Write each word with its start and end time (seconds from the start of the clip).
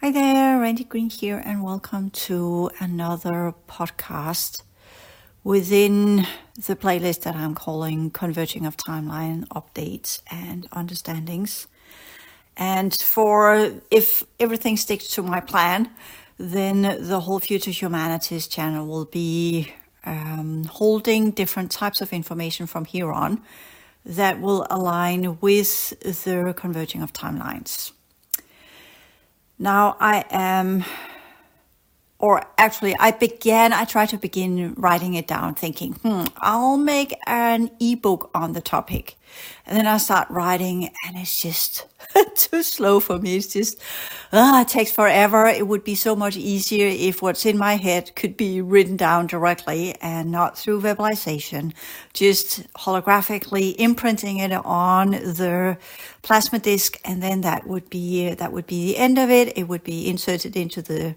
Hi 0.00 0.12
there, 0.12 0.60
Randi 0.60 0.84
Green 0.84 1.10
here, 1.10 1.42
and 1.44 1.64
welcome 1.64 2.10
to 2.10 2.70
another 2.78 3.52
podcast 3.68 4.62
within 5.42 6.18
the 6.54 6.76
playlist 6.76 7.22
that 7.22 7.34
I'm 7.34 7.56
calling 7.56 8.10
Converging 8.12 8.64
of 8.64 8.76
Timeline 8.76 9.48
Updates 9.48 10.20
and 10.30 10.70
Understandings. 10.70 11.66
And 12.56 12.94
for 12.94 13.72
if 13.90 14.22
everything 14.38 14.76
sticks 14.76 15.08
to 15.08 15.22
my 15.24 15.40
plan, 15.40 15.90
then 16.38 16.82
the 17.00 17.18
whole 17.18 17.40
Future 17.40 17.72
Humanities 17.72 18.46
channel 18.46 18.86
will 18.86 19.06
be 19.06 19.74
um, 20.04 20.62
holding 20.62 21.32
different 21.32 21.72
types 21.72 22.00
of 22.00 22.12
information 22.12 22.68
from 22.68 22.84
here 22.84 23.10
on 23.10 23.42
that 24.06 24.40
will 24.40 24.64
align 24.70 25.40
with 25.40 25.98
the 26.02 26.54
converging 26.56 27.02
of 27.02 27.12
timelines. 27.12 27.90
Now 29.58 29.96
I 29.98 30.24
am, 30.30 30.84
or 32.18 32.46
actually, 32.56 32.94
I 32.98 33.10
began, 33.10 33.72
I 33.72 33.84
tried 33.84 34.10
to 34.10 34.18
begin 34.18 34.74
writing 34.76 35.14
it 35.14 35.26
down 35.26 35.54
thinking, 35.54 35.94
hmm, 35.94 36.24
I'll 36.38 36.76
make 36.76 37.14
an 37.26 37.70
ebook 37.80 38.30
on 38.34 38.52
the 38.52 38.60
topic. 38.60 39.16
And 39.66 39.76
then 39.76 39.86
I 39.86 39.98
start 39.98 40.30
writing 40.30 40.90
and 41.06 41.16
it's 41.16 41.42
just 41.42 41.86
too 42.36 42.62
slow 42.62 43.00
for 43.00 43.18
me. 43.18 43.36
It's 43.36 43.52
just, 43.52 43.80
ah, 44.32 44.62
it 44.62 44.68
takes 44.68 44.90
forever. 44.90 45.46
It 45.46 45.66
would 45.66 45.84
be 45.84 45.94
so 45.94 46.16
much 46.16 46.36
easier 46.36 46.86
if 46.86 47.22
what's 47.22 47.44
in 47.44 47.58
my 47.58 47.76
head 47.76 48.14
could 48.16 48.36
be 48.36 48.60
written 48.60 48.96
down 48.96 49.26
directly 49.26 49.94
and 50.00 50.30
not 50.30 50.58
through 50.58 50.80
verbalization, 50.80 51.72
just 52.12 52.72
holographically 52.74 53.74
imprinting 53.76 54.38
it 54.38 54.52
on 54.52 55.10
the 55.10 55.76
plasma 56.22 56.58
disk. 56.58 56.98
And 57.04 57.22
then 57.22 57.42
that 57.42 57.66
would 57.66 57.90
be, 57.90 58.34
that 58.34 58.52
would 58.52 58.66
be 58.66 58.92
the 58.92 58.98
end 58.98 59.18
of 59.18 59.30
it. 59.30 59.56
It 59.56 59.64
would 59.64 59.84
be 59.84 60.08
inserted 60.08 60.56
into 60.56 60.82
the 60.82 61.14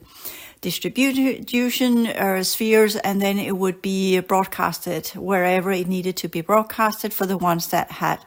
distribution 0.61 2.05
uh, 2.05 2.43
spheres, 2.43 2.95
and 2.97 3.19
then 3.19 3.39
it 3.39 3.57
would 3.57 3.81
be 3.81 4.19
broadcasted 4.19 5.07
wherever 5.15 5.71
it 5.71 5.87
needed 5.87 6.15
to 6.17 6.29
be 6.29 6.41
broadcasted 6.41 7.11
for 7.11 7.25
the 7.25 7.37
ones 7.37 7.69
that 7.69 7.89
had 7.93 8.19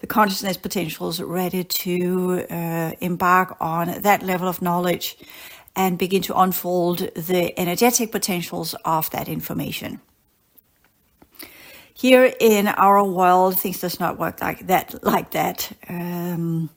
the 0.00 0.06
consciousness 0.06 0.56
potentials 0.56 1.20
ready 1.20 1.64
to 1.64 2.46
uh, 2.50 2.92
embark 3.00 3.56
on 3.60 4.00
that 4.02 4.22
level 4.22 4.48
of 4.48 4.62
knowledge 4.62 5.16
and 5.76 5.98
begin 5.98 6.22
to 6.22 6.38
unfold 6.38 6.98
the 7.14 7.58
energetic 7.58 8.12
potentials 8.12 8.74
of 8.84 9.10
that 9.10 9.28
information. 9.28 10.00
Here 11.94 12.32
in 12.40 12.68
our 12.68 13.04
world, 13.04 13.58
things 13.58 13.80
does 13.80 14.00
not 14.00 14.18
work 14.18 14.40
like 14.40 14.66
that. 14.68 15.04
Like 15.04 15.32
that. 15.32 15.72
Um, 15.88 16.70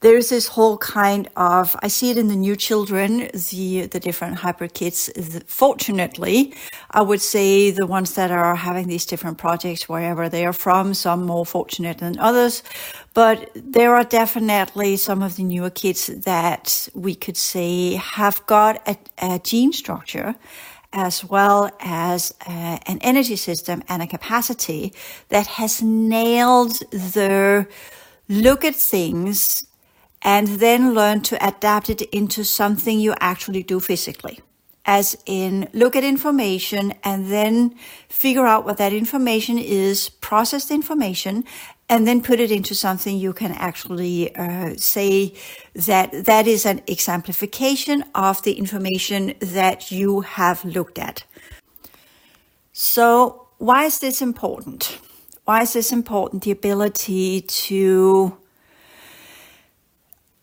there's 0.00 0.28
this 0.28 0.46
whole 0.46 0.78
kind 0.78 1.28
of 1.36 1.74
I 1.82 1.88
see 1.88 2.10
it 2.10 2.18
in 2.18 2.28
the 2.28 2.36
new 2.36 2.56
children, 2.56 3.28
the 3.50 3.86
the 3.86 4.00
different 4.00 4.36
hyper 4.36 4.68
kids. 4.68 5.10
Fortunately, 5.46 6.54
I 6.90 7.02
would 7.02 7.20
say 7.20 7.70
the 7.70 7.86
ones 7.86 8.14
that 8.14 8.30
are 8.30 8.54
having 8.54 8.86
these 8.86 9.06
different 9.06 9.38
projects 9.38 9.88
wherever 9.88 10.28
they 10.28 10.46
are 10.46 10.52
from, 10.52 10.94
some 10.94 11.24
more 11.24 11.44
fortunate 11.44 11.98
than 11.98 12.18
others, 12.18 12.62
but 13.14 13.50
there 13.54 13.94
are 13.94 14.04
definitely 14.04 14.96
some 14.96 15.22
of 15.22 15.36
the 15.36 15.42
newer 15.42 15.70
kids 15.70 16.06
that 16.06 16.88
we 16.94 17.14
could 17.14 17.36
say 17.36 17.94
have 17.94 18.44
got 18.46 18.86
a, 18.86 18.96
a 19.20 19.40
gene 19.40 19.72
structure 19.72 20.34
as 20.92 21.22
well 21.22 21.70
as 21.80 22.32
uh, 22.46 22.78
an 22.86 22.98
energy 23.02 23.36
system 23.36 23.82
and 23.88 24.00
a 24.00 24.06
capacity 24.06 24.92
that 25.28 25.46
has 25.46 25.82
nailed 25.82 26.78
the 26.90 27.66
look 28.28 28.64
at 28.64 28.74
things 28.74 29.67
and 30.22 30.48
then 30.60 30.94
learn 30.94 31.20
to 31.22 31.46
adapt 31.46 31.90
it 31.90 32.02
into 32.02 32.44
something 32.44 32.98
you 32.98 33.14
actually 33.20 33.62
do 33.62 33.80
physically. 33.80 34.40
As 34.84 35.22
in, 35.26 35.68
look 35.74 35.96
at 35.96 36.04
information 36.04 36.94
and 37.04 37.30
then 37.30 37.74
figure 38.08 38.46
out 38.46 38.64
what 38.64 38.78
that 38.78 38.92
information 38.92 39.58
is, 39.58 40.08
process 40.08 40.66
the 40.66 40.74
information, 40.74 41.44
and 41.90 42.06
then 42.06 42.22
put 42.22 42.40
it 42.40 42.50
into 42.50 42.74
something 42.74 43.16
you 43.16 43.32
can 43.32 43.52
actually 43.52 44.34
uh, 44.36 44.74
say 44.76 45.34
that 45.74 46.24
that 46.24 46.46
is 46.46 46.66
an 46.66 46.82
exemplification 46.86 48.04
of 48.14 48.42
the 48.42 48.54
information 48.54 49.34
that 49.40 49.90
you 49.90 50.20
have 50.20 50.64
looked 50.64 50.98
at. 50.98 51.24
So, 52.72 53.48
why 53.58 53.84
is 53.84 53.98
this 53.98 54.22
important? 54.22 54.98
Why 55.44 55.62
is 55.62 55.72
this 55.72 55.92
important? 55.92 56.44
The 56.44 56.50
ability 56.50 57.42
to 57.42 58.36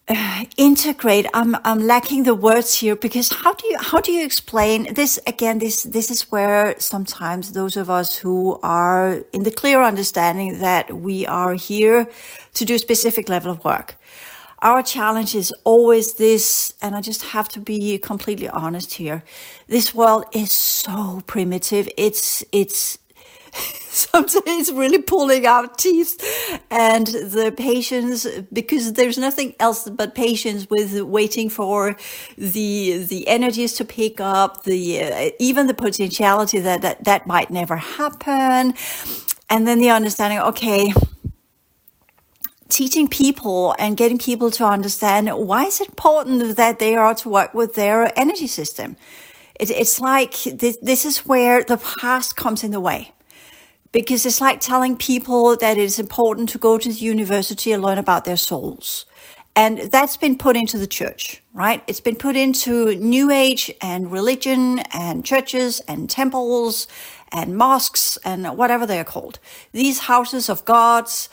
uh, 0.07 0.45
integrate 0.57 1.25
i'm 1.33 1.55
i'm 1.63 1.79
lacking 1.79 2.23
the 2.23 2.35
words 2.35 2.75
here 2.75 2.95
because 2.95 3.31
how 3.31 3.53
do 3.53 3.67
you 3.67 3.77
how 3.79 3.99
do 4.01 4.11
you 4.11 4.23
explain 4.25 4.93
this? 4.93 5.19
Again 5.27 5.59
this 5.59 5.83
this 5.83 6.09
is 6.11 6.31
where 6.31 6.75
sometimes 6.79 7.51
those 7.51 7.77
of 7.77 7.89
us 7.89 8.17
who 8.17 8.59
are 8.63 9.23
in 9.33 9.43
the 9.43 9.51
clear 9.51 9.81
understanding 9.81 10.59
that 10.59 10.97
we 10.97 11.25
are 11.25 11.53
here 11.53 12.07
to 12.53 12.65
do 12.65 12.75
a 12.75 12.79
specific 12.79 13.29
level 13.29 13.51
of 13.51 13.63
work. 13.63 13.95
Our 14.61 14.81
challenge 14.81 15.35
is 15.35 15.53
always 15.63 16.13
this 16.15 16.73
and 16.81 16.95
i 16.95 17.01
just 17.01 17.23
have 17.23 17.49
to 17.49 17.59
be 17.59 17.97
completely 17.97 18.49
honest 18.49 18.93
here. 18.93 19.23
This 19.67 19.93
world 19.93 20.25
is 20.33 20.51
so 20.51 21.21
primitive. 21.27 21.89
It's 21.97 22.43
it's 22.51 22.97
sometimes 24.13 24.71
really 24.71 25.01
pulling 25.01 25.45
out 25.45 25.77
teeth. 25.77 26.13
And 26.69 27.07
the 27.07 27.53
patience 27.55 28.27
because 28.51 28.93
there's 28.93 29.17
nothing 29.17 29.55
else 29.59 29.89
but 29.89 30.15
patience 30.15 30.67
with 30.69 31.01
waiting 31.01 31.49
for 31.49 31.95
the 32.37 33.03
the 33.03 33.27
energies 33.27 33.73
to 33.73 33.85
pick 33.85 34.19
up 34.19 34.63
the 34.63 35.01
uh, 35.01 35.29
even 35.39 35.67
the 35.67 35.73
potentiality 35.73 36.59
that, 36.59 36.81
that 36.81 37.03
that 37.05 37.25
might 37.27 37.49
never 37.49 37.77
happen. 37.77 38.73
And 39.49 39.67
then 39.67 39.79
the 39.79 39.91
understanding 39.91 40.39
okay 40.39 40.93
teaching 42.67 43.07
people 43.07 43.75
and 43.77 43.95
getting 43.95 44.17
people 44.17 44.49
to 44.51 44.65
understand 44.65 45.29
why 45.29 45.65
is 45.65 45.79
it 45.79 45.87
important 45.87 46.55
that 46.57 46.79
they 46.79 46.95
are 46.95 47.13
to 47.13 47.29
work 47.29 47.53
with 47.53 47.75
their 47.75 48.11
energy 48.19 48.47
system. 48.47 48.97
It, 49.59 49.69
it's 49.69 50.01
like 50.01 50.33
this, 50.43 50.75
this 50.81 51.05
is 51.05 51.19
where 51.19 51.63
the 51.63 51.77
past 51.77 52.35
comes 52.35 52.63
in 52.63 52.71
the 52.71 52.81
way 52.81 53.14
because 53.95 54.25
it's 54.25 54.41
like 54.41 54.59
telling 54.59 54.97
people 54.97 55.55
that 55.55 55.77
it's 55.77 55.99
important 55.99 56.49
to 56.49 56.57
go 56.57 56.77
to 56.77 56.89
the 56.89 56.95
university 56.95 57.71
and 57.71 57.81
learn 57.81 57.97
about 57.97 58.25
their 58.25 58.35
souls. 58.35 59.05
And 59.55 59.89
that's 59.89 60.17
been 60.17 60.37
put 60.37 60.57
into 60.57 60.77
the 60.77 60.85
church, 60.85 61.41
right? 61.53 61.81
It's 61.87 62.01
been 62.01 62.17
put 62.17 62.35
into 62.35 62.93
New 62.95 63.31
Age 63.31 63.73
and 63.79 64.11
religion 64.11 64.79
and 64.91 65.23
churches 65.23 65.79
and 65.87 66.09
temples 66.09 66.89
and 67.31 67.55
mosques 67.55 68.17
and 68.25 68.45
whatever 68.57 68.85
they're 68.85 69.05
called. 69.05 69.39
These 69.71 69.99
houses 69.99 70.49
of 70.49 70.65
gods 70.65 71.29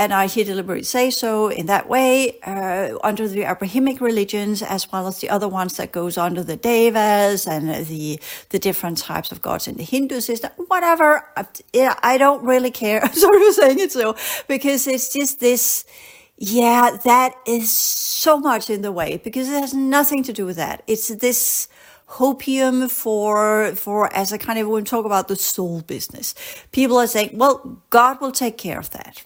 and 0.00 0.14
I 0.14 0.28
here 0.28 0.46
deliberately 0.46 0.84
say 0.84 1.10
so 1.10 1.48
in 1.48 1.66
that 1.66 1.86
way, 1.86 2.40
uh, 2.40 2.96
under 3.04 3.28
the 3.28 3.42
Abrahamic 3.42 4.00
religions, 4.00 4.62
as 4.62 4.90
well 4.90 5.06
as 5.06 5.20
the 5.20 5.28
other 5.28 5.46
ones 5.46 5.76
that 5.76 5.92
goes 5.92 6.16
under 6.16 6.42
the 6.42 6.56
Devas 6.56 7.46
and 7.46 7.84
the 7.84 8.18
the 8.48 8.58
different 8.58 8.96
types 8.96 9.30
of 9.30 9.42
gods 9.42 9.68
in 9.68 9.76
the 9.76 9.84
Hindu 9.84 10.22
system, 10.22 10.52
whatever. 10.68 11.22
I, 11.36 11.44
I 12.02 12.16
don't 12.16 12.42
really 12.42 12.70
care. 12.70 13.04
I'm 13.04 13.12
sorry 13.12 13.40
for 13.44 13.52
saying 13.52 13.78
it 13.78 13.92
so, 13.92 14.16
because 14.48 14.86
it's 14.86 15.12
just 15.12 15.38
this. 15.38 15.84
Yeah, 16.38 16.96
that 17.04 17.34
is 17.46 17.70
so 17.70 18.38
much 18.40 18.70
in 18.70 18.80
the 18.80 18.92
way 18.92 19.18
because 19.22 19.46
it 19.50 19.60
has 19.60 19.74
nothing 19.74 20.22
to 20.22 20.32
do 20.32 20.46
with 20.46 20.56
that. 20.56 20.82
It's 20.86 21.08
this 21.08 21.68
hopium 22.08 22.90
for 22.90 23.74
for 23.74 24.10
as 24.16 24.32
I 24.32 24.38
kind 24.38 24.58
of 24.58 24.66
when 24.68 24.86
talk 24.86 25.04
about 25.04 25.28
the 25.28 25.36
soul 25.36 25.82
business. 25.82 26.34
People 26.72 26.96
are 26.96 27.06
saying, 27.06 27.32
well, 27.34 27.82
God 27.90 28.22
will 28.22 28.32
take 28.32 28.56
care 28.56 28.78
of 28.78 28.88
that 28.92 29.22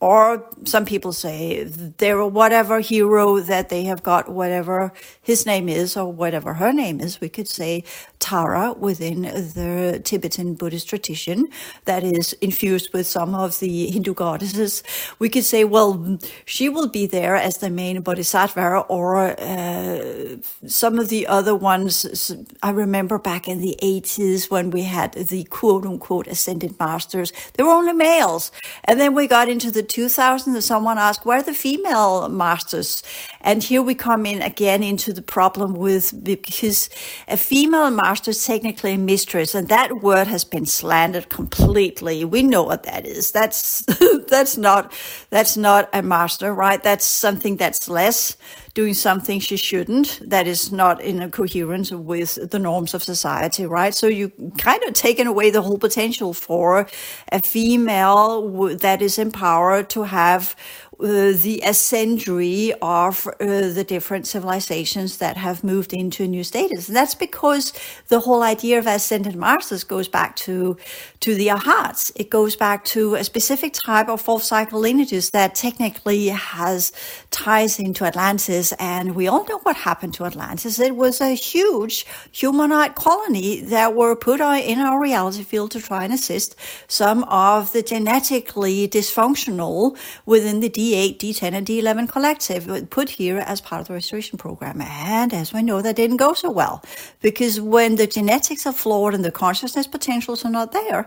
or 0.00 0.48
some 0.64 0.84
people 0.84 1.12
say 1.12 1.64
they're 1.64 2.26
whatever 2.26 2.80
hero 2.80 3.40
that 3.40 3.70
they 3.70 3.84
have 3.84 4.02
got, 4.02 4.28
whatever 4.28 4.92
his 5.22 5.46
name 5.46 5.68
is 5.68 5.96
or 5.96 6.12
whatever 6.12 6.54
her 6.54 6.72
name 6.72 7.00
is. 7.00 7.20
We 7.20 7.28
could 7.30 7.48
say 7.48 7.84
Tara 8.18 8.72
within 8.72 9.22
the 9.22 10.00
Tibetan 10.02 10.54
Buddhist 10.54 10.88
tradition 10.88 11.48
that 11.84 12.02
is 12.02 12.32
infused 12.34 12.92
with 12.92 13.06
some 13.06 13.34
of 13.34 13.58
the 13.60 13.90
Hindu 13.90 14.14
goddesses. 14.14 14.82
We 15.18 15.28
could 15.28 15.44
say, 15.44 15.64
well, 15.64 16.18
she 16.44 16.68
will 16.68 16.88
be 16.88 17.06
there 17.06 17.36
as 17.36 17.58
the 17.58 17.70
main 17.70 18.00
bodhisattva 18.00 18.84
or 18.88 19.38
uh, 19.38 20.36
some 20.66 20.98
of 20.98 21.08
the 21.08 21.26
other 21.26 21.54
ones. 21.54 22.32
I 22.62 22.70
remember 22.70 23.18
back 23.18 23.48
in 23.48 23.60
the 23.60 23.76
80s 23.82 24.50
when 24.50 24.70
we 24.70 24.82
had 24.82 25.12
the 25.12 25.44
quote 25.44 25.84
unquote 25.84 26.26
ascended 26.26 26.78
masters, 26.80 27.32
they 27.54 27.62
were 27.62 27.70
only 27.70 27.92
males. 27.92 28.50
And 28.84 28.98
then 28.98 29.14
we 29.14 29.26
got 29.26 29.48
into 29.48 29.70
the 29.70 29.82
2000s 29.82 30.46
and 30.46 30.64
someone 30.64 30.98
asked, 30.98 31.26
where 31.26 31.38
are 31.38 31.42
the 31.42 31.54
female 31.54 32.28
masters? 32.28 33.02
And 33.42 33.62
here 33.62 33.82
we 33.82 33.94
come 33.94 34.26
in 34.26 34.42
again 34.42 34.82
into 34.82 35.12
the 35.12 35.22
problem 35.22 35.74
with, 35.74 36.24
because 36.24 36.88
a 37.28 37.36
female 37.36 37.90
master 37.90 38.05
is 38.28 38.46
technically 38.46 38.94
a 38.94 38.98
mistress 38.98 39.54
and 39.54 39.68
that 39.68 40.02
word 40.02 40.28
has 40.28 40.44
been 40.44 40.66
slandered 40.66 41.28
completely. 41.28 42.24
We 42.24 42.42
know 42.42 42.62
what 42.62 42.84
that 42.84 43.06
is. 43.06 43.32
That's, 43.32 43.84
that's 44.28 44.56
not, 44.56 44.92
that's 45.30 45.56
not 45.56 45.90
a 45.92 46.02
master, 46.02 46.54
right? 46.54 46.82
That's 46.82 47.04
something 47.04 47.56
that's 47.56 47.88
less 47.88 48.36
doing 48.74 48.94
something 48.94 49.40
she 49.40 49.56
shouldn't, 49.56 50.20
that 50.28 50.46
is 50.46 50.72
not 50.72 51.00
in 51.00 51.20
a 51.22 51.30
coherence 51.30 51.90
with 51.92 52.50
the 52.50 52.58
norms 52.58 52.94
of 52.94 53.02
society, 53.02 53.66
right? 53.66 53.94
So 53.94 54.06
you 54.06 54.30
kind 54.58 54.82
of 54.84 54.94
taken 54.94 55.26
away 55.26 55.50
the 55.50 55.62
whole 55.62 55.78
potential 55.78 56.34
for 56.34 56.86
a 57.32 57.42
female 57.42 58.76
that 58.76 59.02
is 59.02 59.18
empowered 59.18 59.90
to 59.90 60.04
have 60.04 60.56
uh, 60.98 61.32
the 61.32 61.60
ascendancy 61.64 62.72
of 62.80 63.26
uh, 63.26 63.32
the 63.38 63.84
different 63.86 64.26
civilizations 64.26 65.18
that 65.18 65.36
have 65.36 65.62
moved 65.62 65.92
into 65.92 66.24
a 66.24 66.26
new 66.26 66.42
status. 66.42 66.88
And 66.88 66.96
that's 66.96 67.14
because 67.14 67.72
the 68.08 68.20
whole 68.20 68.42
idea 68.42 68.78
of 68.78 68.86
ascended 68.86 69.36
masters 69.36 69.84
goes 69.84 70.08
back 70.08 70.36
to 70.36 70.76
to 71.20 71.34
the 71.34 71.48
Arhats. 71.48 72.12
It 72.16 72.30
goes 72.30 72.56
back 72.56 72.84
to 72.86 73.16
a 73.16 73.24
specific 73.24 73.74
type 73.84 74.08
of 74.08 74.20
fourth 74.20 74.44
cycle 74.44 74.80
lineages 74.80 75.30
that 75.30 75.54
technically 75.54 76.28
has 76.28 76.92
ties 77.30 77.78
into 77.78 78.04
Atlantis. 78.04 78.72
And 78.78 79.14
we 79.14 79.28
all 79.28 79.44
know 79.46 79.58
what 79.58 79.76
happened 79.76 80.14
to 80.14 80.24
Atlantis. 80.24 80.78
It 80.78 80.96
was 80.96 81.20
a 81.20 81.34
huge 81.34 82.06
humanoid 82.32 82.94
colony 82.94 83.60
that 83.62 83.94
were 83.94 84.14
put 84.14 84.40
in 84.40 84.78
our 84.78 85.00
reality 85.00 85.42
field 85.42 85.72
to 85.72 85.80
try 85.80 86.04
and 86.04 86.12
assist 86.12 86.54
some 86.88 87.24
of 87.24 87.72
the 87.72 87.82
genetically 87.82 88.88
dysfunctional 88.88 89.96
within 90.24 90.60
the 90.60 90.70
D8, 90.86 91.18
D10, 91.18 91.52
and 91.52 91.66
D11 91.66 92.08
collective 92.08 92.90
put 92.90 93.10
here 93.10 93.38
as 93.38 93.60
part 93.60 93.80
of 93.80 93.88
the 93.88 93.94
restoration 93.94 94.38
program. 94.38 94.80
And 94.80 95.34
as 95.34 95.52
we 95.52 95.62
know, 95.62 95.82
that 95.82 95.96
didn't 95.96 96.18
go 96.18 96.32
so 96.34 96.50
well 96.50 96.82
because 97.20 97.60
when 97.60 97.96
the 97.96 98.06
genetics 98.06 98.66
are 98.66 98.72
flawed 98.72 99.14
and 99.14 99.24
the 99.24 99.32
consciousness 99.32 99.86
potentials 99.86 100.44
are 100.44 100.50
not 100.50 100.72
there, 100.72 101.06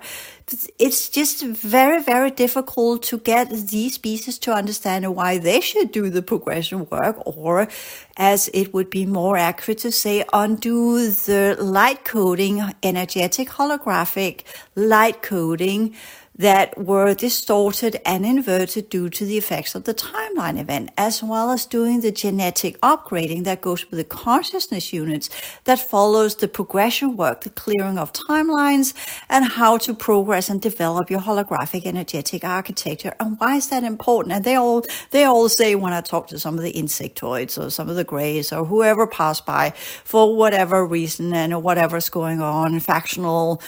it's 0.80 1.10
just 1.10 1.44
very, 1.44 2.02
very 2.02 2.32
difficult 2.32 3.04
to 3.04 3.20
get 3.20 3.50
these 3.52 3.94
species 3.94 4.38
to 4.40 4.52
understand 4.52 5.16
why 5.16 5.38
they 5.38 5.62
should 5.62 5.92
do 5.92 6.10
the 6.10 6.22
progression 6.22 6.88
work, 6.90 7.16
or 7.26 7.68
as 8.18 8.50
it 8.54 8.74
would 8.74 8.90
be 8.90 9.06
more 9.06 9.38
accurate 9.38 9.78
to 9.80 9.92
say, 9.92 10.26
undo 10.34 11.10
the 11.12 11.56
light 11.60 12.04
coding, 12.04 12.74
energetic 12.84 13.50
holographic 13.50 14.42
light 14.76 15.22
coding 15.22 15.96
that 16.40 16.78
were 16.78 17.14
distorted 17.14 18.00
and 18.06 18.26
inverted 18.26 18.90
due 18.90 19.10
to 19.10 19.26
the 19.26 19.38
effects 19.38 19.76
of 19.76 19.84
the 19.84 19.94
timeline 19.94 20.58
event, 20.58 20.90
as 20.98 21.22
well 21.22 21.52
as 21.52 21.66
doing 21.66 22.00
the 22.00 22.14
genetic 22.14 22.80
upgrading 22.80 23.44
that 23.44 23.60
goes 23.60 23.90
with 23.92 23.98
the 23.98 24.06
consciousness 24.06 24.94
units 24.94 25.30
that 25.66 25.78
follows 25.78 26.38
the 26.38 26.48
progression 26.48 27.18
work, 27.18 27.42
the 27.42 27.50
clearing 27.50 27.98
of 27.98 28.14
timelines, 28.14 28.94
and 29.30 29.44
how 29.44 29.78
to 29.78 29.94
progress 29.94 30.50
and 30.50 30.62
develop 30.62 31.10
your 31.10 31.20
holographic 31.20 31.86
energetic 31.86 32.46
architecture. 32.46 33.14
And 33.20 33.38
why 33.38 33.58
is 33.58 33.68
that 33.68 33.84
important? 33.84 34.34
And 34.34 34.46
they 34.46 34.56
all 34.56 34.86
they 35.12 35.26
all 35.26 35.50
say 35.50 35.76
when 35.76 35.92
I 35.92 36.00
talk 36.00 36.28
to 36.28 36.40
some 36.40 36.58
of 36.58 36.64
the 36.64 36.72
insectoids 36.72 37.62
or 37.62 37.70
some 37.70 37.90
of 37.90 37.98
the 37.98 38.06
greys 38.06 38.54
or 38.54 38.64
whoever 38.64 39.06
pass 39.06 39.42
by 39.42 39.72
for 40.06 40.34
whatever 40.34 40.86
reason 40.86 41.34
and 41.34 41.62
whatever's 41.62 42.08
going 42.08 42.42
on, 42.42 42.80
factional 42.80 43.62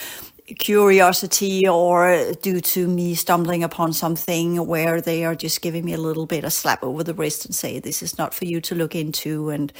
curiosity 0.59 1.67
or 1.67 2.11
uh, 2.11 2.33
due 2.41 2.61
to 2.61 2.87
me 2.87 3.15
stumbling 3.15 3.63
upon 3.63 3.93
something 3.93 4.65
where 4.65 5.01
they 5.01 5.23
are 5.25 5.35
just 5.35 5.61
giving 5.61 5.85
me 5.85 5.93
a 5.93 5.97
little 5.97 6.25
bit 6.25 6.43
of 6.43 6.53
slap 6.53 6.83
over 6.83 7.03
the 7.03 7.13
wrist 7.13 7.45
and 7.45 7.55
say 7.55 7.79
this 7.79 8.01
is 8.01 8.17
not 8.17 8.33
for 8.33 8.45
you 8.45 8.61
to 8.61 8.75
look 8.75 8.95
into 8.95 9.49
and 9.49 9.71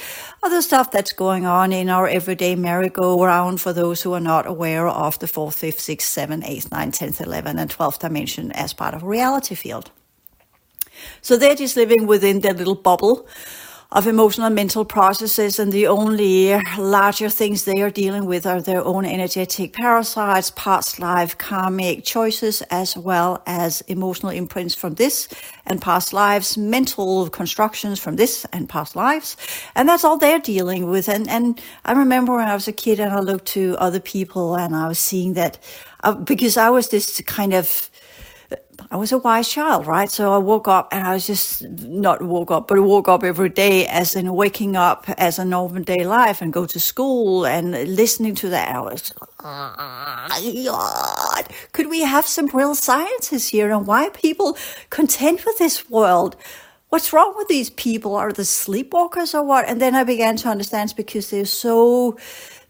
other 0.44 0.62
stuff 0.62 0.92
that's 0.92 1.12
going 1.12 1.46
on 1.46 1.72
in 1.72 1.90
our 1.90 2.08
everyday 2.08 2.56
merry-go-round 2.56 3.60
for 3.60 3.74
those 3.74 4.02
who 4.02 4.14
are 4.14 4.20
not 4.20 4.48
aware 4.48 4.88
of 4.88 5.20
the 5.20 5.28
fourth, 5.28 5.58
fifth, 5.58 5.80
sixth, 5.80 6.08
seventh, 6.08 6.46
eighth, 6.46 6.72
ninth, 6.72 6.96
tenth, 6.96 7.22
eleventh, 7.22 7.60
and 7.60 7.70
twelfth 7.70 8.00
dimension 8.00 8.52
as 8.52 8.74
part 8.74 8.94
of 8.94 9.04
reality 9.04 9.56
field. 9.56 9.92
So 11.22 11.38
they're 11.38 11.56
just 11.56 11.76
living 11.76 12.06
within 12.08 12.42
their 12.42 12.54
little 12.54 12.76
bubble 12.76 13.28
of 13.92 14.08
emotional 14.08 14.48
and 14.48 14.56
mental 14.56 14.86
processes, 14.86 15.60
and 15.60 15.72
the 15.72 15.88
only 15.88 16.58
larger 16.78 17.30
things 17.30 17.66
they 17.66 17.82
are 17.82 17.90
dealing 17.90 18.26
with 18.26 18.46
are 18.46 18.62
their 18.62 18.84
own 18.84 19.04
energetic 19.04 19.74
parasites, 19.74 20.52
past 20.56 20.98
life 21.00 21.38
karmic 21.38 22.06
choices, 22.06 22.62
as 22.72 22.96
well 22.96 23.44
as 23.46 23.82
emotional 23.82 24.32
imprints 24.32 24.74
from 24.74 24.96
this 24.96 25.28
and 25.66 25.82
past 25.82 26.14
lives, 26.14 26.58
mental 26.58 27.30
constructions 27.30 28.00
from 28.00 28.16
this 28.16 28.46
and 28.54 28.70
past 28.70 28.96
lives. 28.96 29.36
And 29.76 29.90
that's 29.90 30.06
all 30.06 30.18
they're 30.18 30.40
dealing 30.40 30.90
with. 30.90 31.10
And, 31.10 31.30
and 31.30 31.62
I 31.84 31.92
remember 31.92 32.36
when 32.36 32.48
I 32.48 32.54
was 32.54 32.70
a 32.70 32.74
kid 32.74 33.02
and 33.02 33.12
I 33.12 33.20
looked 33.20 33.48
to 33.48 33.76
other 33.78 34.00
people 34.00 34.56
and 34.56 34.74
I 34.74 34.88
was 34.88 35.00
seeing 35.00 35.34
that 35.34 35.60
uh, 36.04 36.14
because 36.16 36.56
I 36.56 36.70
was 36.70 36.90
this 36.90 37.22
kind 37.28 37.54
of 37.54 37.91
I 38.92 38.98
was 38.98 39.14
a 39.14 39.18
wise 39.18 39.48
child, 39.48 39.88
right? 39.88 40.12
So 40.12 40.34
I 40.34 40.38
woke 40.38 40.68
up 40.68 40.90
and 40.92 41.08
I 41.08 41.14
was 41.14 41.26
just 41.26 41.64
not 41.80 42.22
woke 42.22 42.52
up, 42.52 42.68
but 42.68 42.78
I 42.78 42.82
woke 42.82 43.08
up 43.08 43.24
every 43.24 43.48
day 43.48 43.88
as 43.88 44.18
in 44.18 44.34
waking 44.34 44.76
up 44.76 45.06
as 45.18 45.40
a 45.40 45.46
normal 45.46 45.82
day 45.82 46.06
life 46.06 46.42
and 46.42 46.52
go 46.52 46.66
to 46.66 46.78
school 46.78 47.46
and 47.46 47.72
listening 47.72 48.36
to 48.36 48.50
that. 48.50 48.76
I 48.76 48.82
was, 48.82 49.14
could 51.72 51.90
we 51.90 52.02
have 52.02 52.28
some 52.28 52.48
real 52.48 52.76
scientists 52.76 53.48
here 53.48 53.72
and 53.72 53.88
why 53.88 54.10
people 54.10 54.58
content 54.90 55.46
with 55.46 55.58
this 55.58 55.90
world? 55.90 56.36
What's 56.90 57.14
wrong 57.14 57.34
with 57.38 57.48
these 57.48 57.70
people? 57.70 58.16
Are 58.16 58.34
the 58.34 58.42
sleepwalkers 58.42 59.34
or 59.34 59.44
what? 59.44 59.70
And 59.70 59.80
then 59.80 59.96
I 59.96 60.04
began 60.04 60.36
to 60.38 60.50
understand 60.50 60.88
it's 60.90 60.94
because 60.94 61.30
they're 61.30 61.46
so 61.46 62.18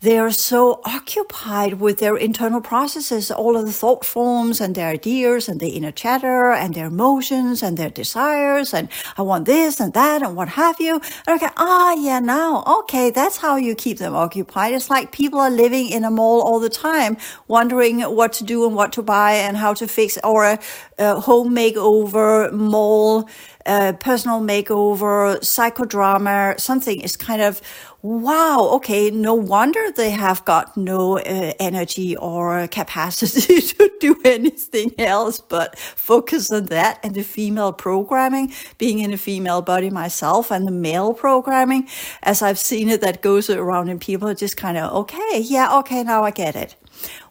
they 0.01 0.18
are 0.18 0.31
so 0.31 0.81
occupied 0.83 1.75
with 1.75 2.00
their 2.00 2.18
internal 2.18 2.59
processes, 2.59 3.30
all 3.30 3.56
of 3.56 3.68
the 3.68 3.71
thought 3.71 4.03
forms 4.03 4.59
and 4.59 4.74
their 4.74 4.89
ideas 4.89 5.48
and 5.48 5.59
the 5.59 5.69
inner 5.69 5.92
chatter 5.92 6.51
and 6.51 6.74
their 6.74 6.88
emotions 6.88 7.62
and 7.62 7.77
their 7.77 7.92
desires. 7.92 8.74
And 8.74 8.89
I 9.15 9.21
want 9.21 9.45
this 9.45 9.80
and 9.80 9.94
that 9.94 10.24
and 10.24 10.36
what 10.36 10.50
have 10.50 10.81
you. 10.81 11.01
Okay. 11.27 11.50
Ah, 11.56 11.94
yeah, 11.94 12.19
now. 12.19 12.63
Okay. 12.80 13.12
That's 13.12 13.38
how 13.38 13.57
you 13.57 13.75
keep 13.75 14.00
them 14.00 14.15
occupied. 14.15 14.74
It's 14.74 14.89
like 14.89 15.12
people 15.12 15.39
are 15.39 15.51
living 15.51 15.89
in 15.89 16.04
a 16.04 16.09
mall 16.12 16.42
all 16.42 16.59
the 16.59 16.69
time, 16.69 17.18
wondering 17.47 18.01
what 18.01 18.33
to 18.33 18.44
do 18.44 18.65
and 18.65 18.75
what 18.75 18.94
to 18.94 19.04
buy 19.04 19.33
and 19.33 19.56
how 19.56 19.75
to 19.75 19.88
fix 19.88 20.18
or 20.24 20.45
a, 20.45 20.59
a 20.97 21.19
home 21.19 21.56
makeover 21.56 22.51
mall, 22.51 23.30
personal 23.66 24.42
makeover, 24.42 25.40
psychodrama, 25.40 26.60
something 26.60 27.02
is 27.02 27.18
kind 27.18 27.42
of 27.42 27.62
wow, 28.02 28.69
okay, 28.74 29.12
no 29.12 29.34
wonder 29.36 29.92
they 29.92 30.10
have 30.10 30.44
got 30.46 30.75
no 30.75 31.19
uh, 31.19 31.54
energy 31.60 32.16
or 32.18 32.68
capacity 32.68 33.62
to 33.74 33.92
do 34.00 34.19
anything 34.25 34.92
else 34.98 35.40
but 35.40 35.78
focus 35.78 36.52
on 36.52 36.66
that 36.68 37.00
and 37.04 37.13
the 37.16 37.24
female 37.24 37.72
programming, 37.74 38.52
being 38.78 39.00
in 39.00 39.13
a 39.13 39.18
female 39.18 39.62
body 39.62 39.90
myself 39.90 40.52
and 40.52 40.66
the 40.68 40.72
male 40.72 41.14
programming, 41.14 41.88
as 42.24 42.42
I've 42.42 42.60
seen 42.60 42.90
it, 42.90 43.02
that 43.02 43.22
goes 43.22 43.50
around 43.50 43.90
and 43.90 44.02
people 44.02 44.28
are 44.28 44.33
just 44.33 44.57
kind 44.57 44.78
of, 44.78 44.92
okay, 44.94 45.40
yeah, 45.42 45.78
okay, 45.80 46.04
now 46.04 46.24
I 46.24 46.31
get 46.31 46.56
it. 46.56 46.76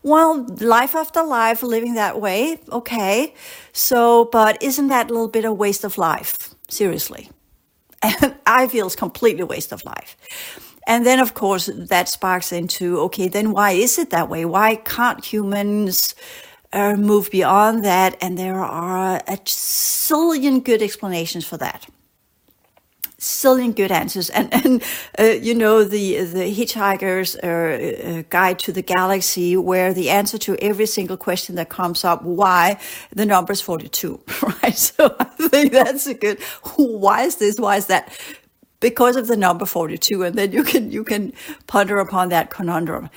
Well, 0.03 0.47
life 0.61 0.95
after 0.95 1.23
life, 1.23 1.63
living 1.63 1.95
that 1.95 2.21
way, 2.21 2.59
okay. 2.71 3.35
So, 3.73 4.27
but 4.33 4.63
isn't 4.63 4.89
that 4.89 5.11
a 5.11 5.13
little 5.13 5.29
bit 5.29 5.45
a 5.45 5.53
waste 5.53 5.85
of 5.85 5.99
life? 5.99 6.55
Seriously. 6.69 7.31
And 8.03 8.35
I 8.47 8.67
feel 8.69 8.87
it's 8.87 8.97
completely 8.97 9.45
waste 9.45 9.73
of 9.73 9.85
life. 9.85 10.17
And 10.87 11.05
then, 11.05 11.21
of 11.21 11.35
course, 11.35 11.69
that 11.75 12.09
sparks 12.09 12.51
into 12.51 12.99
okay, 13.01 13.29
then 13.29 13.53
why 13.53 13.73
is 13.73 13.99
it 13.99 14.11
that 14.11 14.31
way? 14.31 14.45
Why 14.47 14.77
can't 14.77 15.23
humans 15.23 16.15
uh, 16.73 16.97
move 16.97 17.31
beyond 17.31 17.85
that? 17.85 18.17
And 18.23 18.39
there 18.39 18.59
are 18.59 19.17
a 19.17 19.37
zillion 19.45 20.65
good 20.65 20.83
explanations 20.83 21.47
for 21.47 21.59
that. 21.59 21.87
Zillion 23.21 23.77
good 23.77 23.93
answers, 23.93 24.31
and 24.31 24.53
and 24.53 24.83
uh, 25.19 25.25
you 25.25 25.55
know 25.55 25.85
the 25.85 26.25
the 26.25 26.55
Hitchhiker's 26.55 27.37
uh, 27.37 28.19
uh 28.19 28.23
Guide 28.31 28.59
to 28.61 28.73
the 28.73 28.83
Galaxy, 28.83 29.57
where 29.57 29.93
the 29.93 30.09
answer 30.09 30.39
to 30.39 30.57
every 30.57 30.87
single 30.87 31.19
question 31.19 31.55
that 31.57 31.69
comes 31.69 32.03
up, 32.03 32.23
why 32.23 32.81
the 33.15 33.27
number 33.27 33.53
is 33.53 33.61
forty 33.61 33.89
two, 33.89 34.21
right? 34.63 34.77
So 34.77 35.15
I 35.19 35.25
think 35.49 35.73
that's 35.73 36.07
a 36.07 36.15
good. 36.15 36.41
Why 36.77 37.23
is 37.23 37.37
this? 37.37 37.59
Why 37.59 37.77
is 37.77 37.87
that? 37.87 38.13
because 38.81 39.15
of 39.15 39.27
the 39.27 39.37
number 39.37 39.67
42 39.67 40.23
and 40.23 40.37
then 40.37 40.53
you 40.53 40.65
can 40.65 40.91
you 40.91 41.05
can 41.05 41.35
ponder 41.67 41.99
upon 41.99 42.31
that 42.31 42.49
conundrum 42.49 43.11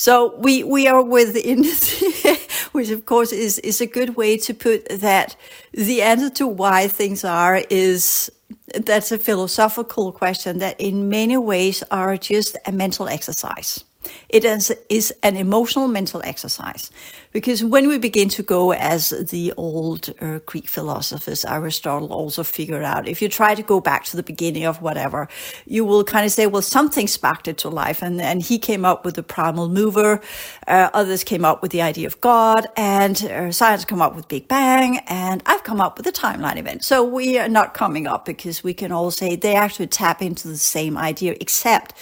so 0.00 0.34
we 0.38 0.64
we 0.64 0.88
are 0.88 1.02
within 1.02 1.62
which 2.72 2.88
of 2.88 3.04
course 3.04 3.32
is 3.32 3.58
is 3.58 3.82
a 3.82 3.86
good 3.86 4.16
way 4.16 4.38
to 4.38 4.54
put 4.54 4.88
that. 4.88 5.36
The 5.72 6.00
answer 6.00 6.30
to 6.30 6.46
why 6.46 6.88
things 6.88 7.22
are 7.22 7.62
is 7.68 8.30
that's 8.74 9.12
a 9.12 9.18
philosophical 9.18 10.10
question 10.10 10.58
that 10.60 10.80
in 10.80 11.10
many 11.10 11.36
ways 11.36 11.84
are 11.90 12.16
just 12.16 12.56
a 12.64 12.72
mental 12.72 13.08
exercise. 13.08 13.84
It 14.30 14.46
is, 14.46 14.74
is 14.88 15.12
an 15.22 15.36
emotional 15.36 15.86
mental 15.86 16.22
exercise 16.24 16.90
because 17.32 17.62
when 17.62 17.88
we 17.88 17.98
begin 17.98 18.28
to 18.30 18.42
go 18.42 18.72
as 18.72 19.10
the 19.10 19.52
old 19.56 20.12
uh, 20.20 20.40
Greek 20.46 20.68
philosophers, 20.68 21.44
Aristotle 21.44 22.12
also 22.12 22.42
figured 22.42 22.82
out, 22.82 23.06
if 23.06 23.22
you 23.22 23.28
try 23.28 23.54
to 23.54 23.62
go 23.62 23.80
back 23.80 24.04
to 24.06 24.16
the 24.16 24.22
beginning 24.22 24.64
of 24.64 24.82
whatever, 24.82 25.28
you 25.66 25.84
will 25.84 26.02
kind 26.04 26.26
of 26.26 26.32
say, 26.32 26.46
well, 26.46 26.62
something 26.62 27.06
sparked 27.06 27.46
it 27.46 27.58
to 27.58 27.68
life. 27.68 28.02
And, 28.02 28.20
and 28.20 28.42
he 28.42 28.58
came 28.58 28.84
up 28.84 29.04
with 29.04 29.14
the 29.14 29.22
primal 29.22 29.68
mover. 29.68 30.20
Uh, 30.66 30.90
others 30.92 31.22
came 31.22 31.44
up 31.44 31.62
with 31.62 31.70
the 31.70 31.82
idea 31.82 32.06
of 32.06 32.20
God 32.20 32.66
and 32.76 33.22
uh, 33.24 33.52
science 33.52 33.84
come 33.84 34.02
up 34.02 34.16
with 34.16 34.26
Big 34.28 34.48
Bang. 34.48 34.98
And 35.06 35.42
I've 35.46 35.62
come 35.62 35.80
up 35.80 35.98
with 35.98 36.06
the 36.06 36.12
timeline 36.12 36.56
event. 36.56 36.84
So 36.84 37.04
we 37.04 37.38
are 37.38 37.48
not 37.48 37.74
coming 37.74 38.06
up 38.08 38.24
because 38.24 38.64
we 38.64 38.74
can 38.74 38.90
all 38.90 39.10
say 39.12 39.36
they 39.36 39.54
actually 39.54 39.86
tap 39.86 40.20
into 40.20 40.48
the 40.48 40.58
same 40.58 40.98
idea, 40.98 41.36
except 41.40 41.94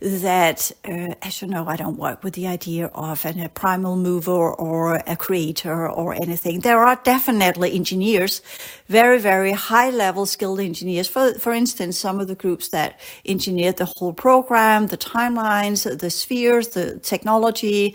that, 0.00 0.70
uh, 0.84 1.14
as 1.22 1.40
you 1.40 1.48
know, 1.48 1.66
I 1.66 1.76
don't 1.76 1.96
work 1.96 2.22
with 2.22 2.34
the 2.34 2.46
idea 2.46 2.86
of 2.88 3.24
a 3.24 3.48
primal 3.48 3.96
mover 3.96 4.52
or 4.52 4.73
or 4.74 5.02
a 5.06 5.16
creator 5.16 5.88
or 6.00 6.08
anything. 6.26 6.60
There 6.60 6.82
are 6.88 6.96
definitely 7.12 7.70
engineers, 7.80 8.42
very, 8.88 9.18
very 9.18 9.52
high 9.52 9.90
level 9.90 10.26
skilled 10.26 10.60
engineers. 10.60 11.08
For, 11.14 11.34
for 11.44 11.52
instance, 11.52 11.94
some 11.96 12.16
of 12.22 12.26
the 12.26 12.34
groups 12.44 12.66
that 12.70 12.90
engineered 13.34 13.76
the 13.76 13.90
whole 13.96 14.12
program, 14.12 14.88
the 14.88 14.98
timelines, 14.98 15.78
the 16.04 16.10
spheres, 16.10 16.68
the 16.68 16.98
technology, 16.98 17.94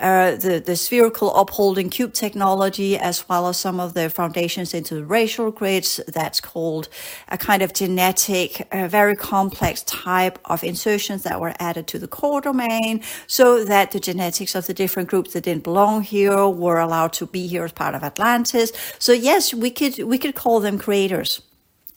uh, 0.00 0.36
the, 0.36 0.62
the 0.64 0.76
spherical 0.76 1.34
upholding 1.34 1.90
cube 1.90 2.12
technology, 2.12 2.96
as 2.96 3.28
well 3.28 3.48
as 3.48 3.56
some 3.56 3.80
of 3.80 3.94
the 3.94 4.08
foundations 4.10 4.74
into 4.74 5.04
racial 5.04 5.50
grids. 5.50 6.00
That's 6.08 6.40
called 6.40 6.88
a 7.28 7.38
kind 7.38 7.62
of 7.62 7.72
genetic, 7.72 8.66
uh, 8.72 8.88
very 8.88 9.16
complex 9.16 9.82
type 9.82 10.38
of 10.44 10.62
insertions 10.62 11.22
that 11.24 11.40
were 11.40 11.54
added 11.58 11.86
to 11.88 11.98
the 11.98 12.08
core 12.08 12.40
domain 12.40 13.02
so 13.26 13.64
that 13.64 13.90
the 13.90 14.00
genetics 14.00 14.54
of 14.54 14.66
the 14.66 14.74
different 14.74 15.08
groups 15.08 15.32
that 15.32 15.44
didn't 15.44 15.64
belong 15.64 16.02
here 16.02 16.48
were 16.48 16.78
allowed 16.78 17.12
to 17.14 17.26
be 17.26 17.46
here 17.46 17.64
as 17.64 17.72
part 17.72 17.94
of 17.94 18.02
Atlantis. 18.02 18.72
So 18.98 19.12
yes, 19.12 19.52
we 19.52 19.70
could, 19.70 19.98
we 19.98 20.18
could 20.18 20.34
call 20.34 20.60
them 20.60 20.78
creators. 20.78 21.42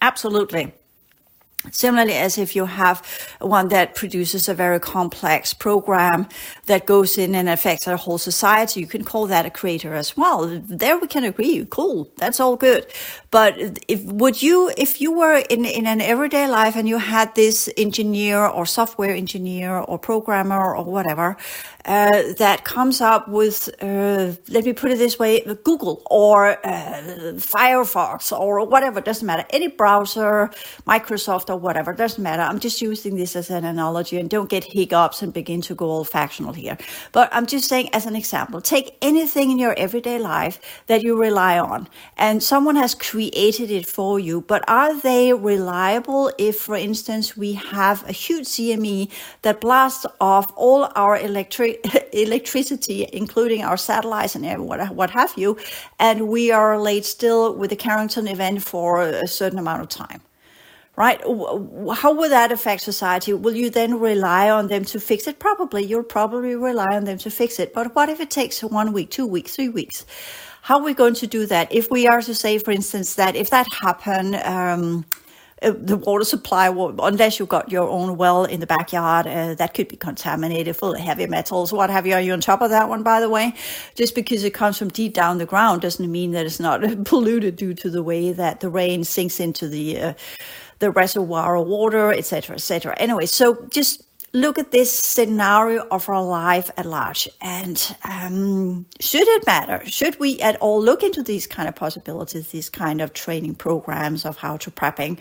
Absolutely. 0.02 0.74
Similarly, 1.70 2.14
as 2.14 2.40
if 2.40 2.56
you 2.56 2.66
have 2.66 3.06
one 3.40 3.68
that 3.70 3.94
produces 3.94 4.50
a 4.50 4.56
very 4.56 4.80
complex 4.80 5.54
program 5.54 6.28
that 6.72 6.86
goes 6.86 7.18
in 7.18 7.36
and 7.36 7.48
affects 7.50 7.88
our 7.88 7.98
whole 7.98 8.18
society, 8.18 8.80
you 8.80 8.88
can 8.88 9.04
call 9.04 9.28
that 9.28 9.46
a 9.46 9.50
creator 9.50 9.94
as 9.94 10.10
well. 10.18 10.38
There 10.82 10.98
we 10.98 11.08
can 11.08 11.24
agree. 11.24 11.66
Cool. 11.70 12.10
That's 12.18 12.40
all 12.40 12.56
good. 12.56 12.84
But 13.30 13.54
if, 13.88 14.04
would 14.04 14.42
you, 14.42 14.72
if 14.78 15.00
you 15.02 15.12
were 15.22 15.38
in, 15.50 15.66
in 15.66 15.86
an 15.88 16.02
everyday 16.02 16.48
life 16.48 16.76
and 16.76 16.88
you 16.88 16.98
had 16.98 17.36
this 17.36 17.70
engineer 17.78 18.40
or 18.46 18.66
software 18.66 19.14
engineer 19.24 19.72
or 19.78 20.00
programmer 20.00 20.76
or 20.76 20.84
whatever, 20.84 21.38
uh, 21.86 22.34
that 22.38 22.64
comes 22.64 23.02
up 23.02 23.28
with, 23.28 23.70
uh, 23.82 24.34
let 24.50 24.66
me 24.66 24.74
put 24.74 24.92
it 24.92 24.98
this 24.98 25.18
way, 25.18 25.42
Google 25.64 26.04
or 26.10 26.52
uh, 26.66 27.34
Firefox 27.54 28.38
or 28.38 28.66
whatever, 28.66 29.02
doesn't 29.02 29.26
matter. 29.26 29.46
Any 29.50 29.68
browser, 29.68 30.52
Microsoft 30.88 31.50
or 31.50 31.58
whatever, 31.58 31.94
doesn't 31.94 32.24
matter. 32.24 32.44
I'm 32.44 32.60
just 32.60 32.82
using 32.82 33.16
this 33.16 33.36
as 33.36 33.50
an 33.50 33.66
analogy 33.66 34.18
and 34.20 34.30
don't 34.30 34.50
get 34.50 34.64
hiccups 34.64 35.22
and 35.22 35.34
begin 35.34 35.62
to 35.62 35.76
go 35.76 35.86
old 35.86 36.10
fashioned 36.10 36.48
here. 36.62 36.78
But 37.12 37.30
I'm 37.32 37.46
just 37.46 37.68
saying 37.68 37.90
as 37.94 38.06
an 38.06 38.16
example, 38.16 38.62
take 38.62 38.98
anything 39.02 39.52
in 39.52 39.60
your 39.60 39.74
everyday 39.78 40.20
life 40.20 40.60
that 40.88 41.02
you 41.02 41.20
rely 41.20 41.60
on 41.60 41.88
and 42.18 42.42
someone 42.42 42.76
has 42.76 42.96
created 42.96 43.72
it 43.72 43.86
for 43.86 44.20
you, 44.20 44.42
but 44.42 44.64
are 44.68 44.94
they 45.00 45.34
reliable 45.34 46.32
if, 46.38 46.58
for 46.58 46.76
instance, 46.76 47.36
we 47.36 47.54
have 47.54 48.08
a 48.08 48.12
huge 48.12 48.46
CME 48.48 49.12
that 49.42 49.62
blasts 49.62 50.06
off 50.20 50.52
all 50.56 50.90
our 50.96 51.18
electric 51.18 51.86
electricity, 52.14 53.08
including 53.12 53.64
our 53.64 53.78
satellites 53.78 54.36
and 54.36 54.66
what, 54.66 54.90
what 54.96 55.10
have 55.10 55.34
you, 55.36 55.58
and 56.00 56.28
we 56.28 56.52
are 56.52 56.80
late 56.80 57.06
still 57.06 57.56
with 57.56 57.70
the 57.70 57.76
Carrington 57.76 58.28
event 58.28 58.62
for 58.64 59.02
a 59.02 59.28
certain 59.28 59.60
amount 59.60 59.82
of 59.82 59.90
time 59.90 60.22
right? 60.96 61.22
How 61.22 62.14
would 62.14 62.32
that 62.32 62.52
affect 62.52 62.82
society? 62.82 63.34
Will 63.34 63.56
you 63.56 63.70
then 63.70 64.00
rely 64.00 64.50
on 64.50 64.68
them 64.68 64.86
to 64.86 65.00
fix 65.00 65.28
it? 65.28 65.40
Probably. 65.40 65.84
You'll 65.84 66.04
probably 66.04 66.56
rely 66.56 66.96
on 66.96 67.06
them 67.06 67.18
to 67.20 67.32
fix 67.32 67.60
it. 67.60 67.74
But 67.74 67.96
what 67.96 68.10
if 68.10 68.20
it 68.20 68.30
takes 68.30 68.64
one 68.64 68.94
week, 68.94 69.10
two 69.10 69.26
weeks, 69.26 69.56
three 69.56 69.70
weeks? 69.70 70.06
How 70.64 70.78
are 70.78 70.84
we 70.84 70.94
going 70.94 71.16
to 71.16 71.28
do 71.28 71.46
that? 71.48 71.72
If 71.72 71.90
we 71.90 72.08
are 72.08 72.22
to 72.22 72.36
say, 72.36 72.58
for 72.60 72.72
instance, 72.72 73.16
that 73.16 73.36
if 73.36 73.50
that 73.50 73.66
happened, 73.82 74.36
um, 74.36 75.06
uh, 75.64 75.74
the 75.76 75.98
water 75.98 76.24
supply, 76.24 76.68
unless 77.00 77.40
you've 77.40 77.50
got 77.50 77.72
your 77.72 77.88
own 77.88 78.18
well 78.18 78.46
in 78.46 78.60
the 78.60 78.68
backyard, 78.68 79.28
uh, 79.28 79.54
that 79.56 79.74
could 79.74 79.88
be 79.88 79.96
contaminated 79.96 80.76
full 80.76 80.94
of 80.94 81.00
heavy 81.00 81.28
metals, 81.28 81.72
what 81.72 81.90
have 81.90 82.08
you. 82.08 82.14
Are 82.14 82.22
you 82.22 82.34
on 82.34 82.42
top 82.42 82.62
of 82.62 82.72
that 82.72 82.90
one, 82.90 83.04
by 83.04 83.20
the 83.20 83.30
way? 83.30 83.54
Just 83.96 84.16
because 84.16 84.44
it 84.44 84.56
comes 84.56 84.78
from 84.78 84.90
deep 84.90 85.14
down 85.14 85.38
the 85.38 85.46
ground 85.46 85.82
doesn't 85.82 86.12
mean 86.12 86.32
that 86.32 86.46
it's 86.46 86.60
not 86.60 86.82
polluted 87.06 87.56
due 87.56 87.74
to 87.76 87.90
the 87.90 88.04
way 88.04 88.32
that 88.32 88.60
the 88.60 88.70
rain 88.70 89.04
sinks 89.04 89.40
into 89.40 89.68
the 89.68 90.00
uh, 90.00 90.14
the 90.82 90.92
reservoir 90.92 91.56
of 91.56 91.68
water, 91.68 92.12
etc., 92.12 92.56
etc. 92.56 92.94
Anyway, 92.98 93.26
so 93.26 93.66
just 93.70 94.04
look 94.34 94.58
at 94.58 94.72
this 94.72 94.98
scenario 94.98 95.86
of 95.92 96.08
our 96.08 96.24
life 96.24 96.72
at 96.78 96.86
large. 96.86 97.28
And 97.42 97.96
um, 98.04 98.86
should 99.00 99.28
it 99.28 99.46
matter? 99.46 99.82
Should 99.86 100.20
we 100.20 100.40
at 100.40 100.56
all 100.58 100.82
look 100.82 101.04
into 101.04 101.22
these 101.22 101.48
kind 101.48 101.68
of 101.68 101.76
possibilities, 101.76 102.48
these 102.50 102.70
kind 102.70 103.02
of 103.02 103.14
training 103.14 103.56
programs 103.56 104.26
of 104.26 104.38
how 104.38 104.58
to 104.58 104.72
prepping 104.72 105.20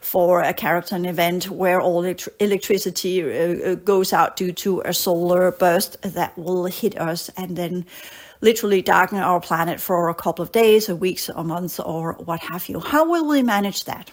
for 0.00 0.42
a 0.42 0.54
Carrington 0.54 1.04
event 1.06 1.50
where 1.50 1.80
all 1.80 2.04
electricity 2.04 3.22
uh, 3.22 3.72
uh, 3.72 3.74
goes 3.76 4.12
out 4.12 4.36
due 4.36 4.52
to 4.52 4.80
a 4.84 4.94
solar 4.94 5.50
burst 5.52 6.00
that 6.02 6.36
will 6.38 6.66
hit 6.66 6.98
us 6.98 7.30
and 7.36 7.56
then 7.56 7.84
literally 8.42 8.82
darken 8.82 9.18
our 9.18 9.40
planet 9.40 9.80
for 9.80 10.08
a 10.08 10.14
couple 10.14 10.42
of 10.42 10.52
days 10.52 10.88
or 10.88 10.96
weeks 10.96 11.28
or 11.28 11.44
months 11.44 11.80
or 11.80 12.14
what 12.24 12.40
have 12.40 12.68
you? 12.68 12.78
How 12.80 13.08
will 13.08 13.26
we 13.26 13.42
manage 13.42 13.84
that? 13.84 14.10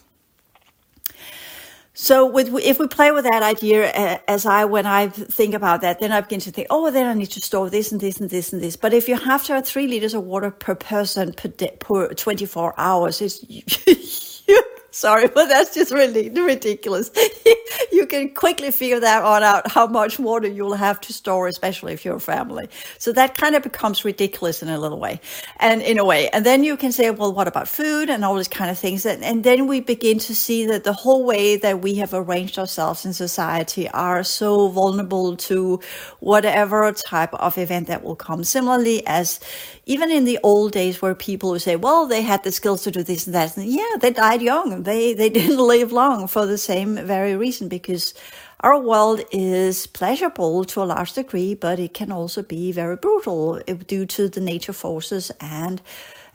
So 2.01 2.25
with, 2.25 2.55
if 2.63 2.79
we 2.79 2.87
play 2.87 3.11
with 3.11 3.25
that 3.25 3.43
idea 3.43 3.91
uh, 3.91 4.19
as 4.29 4.45
I, 4.45 4.63
when 4.63 4.85
I 4.85 5.09
think 5.09 5.53
about 5.53 5.81
that, 5.81 5.99
then 5.99 6.13
I 6.13 6.21
begin 6.21 6.39
to 6.39 6.49
think, 6.49 6.67
oh, 6.69 6.89
then 6.91 7.05
I 7.05 7.13
need 7.13 7.31
to 7.31 7.41
store 7.41 7.69
this 7.69 7.91
and 7.91 7.99
this 7.99 8.21
and 8.21 8.29
this 8.29 8.53
and 8.53 8.61
this. 8.61 8.77
But 8.77 8.93
if 8.93 9.09
you 9.09 9.17
have 9.17 9.43
to 9.47 9.55
have 9.55 9.67
three 9.67 9.85
liters 9.85 10.13
of 10.13 10.23
water 10.23 10.49
per 10.49 10.75
person 10.75 11.33
per, 11.33 11.49
day, 11.49 11.75
per 11.81 12.13
24 12.13 12.73
hours, 12.77 13.21
it's, 13.21 13.43
you, 14.47 14.63
Sorry, 14.99 15.29
but 15.29 15.47
that's 15.47 15.73
just 15.73 15.93
really 15.93 16.29
ridiculous. 16.29 17.09
you 17.93 18.05
can 18.05 18.33
quickly 18.33 18.69
figure 18.69 18.99
that 18.99 19.23
on 19.23 19.43
out 19.43 19.71
how 19.71 19.87
much 19.87 20.19
water 20.19 20.49
you'll 20.49 20.73
have 20.73 20.99
to 20.99 21.13
store, 21.13 21.47
especially 21.47 21.93
if 21.93 22.03
you're 22.03 22.17
a 22.17 22.19
family. 22.19 22.67
So 22.97 23.13
that 23.13 23.37
kind 23.37 23.55
of 23.55 23.63
becomes 23.63 24.03
ridiculous 24.03 24.61
in 24.61 24.67
a 24.67 24.77
little 24.77 24.99
way 24.99 25.21
and 25.61 25.81
in 25.81 25.99
a 25.99 26.03
way. 26.03 26.27
And 26.31 26.45
then 26.45 26.65
you 26.65 26.75
can 26.75 26.91
say, 26.91 27.11
well, 27.11 27.31
what 27.31 27.47
about 27.47 27.69
food 27.69 28.09
and 28.09 28.25
all 28.25 28.35
these 28.35 28.49
kind 28.49 28.69
of 28.69 28.77
things? 28.77 29.05
And, 29.05 29.23
and 29.23 29.45
then 29.45 29.67
we 29.67 29.79
begin 29.79 30.19
to 30.19 30.35
see 30.35 30.65
that 30.65 30.83
the 30.83 30.91
whole 30.91 31.23
way 31.23 31.55
that 31.55 31.79
we 31.79 31.95
have 31.95 32.13
arranged 32.13 32.59
ourselves 32.59 33.05
in 33.05 33.13
society 33.13 33.87
are 33.91 34.21
so 34.21 34.67
vulnerable 34.67 35.37
to 35.37 35.79
whatever 36.19 36.91
type 36.91 37.33
of 37.35 37.57
event 37.57 37.87
that 37.87 38.03
will 38.03 38.17
come. 38.17 38.43
Similarly, 38.43 39.07
as 39.07 39.39
even 39.85 40.11
in 40.11 40.25
the 40.25 40.39
old 40.43 40.71
days 40.71 41.01
where 41.01 41.15
people 41.15 41.51
would 41.51 41.61
say, 41.61 41.75
well, 41.75 42.05
they 42.05 42.21
had 42.21 42.43
the 42.43 42.51
skills 42.51 42.83
to 42.83 42.91
do 42.91 43.01
this 43.01 43.25
and 43.25 43.33
that. 43.33 43.57
And 43.57 43.65
yeah, 43.65 43.95
they 43.99 44.11
died 44.11 44.41
young. 44.41 44.83
They, 44.89 45.13
they 45.13 45.29
didn't 45.39 45.59
live 45.59 45.91
long 45.91 46.27
for 46.27 46.45
the 46.47 46.57
same 46.57 46.95
very 46.95 47.35
reason 47.35 47.67
because 47.67 48.15
our 48.61 48.79
world 48.79 49.21
is 49.31 49.87
pleasurable 49.87 50.65
to 50.65 50.81
a 50.81 50.85
large 50.85 51.13
degree, 51.13 51.53
but 51.53 51.79
it 51.79 51.93
can 51.93 52.11
also 52.11 52.41
be 52.41 52.71
very 52.71 52.95
brutal 52.95 53.61
due 53.87 54.05
to 54.07 54.27
the 54.27 54.41
nature 54.41 54.73
forces 54.73 55.31
and 55.39 55.81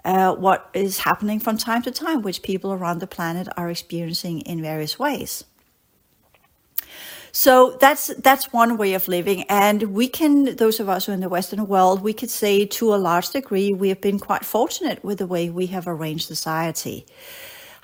uh, 0.04 0.34
what 0.34 0.70
is 0.72 0.98
happening 0.98 1.40
from 1.40 1.58
time 1.58 1.82
to 1.82 1.90
time, 1.90 2.22
which 2.22 2.42
people 2.42 2.72
around 2.72 3.00
the 3.00 3.06
planet 3.06 3.48
are 3.56 3.70
experiencing 3.70 4.40
in 4.42 4.62
various 4.62 4.98
ways. 4.98 5.44
So 7.32 7.76
that's 7.80 8.14
that's 8.18 8.52
one 8.52 8.76
way 8.76 8.94
of 8.94 9.08
living, 9.08 9.42
and 9.48 9.82
we 9.82 10.06
can 10.06 10.54
those 10.54 10.78
of 10.78 10.88
us 10.88 11.06
who 11.06 11.12
are 11.12 11.16
in 11.16 11.20
the 11.20 11.28
Western 11.28 11.66
world, 11.66 12.00
we 12.00 12.12
could 12.12 12.30
say 12.30 12.64
to 12.64 12.94
a 12.94 12.96
large 13.08 13.30
degree 13.30 13.72
we 13.72 13.88
have 13.88 14.00
been 14.00 14.20
quite 14.20 14.44
fortunate 14.44 15.02
with 15.02 15.18
the 15.18 15.26
way 15.26 15.50
we 15.50 15.66
have 15.66 15.88
arranged 15.88 16.28
society. 16.28 17.06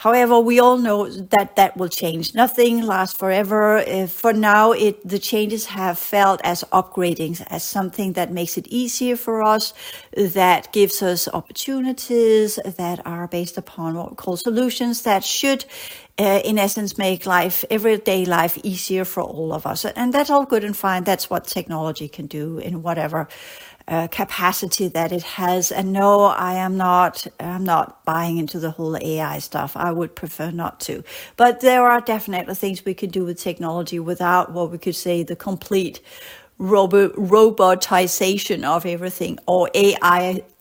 However, 0.00 0.40
we 0.40 0.58
all 0.58 0.78
know 0.78 1.10
that 1.10 1.56
that 1.56 1.76
will 1.76 1.90
change. 1.90 2.34
Nothing 2.34 2.80
lasts 2.80 3.14
forever. 3.14 3.76
If 3.76 4.12
for 4.12 4.32
now, 4.32 4.72
it 4.72 5.06
the 5.06 5.18
changes 5.18 5.66
have 5.66 5.98
felt 5.98 6.40
as 6.42 6.64
upgradings, 6.72 7.44
as 7.48 7.64
something 7.64 8.14
that 8.14 8.32
makes 8.32 8.56
it 8.56 8.66
easier 8.68 9.14
for 9.14 9.42
us, 9.42 9.74
that 10.16 10.72
gives 10.72 11.02
us 11.02 11.28
opportunities 11.28 12.58
that 12.64 13.06
are 13.06 13.28
based 13.28 13.58
upon 13.58 13.94
what 13.94 14.08
we 14.12 14.16
call 14.16 14.38
solutions 14.38 15.02
that 15.02 15.22
should 15.22 15.66
uh, 16.20 16.40
in 16.44 16.58
essence, 16.58 16.98
make 16.98 17.24
life, 17.24 17.64
everyday 17.70 18.26
life 18.26 18.58
easier 18.62 19.06
for 19.06 19.22
all 19.22 19.54
of 19.54 19.64
us. 19.66 19.86
And 19.86 20.12
that's 20.12 20.28
all 20.28 20.44
good 20.44 20.64
and 20.64 20.76
fine. 20.76 21.04
That's 21.04 21.30
what 21.30 21.46
technology 21.46 22.08
can 22.08 22.26
do 22.26 22.58
in 22.58 22.82
whatever 22.82 23.28
capacity 24.08 24.88
that 24.88 25.12
it 25.12 25.22
has. 25.24 25.72
And 25.72 25.92
no, 25.92 26.22
I 26.24 26.54
am 26.54 26.76
not, 26.76 27.26
I'm 27.40 27.64
not 27.64 28.04
buying 28.04 28.38
into 28.38 28.60
the 28.60 28.70
whole 28.72 28.96
AI 28.96 29.38
stuff. 29.40 29.76
I 29.76 29.92
would 29.92 30.16
prefer 30.16 30.50
not 30.50 30.80
to. 30.82 31.04
But 31.36 31.60
there 31.60 31.86
are 31.86 32.00
definitely 32.00 32.54
things 32.56 32.84
we 32.84 32.94
could 32.94 33.12
do 33.12 33.24
with 33.24 33.38
technology 33.40 34.00
without 34.00 34.52
what 34.52 34.70
we 34.72 34.78
could 34.78 34.96
say 34.96 35.22
the 35.24 35.36
complete 35.36 36.00
robo- 36.58 37.10
robotization 37.10 38.64
of 38.64 38.86
everything 38.86 39.38
or 39.46 39.70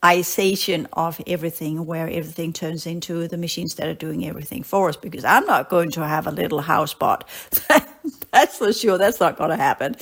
AIization 0.03 0.87
of 0.93 1.21
everything, 1.27 1.85
where 1.85 2.07
everything 2.07 2.53
turns 2.53 2.85
into 2.85 3.27
the 3.27 3.37
machines 3.37 3.75
that 3.75 3.87
are 3.87 3.93
doing 3.93 4.25
everything 4.25 4.63
for 4.63 4.89
us. 4.89 4.97
Because 4.97 5.25
I'm 5.25 5.45
not 5.45 5.69
going 5.69 5.91
to 5.91 6.05
have 6.07 6.27
a 6.27 6.31
little 6.31 6.61
house 6.61 6.93
bot. 6.93 7.27
That's 8.31 8.57
for 8.57 8.71
sure. 8.73 8.97
That's 8.97 9.19
not 9.19 9.37
going 9.37 9.49
to 9.49 9.57
happen. 9.57 9.95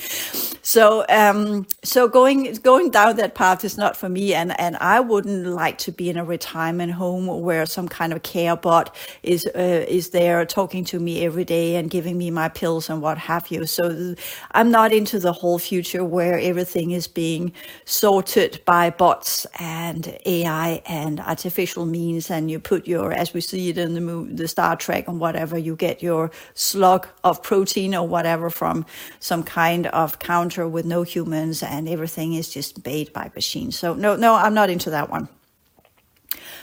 So, 0.62 1.04
um, 1.08 1.66
so 1.82 2.08
going 2.08 2.52
going 2.62 2.90
down 2.90 3.16
that 3.16 3.34
path 3.34 3.64
is 3.64 3.78
not 3.78 3.96
for 3.96 4.08
me, 4.08 4.34
and 4.34 4.58
and 4.60 4.76
I 4.76 5.00
wouldn't 5.00 5.46
like 5.46 5.78
to 5.78 5.92
be 5.92 6.10
in 6.10 6.18
a 6.18 6.24
retirement 6.24 6.92
home 6.92 7.26
where 7.40 7.64
some 7.64 7.88
kind 7.88 8.12
of 8.12 8.22
care 8.22 8.56
bot 8.56 8.94
is 9.22 9.46
uh, 9.54 9.86
is 9.88 10.10
there 10.10 10.44
talking 10.44 10.84
to 10.86 11.00
me 11.00 11.24
every 11.24 11.44
day 11.44 11.76
and 11.76 11.90
giving 11.90 12.18
me 12.18 12.30
my 12.30 12.48
pills 12.48 12.90
and 12.90 13.00
what 13.00 13.16
have 13.18 13.50
you. 13.50 13.64
So, 13.66 14.14
I'm 14.52 14.70
not 14.70 14.92
into 14.92 15.18
the 15.18 15.32
whole 15.32 15.58
future 15.58 16.04
where 16.04 16.38
everything 16.38 16.90
is 16.90 17.08
being 17.08 17.52
sorted 17.86 18.60
by 18.66 18.90
bots 18.90 19.46
and 19.58 19.87
AI 20.26 20.82
and 20.86 21.20
artificial 21.20 21.86
means, 21.86 22.30
and 22.30 22.50
you 22.50 22.58
put 22.58 22.86
your, 22.86 23.12
as 23.12 23.32
we 23.32 23.40
see 23.40 23.70
it 23.70 23.78
in 23.78 23.94
the 23.94 24.00
movie, 24.00 24.34
the 24.34 24.48
Star 24.48 24.76
Trek 24.76 25.08
and 25.08 25.20
whatever, 25.20 25.58
you 25.58 25.76
get 25.76 26.02
your 26.02 26.30
slug 26.54 27.08
of 27.24 27.42
protein 27.42 27.94
or 27.94 28.06
whatever 28.06 28.50
from 28.50 28.86
some 29.20 29.42
kind 29.42 29.86
of 29.88 30.18
counter 30.18 30.68
with 30.68 30.84
no 30.84 31.02
humans 31.02 31.62
and 31.62 31.88
everything 31.88 32.34
is 32.34 32.48
just 32.48 32.84
made 32.84 33.12
by 33.12 33.30
machines. 33.34 33.78
So 33.78 33.94
no, 33.94 34.16
no, 34.16 34.34
I'm 34.34 34.54
not 34.54 34.70
into 34.70 34.90
that 34.90 35.10
one. 35.10 35.28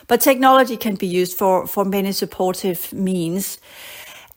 But 0.08 0.22
technology 0.22 0.78
can 0.78 0.96
be 0.96 1.08
used 1.08 1.38
for, 1.38 1.68
for 1.68 1.84
many 1.84 2.12
supportive 2.12 2.94
means. 2.94 3.58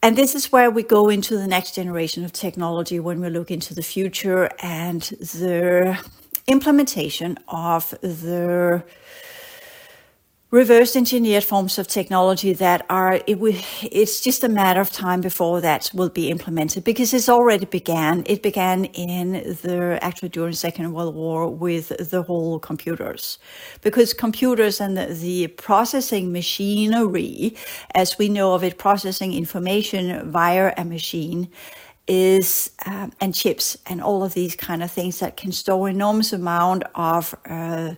And 0.02 0.16
this 0.16 0.34
is 0.34 0.52
where 0.52 0.70
we 0.70 0.82
go 0.82 1.08
into 1.08 1.36
the 1.36 1.46
next 1.46 1.74
generation 1.74 2.24
of 2.24 2.32
technology 2.32 3.00
when 3.00 3.20
we 3.20 3.28
look 3.30 3.50
into 3.50 3.74
the 3.74 3.82
future 3.82 4.48
and 4.60 5.02
the 5.02 5.98
implementation 6.48 7.38
of 7.48 7.90
the 8.00 8.82
reverse 10.50 10.96
engineered 10.96 11.44
forms 11.44 11.78
of 11.78 11.86
technology 11.86 12.54
that 12.54 12.86
are 12.88 13.20
it 13.26 13.38
will, 13.38 13.54
it's 13.82 14.18
just 14.20 14.42
a 14.42 14.48
matter 14.48 14.80
of 14.80 14.90
time 14.90 15.20
before 15.20 15.60
that 15.60 15.90
will 15.92 16.08
be 16.08 16.30
implemented 16.30 16.82
because 16.84 17.12
it's 17.12 17.28
already 17.28 17.66
began. 17.66 18.22
It 18.24 18.42
began 18.42 18.86
in 18.86 19.32
the 19.32 19.98
actually 20.00 20.30
during 20.30 20.54
second 20.54 20.94
world 20.94 21.14
war 21.14 21.50
with 21.50 21.88
the 22.10 22.22
whole 22.22 22.58
computers 22.58 23.38
because 23.82 24.14
computers 24.14 24.80
and 24.80 24.96
the, 24.96 25.06
the 25.06 25.48
processing 25.48 26.32
machinery 26.32 27.54
as 27.94 28.16
we 28.18 28.30
know 28.30 28.54
of 28.54 28.64
it 28.64 28.78
processing 28.78 29.34
information 29.34 30.30
via 30.30 30.72
a 30.78 30.84
machine 30.84 31.50
is 32.08 32.70
um, 32.86 33.12
and 33.20 33.34
chips 33.34 33.76
and 33.86 34.02
all 34.02 34.24
of 34.24 34.34
these 34.34 34.56
kind 34.56 34.82
of 34.82 34.90
things 34.90 35.20
that 35.20 35.36
can 35.36 35.52
store 35.52 35.88
enormous 35.88 36.32
amount 36.32 36.82
of 36.94 37.34
uh, 37.48 37.94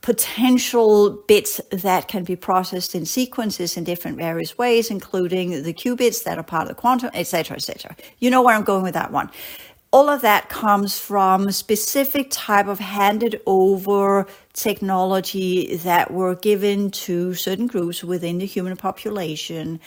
potential 0.00 1.10
bits 1.28 1.60
that 1.70 2.08
can 2.08 2.24
be 2.24 2.36
processed 2.36 2.94
in 2.94 3.06
sequences 3.06 3.76
in 3.76 3.84
different 3.84 4.18
various 4.18 4.58
ways, 4.58 4.90
including 4.90 5.62
the 5.62 5.72
qubits 5.72 6.24
that 6.24 6.36
are 6.36 6.42
part 6.42 6.62
of 6.62 6.68
the 6.68 6.74
quantum, 6.74 7.10
etc., 7.14 7.56
etc. 7.56 7.96
You 8.18 8.30
know 8.30 8.42
where 8.42 8.54
I'm 8.54 8.64
going 8.64 8.82
with 8.82 8.94
that 8.94 9.12
one. 9.12 9.30
All 9.92 10.10
of 10.10 10.22
that 10.22 10.48
comes 10.48 10.98
from 10.98 11.50
specific 11.52 12.26
type 12.30 12.66
of 12.66 12.80
handed 12.80 13.40
over 13.46 14.26
technology 14.52 15.76
that 15.76 16.10
were 16.10 16.34
given 16.34 16.90
to 16.90 17.32
certain 17.34 17.66
groups 17.66 18.02
within 18.02 18.38
the 18.38 18.46
human 18.46 18.76
population 18.76 19.80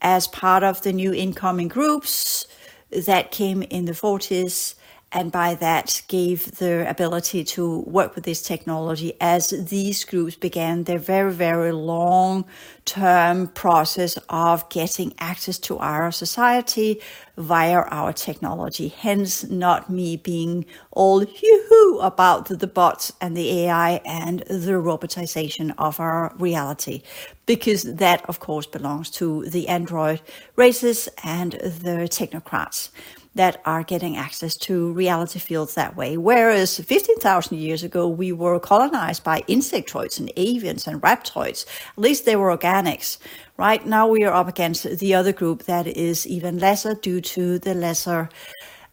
as 0.00 0.28
part 0.28 0.62
of 0.62 0.80
the 0.82 0.92
new 0.92 1.12
incoming 1.12 1.68
groups 1.68 2.46
that 2.92 3.30
came 3.30 3.62
in 3.62 3.86
the 3.86 3.92
40s 3.92 4.74
and 5.12 5.30
by 5.30 5.54
that 5.56 6.02
gave 6.08 6.52
the 6.52 6.88
ability 6.88 7.44
to 7.44 7.80
work 7.80 8.14
with 8.14 8.24
this 8.24 8.42
technology 8.42 9.12
as 9.20 9.50
these 9.50 10.04
groups 10.04 10.36
began 10.36 10.84
their 10.84 10.98
very, 10.98 11.32
very 11.32 11.72
long 11.72 12.46
term 12.86 13.48
process 13.48 14.18
of 14.30 14.66
getting 14.70 15.12
access 15.18 15.58
to 15.58 15.78
our 15.78 16.10
society 16.10 17.00
via 17.36 17.82
our 17.90 18.12
technology. 18.12 18.88
Hence, 18.88 19.44
not 19.50 19.90
me 19.90 20.16
being 20.16 20.64
all 20.90 21.20
hoo 21.20 21.98
about 22.00 22.46
the 22.46 22.66
bots 22.66 23.12
and 23.20 23.36
the 23.36 23.66
AI 23.66 24.00
and 24.06 24.40
the 24.40 24.72
robotization 24.72 25.74
of 25.76 26.00
our 26.00 26.34
reality, 26.38 27.02
because 27.44 27.82
that, 27.82 28.24
of 28.28 28.40
course, 28.40 28.66
belongs 28.66 29.10
to 29.10 29.44
the 29.44 29.68
Android 29.68 30.22
races 30.56 31.08
and 31.22 31.52
the 31.52 32.08
technocrats 32.08 32.88
that 33.34 33.62
are 33.64 33.82
getting 33.82 34.16
access 34.16 34.56
to 34.56 34.92
reality 34.92 35.38
fields 35.38 35.74
that 35.74 35.96
way. 35.96 36.16
Whereas 36.16 36.78
15,000 36.78 37.56
years 37.56 37.82
ago, 37.82 38.06
we 38.06 38.30
were 38.32 38.60
colonized 38.60 39.24
by 39.24 39.40
insectoids 39.42 40.18
and 40.20 40.30
avians 40.36 40.86
and 40.86 41.00
reptoids. 41.00 41.64
At 41.96 41.98
least 41.98 42.24
they 42.24 42.36
were 42.36 42.54
organics. 42.56 43.18
Right 43.56 43.86
now, 43.86 44.06
we 44.06 44.24
are 44.24 44.32
up 44.32 44.48
against 44.48 44.98
the 44.98 45.14
other 45.14 45.32
group 45.32 45.64
that 45.64 45.86
is 45.86 46.26
even 46.26 46.58
lesser 46.58 46.94
due 46.94 47.20
to 47.20 47.58
the 47.58 47.74
lesser 47.74 48.28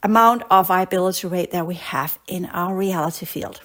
amount 0.03 0.43
of 0.49 0.67
viability 0.67 1.27
rate 1.27 1.51
that 1.51 1.67
we 1.67 1.75
have 1.75 2.17
in 2.27 2.45
our 2.45 2.75
reality 2.75 3.25
field. 3.25 3.61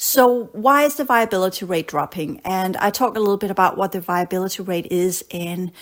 So, 0.00 0.44
why 0.52 0.84
is 0.84 0.94
the 0.94 1.04
viability 1.04 1.64
rate 1.64 1.88
dropping? 1.88 2.40
And 2.44 2.76
I 2.76 2.90
talk 2.90 3.16
a 3.16 3.20
little 3.20 3.36
bit 3.36 3.50
about 3.50 3.76
what 3.76 3.90
the 3.90 4.00
viability 4.00 4.62
rate 4.62 4.86
is 4.92 5.24
in 5.28 5.72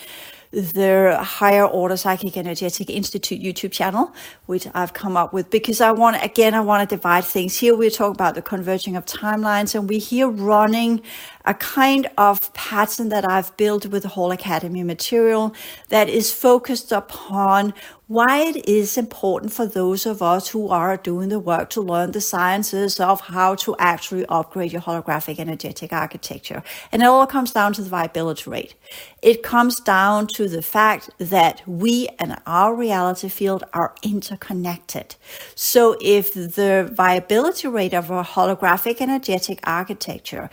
the 0.50 1.18
Higher 1.20 1.64
Order 1.66 1.96
Psychic 1.96 2.36
Energetic 2.36 2.90
Institute 2.90 3.40
YouTube 3.42 3.72
channel, 3.72 4.12
which 4.46 4.66
I've 4.74 4.92
come 4.92 5.16
up 5.16 5.32
with 5.32 5.50
because 5.50 5.80
I 5.80 5.92
want, 5.92 6.22
again, 6.22 6.54
I 6.54 6.60
want 6.60 6.88
to 6.88 6.96
divide 6.96 7.24
things. 7.24 7.56
Here 7.56 7.76
we're 7.76 7.90
talking 7.90 8.14
about 8.14 8.34
the 8.34 8.42
converging 8.42 8.96
of 8.96 9.04
timelines, 9.06 9.74
and 9.74 9.88
we're 9.88 10.00
here 10.00 10.28
running 10.28 11.02
a 11.46 11.54
kind 11.54 12.08
of 12.18 12.52
pattern 12.54 13.08
that 13.10 13.28
I've 13.28 13.56
built 13.56 13.86
with 13.86 14.02
the 14.02 14.08
whole 14.08 14.32
Academy 14.32 14.82
material 14.82 15.54
that 15.88 16.08
is 16.08 16.32
focused 16.32 16.92
upon 16.92 17.72
why 18.08 18.38
it 18.38 18.68
is 18.68 18.96
important 18.96 19.52
for 19.52 19.66
those 19.66 20.06
of 20.06 20.22
us 20.22 20.48
who 20.48 20.68
are 20.68 20.96
doing 20.96 21.28
the 21.28 21.40
work 21.40 21.70
to 21.70 21.80
learn 21.80 22.12
the 22.12 22.20
sciences 22.20 23.00
of 23.00 23.20
how 23.20 23.56
to 23.56 23.74
actually 23.80 24.24
upgrade 24.26 24.72
your 24.72 24.80
holographic 24.80 25.40
energetic 25.40 25.92
architecture. 25.92 26.62
And 26.92 27.02
it 27.02 27.06
all 27.06 27.26
comes 27.26 27.50
down 27.50 27.72
to 27.74 27.82
the 27.82 27.90
viability 27.90 28.48
rate. 28.48 28.74
It 29.22 29.42
comes 29.42 29.80
down 29.80 30.28
to 30.28 30.48
the 30.48 30.62
fact 30.62 31.10
that 31.18 31.62
we 31.66 32.08
and 32.20 32.36
our 32.46 32.76
reality 32.76 33.28
field 33.28 33.64
are 33.72 33.92
interconnected. 34.04 35.16
So 35.56 35.96
if 36.00 36.32
the 36.32 36.88
viability 36.92 37.66
rate 37.66 37.94
of 37.94 38.10
a 38.10 38.22
holographic 38.22 39.00
energetic 39.00 39.58
architecture 39.64 40.48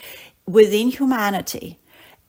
within 0.48 0.90
humanity 0.90 1.80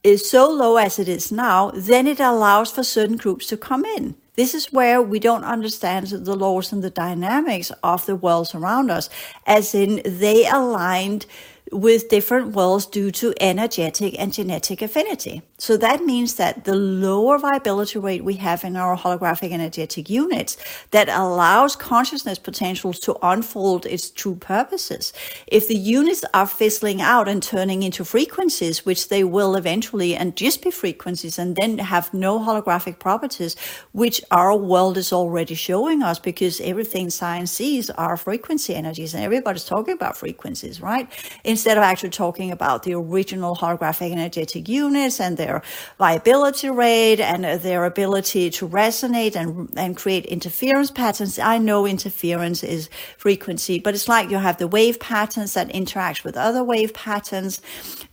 is 0.02 0.28
so 0.28 0.50
low 0.50 0.76
as 0.76 0.98
it 0.98 1.08
is 1.08 1.32
now, 1.32 1.70
then 1.74 2.06
it 2.06 2.20
allows 2.20 2.70
for 2.70 2.84
certain 2.84 3.16
groups 3.16 3.46
to 3.46 3.56
come 3.56 3.84
in. 3.84 4.14
This 4.36 4.52
is 4.52 4.72
where 4.72 5.00
we 5.00 5.20
don't 5.20 5.44
understand 5.44 6.08
the 6.08 6.34
laws 6.34 6.72
and 6.72 6.82
the 6.82 6.90
dynamics 6.90 7.70
of 7.82 8.04
the 8.04 8.16
worlds 8.16 8.54
around 8.54 8.90
us, 8.90 9.08
as 9.46 9.74
in 9.74 10.02
they 10.04 10.46
aligned 10.46 11.24
with 11.72 12.08
different 12.08 12.52
worlds 12.52 12.86
due 12.86 13.10
to 13.10 13.34
energetic 13.40 14.14
and 14.18 14.32
genetic 14.32 14.82
affinity. 14.82 15.42
So 15.58 15.76
that 15.78 16.04
means 16.04 16.34
that 16.34 16.64
the 16.64 16.74
lower 16.74 17.38
viability 17.38 17.98
rate 17.98 18.22
we 18.22 18.34
have 18.34 18.64
in 18.64 18.76
our 18.76 18.96
holographic 18.96 19.50
energetic 19.50 20.10
units 20.10 20.58
that 20.90 21.08
allows 21.08 21.74
consciousness 21.74 22.38
potentials 22.38 23.00
to 23.00 23.16
unfold 23.22 23.86
its 23.86 24.10
true 24.10 24.34
purposes. 24.34 25.12
If 25.46 25.66
the 25.66 25.76
units 25.76 26.22
are 26.34 26.46
fizzling 26.46 27.00
out 27.00 27.28
and 27.28 27.42
turning 27.42 27.82
into 27.82 28.04
frequencies, 28.04 28.84
which 28.84 29.08
they 29.08 29.24
will 29.24 29.56
eventually 29.56 30.14
and 30.14 30.36
just 30.36 30.62
be 30.62 30.70
frequencies 30.70 31.38
and 31.38 31.56
then 31.56 31.78
have 31.78 32.12
no 32.12 32.38
holographic 32.38 32.98
properties, 32.98 33.56
which 33.92 34.20
our 34.30 34.54
world 34.54 34.98
is 34.98 35.12
already 35.12 35.54
showing 35.54 36.02
us 36.02 36.18
because 36.18 36.60
everything 36.60 37.08
science 37.08 37.50
sees 37.50 37.88
are 37.90 38.18
frequency 38.18 38.74
energies 38.74 39.14
and 39.14 39.24
everybody's 39.24 39.64
talking 39.64 39.94
about 39.94 40.16
frequencies, 40.16 40.80
right? 40.80 41.08
Instead 41.42 41.63
of 41.72 41.82
actually 41.82 42.10
talking 42.10 42.50
about 42.50 42.82
the 42.82 42.94
original 42.94 43.56
holographic 43.56 44.12
energetic 44.12 44.68
units 44.68 45.20
and 45.20 45.36
their 45.36 45.54
their 45.54 45.62
viability 45.98 46.70
rate 46.70 47.20
and 47.20 47.44
their 47.44 47.84
ability 47.84 48.50
to 48.50 48.68
resonate 48.68 49.36
and, 49.36 49.68
and 49.76 49.96
create 49.96 50.24
interference 50.26 50.90
patterns. 50.90 51.38
I 51.38 51.58
know 51.58 51.86
interference 51.86 52.64
is 52.64 52.88
frequency, 53.18 53.78
but 53.78 53.94
it's 53.94 54.08
like 54.08 54.30
you 54.30 54.38
have 54.38 54.58
the 54.58 54.68
wave 54.68 54.98
patterns 55.00 55.54
that 55.54 55.70
interact 55.70 56.24
with 56.24 56.36
other 56.36 56.64
wave 56.64 56.94
patterns 56.94 57.60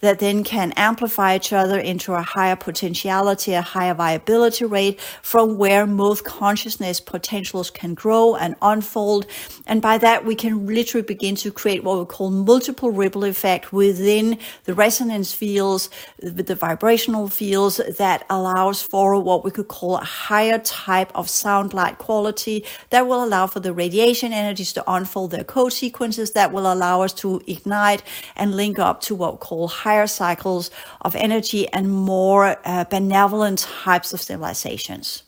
that 0.02 0.20
then 0.20 0.44
can 0.44 0.72
amplify 0.74 1.36
each 1.36 1.54
other 1.54 1.80
into 1.80 2.14
a 2.14 2.22
higher 2.22 2.56
potentiality, 2.56 3.54
a 3.54 3.62
higher 3.62 3.94
viability 3.94 4.66
rate 4.66 5.00
from 5.22 5.58
where 5.58 5.88
most 5.88 6.26
consciousness 6.26 7.00
potentials 7.00 7.70
can 7.70 7.94
grow 7.94 8.36
and 8.36 8.56
unfold. 8.62 9.26
And 9.68 9.82
by 9.82 9.98
that, 10.00 10.26
we 10.26 10.36
can 10.36 10.68
literally 10.68 11.06
begin 11.06 11.36
to 11.38 11.52
create 11.52 11.84
what 11.84 12.00
we 12.00 12.06
call 12.06 12.30
multiple 12.30 12.92
ripple 12.92 13.24
effect 13.32 13.74
within 13.74 14.38
the 14.66 14.76
resonance 14.76 15.34
fields, 15.34 15.90
the, 16.20 16.54
vibrational 16.54 17.28
fields 17.28 17.82
that 17.98 18.24
allows 18.30 18.84
for 18.84 19.20
what 19.20 19.44
we 19.44 19.50
could 19.50 19.68
call 19.68 19.98
a 19.98 20.04
higher 20.04 20.60
type 20.60 21.12
of 21.16 21.28
sound 21.28 21.74
light 21.74 21.98
quality 21.98 22.64
that 22.92 23.08
will 23.08 23.24
allow 23.24 23.48
for 23.48 23.62
the 23.62 23.74
radiation 23.74 24.34
energies 24.34 24.74
to 24.74 24.84
unfold 24.92 25.32
their 25.32 25.44
code 25.44 25.74
sequences 25.74 26.32
that 26.34 26.52
will 26.52 26.72
allow 26.72 27.02
us 27.02 27.14
to 27.14 27.42
ignite 27.48 28.04
and 28.36 28.56
link 28.56 28.78
up 28.78 29.02
to 29.02 29.16
what 29.16 29.34
we 29.34 29.38
call 29.40 29.68
higher 29.68 30.06
cycles 30.06 30.70
of 31.02 31.16
energy 31.16 31.68
and 31.70 31.92
more 31.92 32.58
uh, 32.66 32.84
benevolent 32.84 33.60
types 33.60 34.14
of 34.14 34.22
civilizations. 34.22 35.24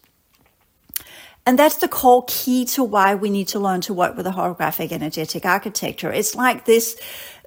And 1.45 1.59
that's 1.59 1.77
the 1.77 1.89
core 1.89 2.23
key 2.27 2.63
to 2.65 2.83
why 2.83 3.15
we 3.15 3.29
need 3.29 3.49
to 3.49 3.59
learn 3.59 3.81
to 3.81 3.93
work 3.93 4.15
with 4.15 4.25
a 4.25 4.31
holographic 4.31 4.91
energetic 4.93 5.45
architecture. 5.45 6.11
It's 6.11 6.35
like 6.35 6.63
this 6.63 6.97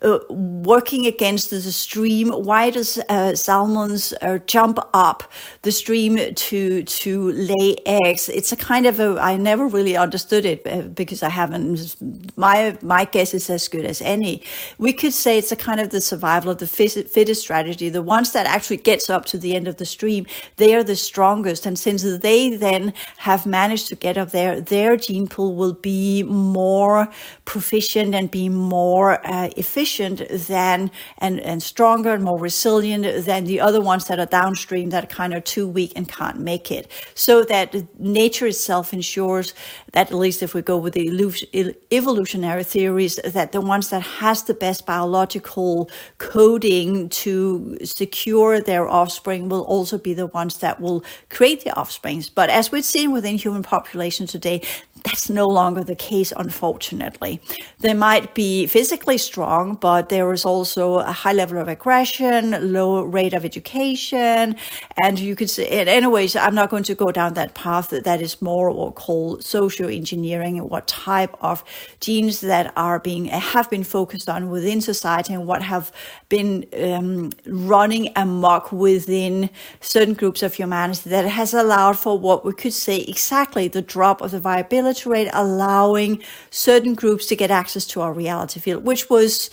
uh, 0.02 0.18
working 0.28 1.06
against 1.06 1.48
the 1.48 1.60
stream. 1.60 2.28
Why 2.28 2.68
does 2.68 2.98
uh, 3.08 3.34
salmons 3.34 4.12
uh, 4.20 4.38
jump 4.46 4.78
up 4.92 5.24
the 5.62 5.72
stream 5.72 6.34
to 6.34 6.82
to 6.82 7.32
lay 7.32 7.76
eggs? 7.86 8.28
It's 8.28 8.52
a 8.52 8.56
kind 8.56 8.84
of 8.84 9.00
a 9.00 9.18
I 9.18 9.38
never 9.38 9.66
really 9.66 9.96
understood 9.96 10.44
it 10.44 10.66
uh, 10.66 10.82
because 10.82 11.22
I 11.22 11.30
haven't. 11.30 11.96
My 12.36 12.76
my 12.82 13.06
guess 13.06 13.32
is 13.32 13.48
as 13.48 13.68
good 13.68 13.86
as 13.86 14.02
any. 14.02 14.42
We 14.76 14.92
could 14.92 15.14
say 15.14 15.38
it's 15.38 15.52
a 15.52 15.56
kind 15.56 15.80
of 15.80 15.88
the 15.88 16.02
survival 16.02 16.50
of 16.50 16.58
the 16.58 16.66
fittest 16.66 17.40
strategy. 17.40 17.88
The 17.88 18.02
ones 18.02 18.32
that 18.32 18.46
actually 18.46 18.78
gets 18.78 19.08
up 19.08 19.24
to 19.26 19.38
the 19.38 19.56
end 19.56 19.66
of 19.66 19.78
the 19.78 19.86
stream, 19.86 20.26
they 20.56 20.74
are 20.74 20.84
the 20.84 20.96
strongest, 20.96 21.64
and 21.64 21.78
since 21.78 22.02
they 22.02 22.54
then 22.54 22.92
have 23.16 23.46
managed 23.46 23.88
to 23.88 23.96
get 23.96 24.18
up 24.18 24.32
there, 24.32 24.60
their 24.60 24.98
gene 24.98 25.26
pool 25.26 25.54
will 25.54 25.72
be 25.72 26.22
more 26.24 27.08
proficient 27.46 28.14
and 28.14 28.30
be 28.30 28.50
more 28.50 29.26
uh, 29.26 29.48
efficient 29.56 29.85
than 29.86 30.90
and, 31.18 31.40
and 31.40 31.62
stronger 31.62 32.14
and 32.14 32.24
more 32.24 32.38
resilient 32.38 33.24
than 33.24 33.44
the 33.44 33.60
other 33.60 33.80
ones 33.80 34.06
that 34.06 34.18
are 34.18 34.26
downstream 34.26 34.90
that 34.90 35.04
are 35.04 35.06
kind 35.06 35.34
of 35.34 35.44
too 35.44 35.66
weak 35.66 35.92
and 35.96 36.08
can't 36.08 36.40
make 36.40 36.70
it. 36.70 36.90
So 37.14 37.44
that 37.44 37.74
nature 37.98 38.46
itself 38.46 38.92
ensures 38.92 39.54
that 39.92 40.10
at 40.10 40.16
least 40.16 40.42
if 40.42 40.54
we 40.54 40.62
go 40.62 40.76
with 40.76 40.94
the 40.94 41.74
evolutionary 41.90 42.64
theories, 42.64 43.16
that 43.24 43.52
the 43.52 43.60
ones 43.60 43.90
that 43.90 44.02
has 44.02 44.42
the 44.44 44.54
best 44.54 44.86
biological 44.86 45.90
coding 46.18 47.08
to 47.08 47.78
secure 47.84 48.60
their 48.60 48.88
offspring 48.88 49.48
will 49.48 49.62
also 49.62 49.98
be 49.98 50.14
the 50.14 50.26
ones 50.26 50.58
that 50.58 50.80
will 50.80 51.04
create 51.30 51.64
the 51.64 51.78
offsprings. 51.78 52.28
But 52.28 52.50
as 52.50 52.70
we've 52.70 52.84
seen 52.84 53.12
within 53.12 53.36
human 53.36 53.62
population 53.62 54.26
today, 54.26 54.62
that's 55.06 55.30
no 55.30 55.46
longer 55.46 55.84
the 55.84 55.94
case, 55.94 56.32
unfortunately. 56.36 57.40
They 57.78 57.94
might 57.94 58.34
be 58.34 58.66
physically 58.66 59.18
strong, 59.18 59.76
but 59.76 60.08
there 60.08 60.32
is 60.32 60.44
also 60.44 60.98
a 60.98 61.12
high 61.12 61.32
level 61.32 61.58
of 61.58 61.68
aggression, 61.68 62.72
low 62.72 63.02
rate 63.02 63.32
of 63.32 63.44
education. 63.44 64.56
And 65.00 65.18
you 65.20 65.36
could 65.36 65.48
say, 65.48 65.66
anyways, 65.66 66.34
I'm 66.34 66.56
not 66.56 66.70
going 66.70 66.82
to 66.84 66.96
go 66.96 67.12
down 67.12 67.34
that 67.34 67.54
path. 67.54 67.90
That 67.90 68.20
is 68.20 68.42
more 68.42 68.72
what 68.72 68.86
we 68.88 68.92
call 68.94 69.40
social 69.40 69.88
engineering, 69.88 70.58
and 70.58 70.68
what 70.68 70.88
type 70.88 71.34
of 71.40 71.62
genes 72.00 72.40
that 72.40 72.72
are 72.76 72.98
being, 72.98 73.26
have 73.26 73.70
been 73.70 73.84
focused 73.84 74.28
on 74.28 74.50
within 74.50 74.80
society 74.80 75.32
and 75.34 75.46
what 75.46 75.62
have 75.62 75.92
been 76.28 76.66
um, 76.82 77.30
running 77.46 78.08
amok 78.16 78.72
within 78.72 79.50
certain 79.80 80.14
groups 80.14 80.42
of 80.42 80.52
humanity 80.54 81.10
that 81.10 81.26
has 81.26 81.54
allowed 81.54 81.96
for 81.96 82.18
what 82.18 82.44
we 82.44 82.52
could 82.52 82.72
say 82.72 82.98
exactly 83.02 83.68
the 83.68 83.82
drop 83.82 84.20
of 84.20 84.32
the 84.32 84.40
viability 84.40 84.95
allowing 85.32 86.22
certain 86.50 86.94
groups 86.94 87.26
to 87.26 87.36
get 87.36 87.50
access 87.50 87.84
to 87.88 88.00
our 88.00 88.12
reality 88.12 88.60
field, 88.60 88.84
which 88.84 89.10
was 89.10 89.50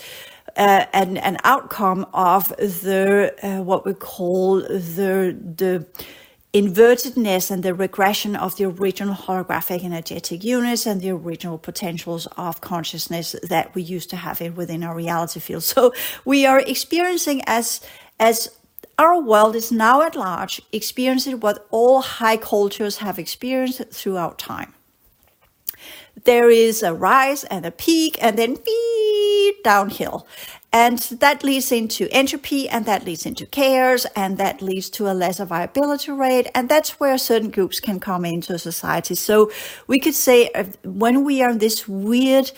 uh, 0.55 0.85
an, 0.93 1.17
an 1.17 1.37
outcome 1.43 2.05
of 2.13 2.49
the 2.57 3.33
uh, 3.41 3.63
what 3.63 3.85
we 3.85 3.93
call 3.93 4.61
the 4.61 5.35
the 5.55 5.85
invertedness 6.53 7.49
and 7.49 7.63
the 7.63 7.73
regression 7.73 8.35
of 8.35 8.55
the 8.57 8.65
original 8.65 9.15
holographic 9.15 9.83
energetic 9.83 10.43
units 10.43 10.85
and 10.85 11.01
the 11.01 11.09
original 11.09 11.57
potentials 11.57 12.27
of 12.37 12.61
consciousness 12.61 13.35
that 13.41 13.73
we 13.73 13.81
used 13.81 14.11
to 14.11 14.15
have 14.15 14.39
it 14.39 14.55
within 14.55 14.83
our 14.83 14.95
reality 14.95 15.39
field. 15.39 15.63
So 15.73 15.91
we 16.25 16.45
are 16.45 16.59
experiencing 16.59 17.41
as 17.47 17.81
as 18.19 18.49
our 18.99 19.19
world 19.19 19.55
is 19.55 19.71
now 19.71 20.03
at 20.03 20.15
large 20.15 20.61
experiencing 20.71 21.39
what 21.39 21.65
all 21.71 22.01
high 22.01 22.37
cultures 22.37 22.97
have 22.97 23.17
experienced 23.17 23.81
throughout 23.91 24.37
time 24.37 24.73
there 26.25 26.49
is 26.49 26.83
a 26.83 26.93
rise 26.93 27.43
and 27.45 27.65
a 27.65 27.71
peak 27.71 28.17
and 28.21 28.37
then 28.37 28.55
beep 28.55 29.63
downhill. 29.63 30.27
And 30.71 30.97
that 31.19 31.43
leads 31.43 31.71
into 31.71 32.07
entropy 32.11 32.67
and 32.67 32.87
that 32.87 33.05
leads 33.05 33.27
into 33.27 33.45
chaos 33.45 34.07
and 34.15 34.39
that 34.39 34.59
leads 34.59 34.89
to 34.91 35.07
a 35.07 35.13
lesser 35.13 35.45
viability 35.45 36.11
rate. 36.11 36.47
And 36.55 36.67
that's 36.67 36.99
where 36.99 37.15
certain 37.19 37.51
groups 37.51 37.79
can 37.79 37.99
come 37.99 38.25
into 38.25 38.57
society. 38.57 39.13
So 39.13 39.51
we 39.85 39.99
could 39.99 40.15
say 40.15 40.49
when 40.83 41.23
we 41.23 41.43
are 41.43 41.51
in 41.51 41.59
this 41.59 41.87
weird 41.87 42.51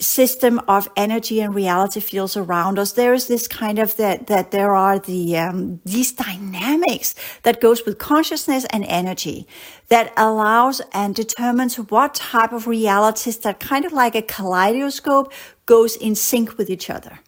system 0.00 0.58
of 0.66 0.88
energy 0.96 1.40
and 1.40 1.54
reality 1.54 2.00
fields 2.00 2.36
around 2.36 2.78
us 2.78 2.92
there 2.92 3.12
is 3.12 3.26
this 3.26 3.46
kind 3.46 3.78
of 3.78 3.96
that 3.96 4.26
that 4.28 4.50
there 4.50 4.74
are 4.74 4.98
the 4.98 5.36
um, 5.36 5.80
these 5.84 6.10
dynamics 6.12 7.14
that 7.42 7.60
goes 7.60 7.84
with 7.84 7.98
consciousness 7.98 8.64
and 8.70 8.84
energy 8.86 9.46
that 9.88 10.12
allows 10.16 10.80
and 10.92 11.14
determines 11.14 11.76
what 11.76 12.14
type 12.14 12.52
of 12.52 12.66
realities 12.66 13.38
that 13.38 13.60
kind 13.60 13.84
of 13.84 13.92
like 13.92 14.14
a 14.14 14.22
kaleidoscope 14.22 15.32
goes 15.66 15.96
in 15.96 16.14
sync 16.14 16.56
with 16.56 16.70
each 16.70 16.88
other. 16.88 17.20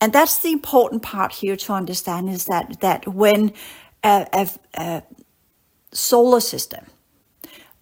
And 0.00 0.12
that's 0.12 0.38
the 0.38 0.52
important 0.52 1.02
part 1.02 1.32
here 1.32 1.56
to 1.56 1.72
understand 1.72 2.28
is 2.28 2.44
that 2.44 2.80
that 2.80 3.08
when 3.08 3.52
a, 4.02 4.26
a, 4.32 4.48
a 4.74 5.02
solar 5.92 6.40
system 6.40 6.84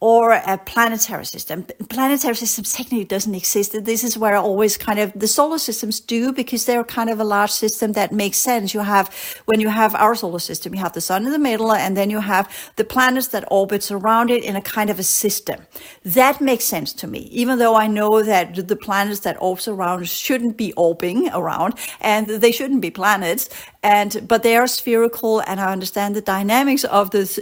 or 0.02 0.32
a 0.32 0.58
planetary 0.58 1.24
system. 1.24 1.64
Planetary 1.88 2.34
systems 2.34 2.72
technically 2.72 3.04
doesn't 3.04 3.36
exist. 3.36 3.84
This 3.84 4.02
is 4.02 4.18
where 4.18 4.34
I 4.34 4.40
always 4.40 4.76
kind 4.76 4.98
of 4.98 5.12
the 5.14 5.28
solar 5.28 5.58
systems 5.58 6.00
do 6.00 6.32
because 6.32 6.64
they're 6.64 6.82
kind 6.82 7.08
of 7.08 7.20
a 7.20 7.24
large 7.24 7.52
system 7.52 7.92
that 7.92 8.10
makes 8.10 8.38
sense. 8.38 8.74
You 8.74 8.80
have 8.80 9.14
when 9.44 9.60
you 9.60 9.68
have 9.68 9.94
our 9.94 10.16
solar 10.16 10.40
system, 10.40 10.74
you 10.74 10.80
have 10.80 10.92
the 10.92 11.00
sun 11.00 11.24
in 11.24 11.30
the 11.30 11.38
middle, 11.38 11.70
and 11.70 11.96
then 11.96 12.10
you 12.10 12.18
have 12.18 12.50
the 12.74 12.84
planets 12.84 13.28
that 13.28 13.44
orbits 13.48 13.92
around 13.92 14.30
it 14.30 14.42
in 14.42 14.56
a 14.56 14.60
kind 14.60 14.90
of 14.90 14.98
a 14.98 15.04
system. 15.04 15.60
That 16.04 16.40
makes 16.40 16.64
sense 16.64 16.92
to 16.94 17.06
me, 17.06 17.20
even 17.30 17.60
though 17.60 17.76
I 17.76 17.86
know 17.86 18.24
that 18.24 18.66
the 18.66 18.74
planets 18.74 19.20
that 19.20 19.40
orbit 19.40 19.68
around 19.68 20.08
shouldn't 20.08 20.56
be 20.56 20.72
orbiting 20.72 21.28
around 21.32 21.74
and 22.00 22.26
they 22.26 22.50
shouldn't 22.50 22.80
be 22.80 22.90
planets 22.90 23.48
and 23.82 24.26
but 24.28 24.42
they 24.42 24.56
are 24.56 24.66
spherical 24.66 25.40
and 25.40 25.60
i 25.60 25.70
understand 25.70 26.14
the 26.14 26.20
dynamics 26.20 26.84
of 26.84 27.10
this 27.10 27.40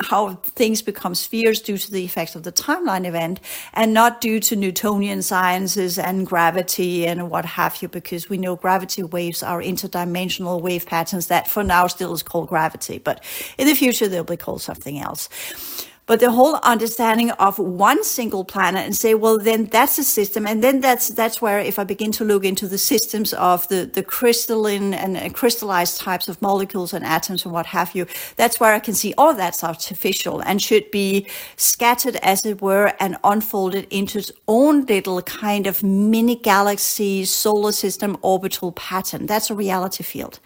how 0.00 0.34
things 0.34 0.82
become 0.82 1.14
spheres 1.14 1.60
due 1.60 1.76
to 1.76 1.90
the 1.90 2.04
effects 2.04 2.34
of 2.34 2.42
the 2.44 2.52
timeline 2.52 3.06
event 3.06 3.40
and 3.74 3.92
not 3.92 4.20
due 4.20 4.38
to 4.38 4.54
newtonian 4.54 5.22
sciences 5.22 5.98
and 5.98 6.26
gravity 6.26 7.06
and 7.06 7.30
what 7.30 7.44
have 7.44 7.82
you 7.82 7.88
because 7.88 8.28
we 8.28 8.38
know 8.38 8.56
gravity 8.56 9.02
waves 9.02 9.42
are 9.42 9.60
interdimensional 9.60 10.60
wave 10.60 10.86
patterns 10.86 11.26
that 11.26 11.48
for 11.48 11.64
now 11.64 11.86
still 11.86 12.12
is 12.12 12.22
called 12.22 12.48
gravity 12.48 12.98
but 12.98 13.22
in 13.58 13.66
the 13.66 13.74
future 13.74 14.08
they'll 14.08 14.24
be 14.24 14.36
called 14.36 14.62
something 14.62 14.98
else 14.98 15.28
but 16.06 16.20
the 16.20 16.30
whole 16.30 16.56
understanding 16.62 17.32
of 17.32 17.58
one 17.58 18.02
single 18.04 18.44
planet 18.44 18.84
and 18.84 18.94
say, 18.94 19.14
well, 19.14 19.38
then 19.38 19.66
that's 19.66 19.98
a 19.98 20.04
system. 20.04 20.46
And 20.46 20.62
then 20.62 20.80
that's, 20.80 21.08
that's 21.08 21.42
where 21.42 21.58
if 21.58 21.78
I 21.78 21.84
begin 21.84 22.12
to 22.12 22.24
look 22.24 22.44
into 22.44 22.68
the 22.68 22.78
systems 22.78 23.32
of 23.34 23.66
the, 23.68 23.90
the 23.92 24.04
crystalline 24.04 24.94
and 24.94 25.34
crystallized 25.34 26.00
types 26.00 26.28
of 26.28 26.40
molecules 26.40 26.92
and 26.92 27.04
atoms 27.04 27.44
and 27.44 27.52
what 27.52 27.66
have 27.66 27.94
you, 27.94 28.06
that's 28.36 28.60
where 28.60 28.72
I 28.72 28.78
can 28.78 28.94
see 28.94 29.14
all 29.18 29.34
that's 29.34 29.64
artificial 29.64 30.40
and 30.40 30.62
should 30.62 30.88
be 30.92 31.26
scattered 31.56 32.16
as 32.16 32.46
it 32.46 32.62
were 32.62 32.92
and 33.00 33.16
unfolded 33.24 33.88
into 33.90 34.18
its 34.18 34.30
own 34.46 34.84
little 34.86 35.20
kind 35.22 35.66
of 35.66 35.82
mini 35.82 36.36
galaxy 36.36 37.24
solar 37.24 37.72
system 37.72 38.16
orbital 38.22 38.70
pattern. 38.72 39.26
That's 39.26 39.50
a 39.50 39.54
reality 39.54 40.04
field. 40.04 40.38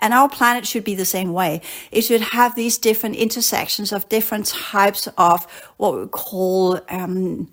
And 0.00 0.12
our 0.12 0.28
planet 0.28 0.66
should 0.66 0.84
be 0.84 0.94
the 0.94 1.04
same 1.04 1.32
way. 1.32 1.60
It 1.92 2.02
should 2.02 2.20
have 2.20 2.54
these 2.54 2.78
different 2.78 3.16
intersections 3.16 3.92
of 3.92 4.08
different 4.08 4.46
types 4.46 5.08
of 5.16 5.44
what 5.76 5.98
we 5.98 6.06
call 6.08 6.80
um, 6.88 7.48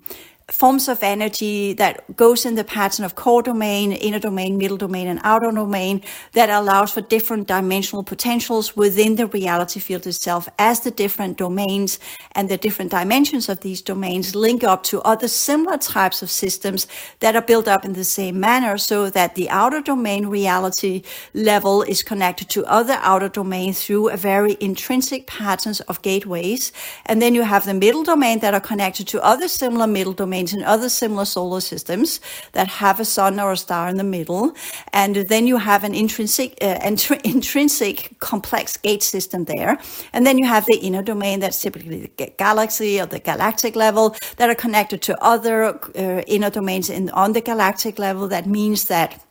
forms 0.50 0.88
of 0.88 1.02
energy 1.02 1.74
that 1.74 2.16
goes 2.16 2.46
in 2.46 2.54
the 2.54 2.64
pattern 2.64 3.04
of 3.04 3.14
core 3.14 3.42
domain, 3.42 3.92
inner 3.92 4.18
domain, 4.18 4.56
middle 4.56 4.78
domain, 4.78 5.06
and 5.06 5.20
outer 5.22 5.52
domain 5.52 6.02
that 6.32 6.48
allows 6.48 6.92
for 6.92 7.02
different 7.02 7.46
dimensional 7.46 8.02
potentials 8.02 8.74
within 8.74 9.16
the 9.16 9.26
reality 9.26 9.78
field 9.78 10.06
itself 10.06 10.48
as 10.58 10.80
the 10.80 10.90
different 10.90 11.36
domains 11.36 11.98
and 12.32 12.48
the 12.48 12.56
different 12.56 12.90
dimensions 12.90 13.50
of 13.50 13.60
these 13.60 13.82
domains 13.82 14.34
link 14.34 14.64
up 14.64 14.82
to 14.82 15.02
other 15.02 15.28
similar 15.28 15.76
types 15.76 16.22
of 16.22 16.30
systems 16.30 16.86
that 17.20 17.36
are 17.36 17.42
built 17.42 17.68
up 17.68 17.84
in 17.84 17.92
the 17.92 18.04
same 18.04 18.40
manner 18.40 18.78
so 18.78 19.10
that 19.10 19.34
the 19.34 19.50
outer 19.50 19.82
domain 19.82 20.26
reality 20.26 21.02
level 21.34 21.82
is 21.82 22.02
connected 22.02 22.48
to 22.48 22.64
other 22.64 22.96
outer 23.02 23.28
domains 23.28 23.84
through 23.84 24.08
a 24.08 24.16
very 24.16 24.56
intrinsic 24.60 25.26
patterns 25.26 25.80
of 25.82 26.00
gateways. 26.00 26.72
And 27.04 27.20
then 27.20 27.34
you 27.34 27.42
have 27.42 27.66
the 27.66 27.74
middle 27.74 28.02
domain 28.02 28.38
that 28.38 28.54
are 28.54 28.60
connected 28.60 29.06
to 29.08 29.22
other 29.22 29.46
similar 29.46 29.86
middle 29.86 30.14
domains 30.14 30.37
domains 30.38 30.54
in 30.54 30.62
other 30.64 30.88
similar 30.88 31.24
solar 31.24 31.60
systems 31.60 32.20
that 32.52 32.68
have 32.68 33.00
a 33.00 33.04
sun 33.04 33.40
or 33.40 33.52
a 33.52 33.56
star 33.56 33.88
in 33.88 33.96
the 33.96 34.04
middle. 34.04 34.52
And 34.92 35.16
then 35.28 35.46
you 35.46 35.58
have 35.58 35.84
an 35.84 35.94
intrinsic, 35.94 36.56
uh, 36.62 36.78
intrinsic 37.24 38.18
complex 38.20 38.76
gate 38.76 39.02
system 39.02 39.44
there. 39.44 39.78
And 40.12 40.26
then 40.26 40.38
you 40.38 40.46
have 40.46 40.64
the 40.66 40.78
inner 40.78 41.02
domain 41.02 41.40
that's 41.40 41.60
typically 41.62 42.10
the 42.16 42.32
galaxy 42.38 43.00
or 43.00 43.06
the 43.06 43.20
galactic 43.20 43.76
level 43.76 44.14
that 44.36 44.48
are 44.48 44.54
connected 44.54 45.02
to 45.02 45.12
other 45.22 45.78
uh, 45.96 46.22
inner 46.26 46.50
domains 46.50 46.90
in, 46.90 47.10
on 47.10 47.32
the 47.32 47.40
galactic 47.40 47.98
level. 47.98 48.28
That 48.28 48.46
means 48.46 48.84
that 48.84 49.27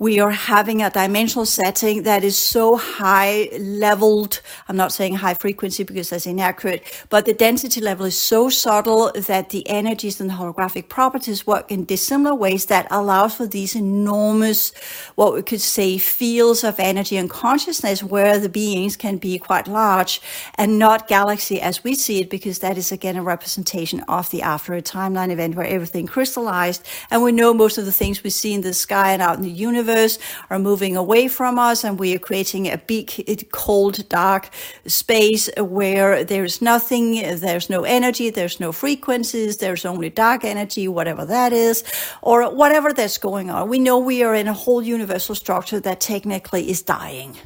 we 0.00 0.20
are 0.20 0.30
having 0.30 0.80
a 0.80 0.90
dimensional 0.90 1.44
setting 1.44 2.04
that 2.04 2.22
is 2.22 2.36
so 2.38 2.76
high 2.76 3.48
leveled. 3.58 4.40
I'm 4.68 4.76
not 4.76 4.92
saying 4.92 5.16
high 5.16 5.34
frequency 5.34 5.82
because 5.82 6.10
that's 6.10 6.24
inaccurate, 6.24 6.84
but 7.08 7.26
the 7.26 7.34
density 7.34 7.80
level 7.80 8.06
is 8.06 8.16
so 8.16 8.48
subtle 8.48 9.10
that 9.26 9.50
the 9.50 9.68
energies 9.68 10.20
and 10.20 10.30
holographic 10.30 10.88
properties 10.88 11.48
work 11.48 11.72
in 11.72 11.84
dissimilar 11.84 12.32
ways 12.32 12.66
that 12.66 12.86
allows 12.92 13.34
for 13.34 13.46
these 13.46 13.74
enormous, 13.74 14.72
what 15.16 15.34
we 15.34 15.42
could 15.42 15.60
say, 15.60 15.98
fields 15.98 16.62
of 16.62 16.78
energy 16.78 17.16
and 17.16 17.28
consciousness 17.28 18.00
where 18.00 18.38
the 18.38 18.48
beings 18.48 18.94
can 18.94 19.16
be 19.16 19.36
quite 19.36 19.66
large 19.66 20.20
and 20.54 20.78
not 20.78 21.08
galaxy 21.08 21.60
as 21.60 21.82
we 21.82 21.96
see 21.96 22.20
it, 22.20 22.30
because 22.30 22.60
that 22.60 22.78
is 22.78 22.92
again 22.92 23.16
a 23.16 23.22
representation 23.22 23.98
of 24.02 24.30
the 24.30 24.42
after 24.42 24.74
a 24.74 24.82
timeline 24.82 25.32
event 25.32 25.56
where 25.56 25.66
everything 25.66 26.06
crystallized. 26.06 26.86
And 27.10 27.20
we 27.20 27.32
know 27.32 27.52
most 27.52 27.78
of 27.78 27.84
the 27.84 27.90
things 27.90 28.22
we 28.22 28.30
see 28.30 28.54
in 28.54 28.60
the 28.60 28.72
sky 28.72 29.12
and 29.12 29.20
out 29.20 29.36
in 29.36 29.42
the 29.42 29.50
universe 29.50 29.87
universe 29.88 30.18
are 30.50 30.58
moving 30.58 30.96
away 30.96 31.28
from 31.28 31.58
us 31.58 31.84
and 31.84 31.98
we 31.98 32.14
are 32.14 32.18
creating 32.18 32.66
a 32.66 32.78
big, 32.78 33.50
cold, 33.52 34.08
dark 34.08 34.50
space 34.86 35.48
where 35.58 36.24
there's 36.24 36.60
nothing, 36.60 37.14
there's 37.14 37.70
no 37.70 37.84
energy, 37.84 38.30
there's 38.30 38.60
no 38.60 38.72
frequencies, 38.72 39.58
there's 39.58 39.84
only 39.84 40.10
dark 40.10 40.44
energy, 40.44 40.88
whatever 40.88 41.24
that 41.24 41.52
is, 41.52 41.84
or 42.22 42.50
whatever 42.54 42.92
that's 42.92 43.18
going 43.18 43.50
on. 43.50 43.68
We 43.68 43.78
know 43.78 43.98
we 43.98 44.22
are 44.22 44.34
in 44.34 44.48
a 44.48 44.52
whole 44.52 44.82
universal 44.82 45.34
structure 45.34 45.80
that 45.80 46.00
technically 46.00 46.70
is 46.70 46.82
dying. 46.82 47.36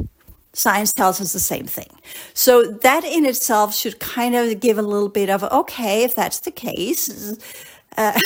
Science 0.55 0.93
tells 0.93 1.21
us 1.21 1.33
the 1.33 1.41
same 1.41 1.67
thing. 1.67 1.89
So 2.35 2.65
that 2.83 3.05
in 3.05 3.25
itself 3.25 3.75
should 3.75 3.99
kind 4.01 4.35
of 4.35 4.61
give 4.61 4.77
a 4.77 4.83
little 4.83 5.09
bit 5.09 5.31
of, 5.31 5.43
okay, 5.45 6.05
if 6.05 6.15
that's 6.15 6.41
the 6.41 6.51
case, 6.51 7.39
uh, 7.97 8.19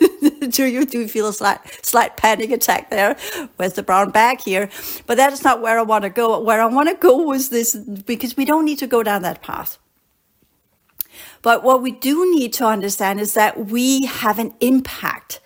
do 0.50 0.64
you 0.64 0.84
do 0.86 1.06
feel 1.06 1.28
a 1.28 1.32
slight 1.32 1.60
slight 1.84 2.16
panic 2.16 2.50
attack 2.50 2.90
there? 2.90 3.16
Where's 3.56 3.74
the 3.74 3.82
brown 3.82 4.10
bag 4.10 4.40
here? 4.40 4.70
But 5.06 5.16
that 5.16 5.32
is 5.32 5.44
not 5.44 5.60
where 5.60 5.78
I 5.78 5.82
want 5.82 6.04
to 6.04 6.10
go. 6.10 6.40
Where 6.40 6.60
I 6.60 6.66
want 6.66 6.88
to 6.88 6.94
go 6.94 7.32
is 7.32 7.50
this 7.50 7.76
because 7.76 8.36
we 8.36 8.44
don't 8.44 8.64
need 8.64 8.78
to 8.78 8.86
go 8.86 9.02
down 9.02 9.22
that 9.22 9.42
path. 9.42 9.78
But 11.42 11.62
what 11.62 11.82
we 11.82 11.92
do 11.92 12.30
need 12.34 12.52
to 12.54 12.66
understand 12.66 13.20
is 13.20 13.34
that 13.34 13.66
we 13.66 14.06
have 14.06 14.38
an 14.38 14.54
impact 14.60 15.40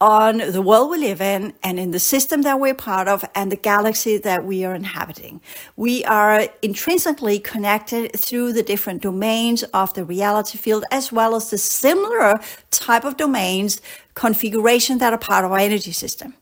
on 0.00 0.38
the 0.38 0.60
world 0.60 0.90
we 0.90 0.98
live 0.98 1.20
in 1.20 1.52
and 1.62 1.78
in 1.78 1.90
the 1.92 1.98
system 1.98 2.42
that 2.42 2.58
we're 2.58 2.74
part 2.74 3.08
of 3.08 3.24
and 3.34 3.50
the 3.50 3.56
galaxy 3.56 4.18
that 4.18 4.44
we 4.44 4.64
are 4.64 4.74
inhabiting. 4.74 5.40
We 5.76 6.04
are 6.04 6.48
intrinsically 6.62 7.38
connected 7.38 8.18
through 8.18 8.52
the 8.52 8.62
different 8.62 9.02
domains 9.02 9.62
of 9.74 9.94
the 9.94 10.04
reality 10.04 10.58
field 10.58 10.84
as 10.90 11.12
well 11.12 11.34
as 11.36 11.50
the 11.50 11.58
similar 11.58 12.40
type 12.70 13.04
of 13.04 13.16
domains 13.16 13.80
configuration 14.14 14.98
that 14.98 15.12
are 15.12 15.18
part 15.18 15.44
of 15.44 15.52
our 15.52 15.58
energy 15.58 15.92
system. 15.92 16.34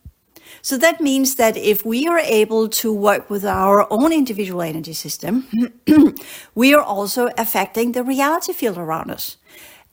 So 0.64 0.78
that 0.78 1.00
means 1.00 1.34
that 1.36 1.56
if 1.56 1.84
we 1.84 2.06
are 2.06 2.18
able 2.18 2.68
to 2.68 2.92
work 2.92 3.28
with 3.28 3.44
our 3.44 3.86
own 3.92 4.12
individual 4.12 4.62
energy 4.62 4.92
system, 4.92 5.48
we 6.54 6.72
are 6.72 6.82
also 6.82 7.30
affecting 7.36 7.92
the 7.92 8.04
reality 8.04 8.52
field 8.52 8.78
around 8.78 9.10
us. 9.10 9.38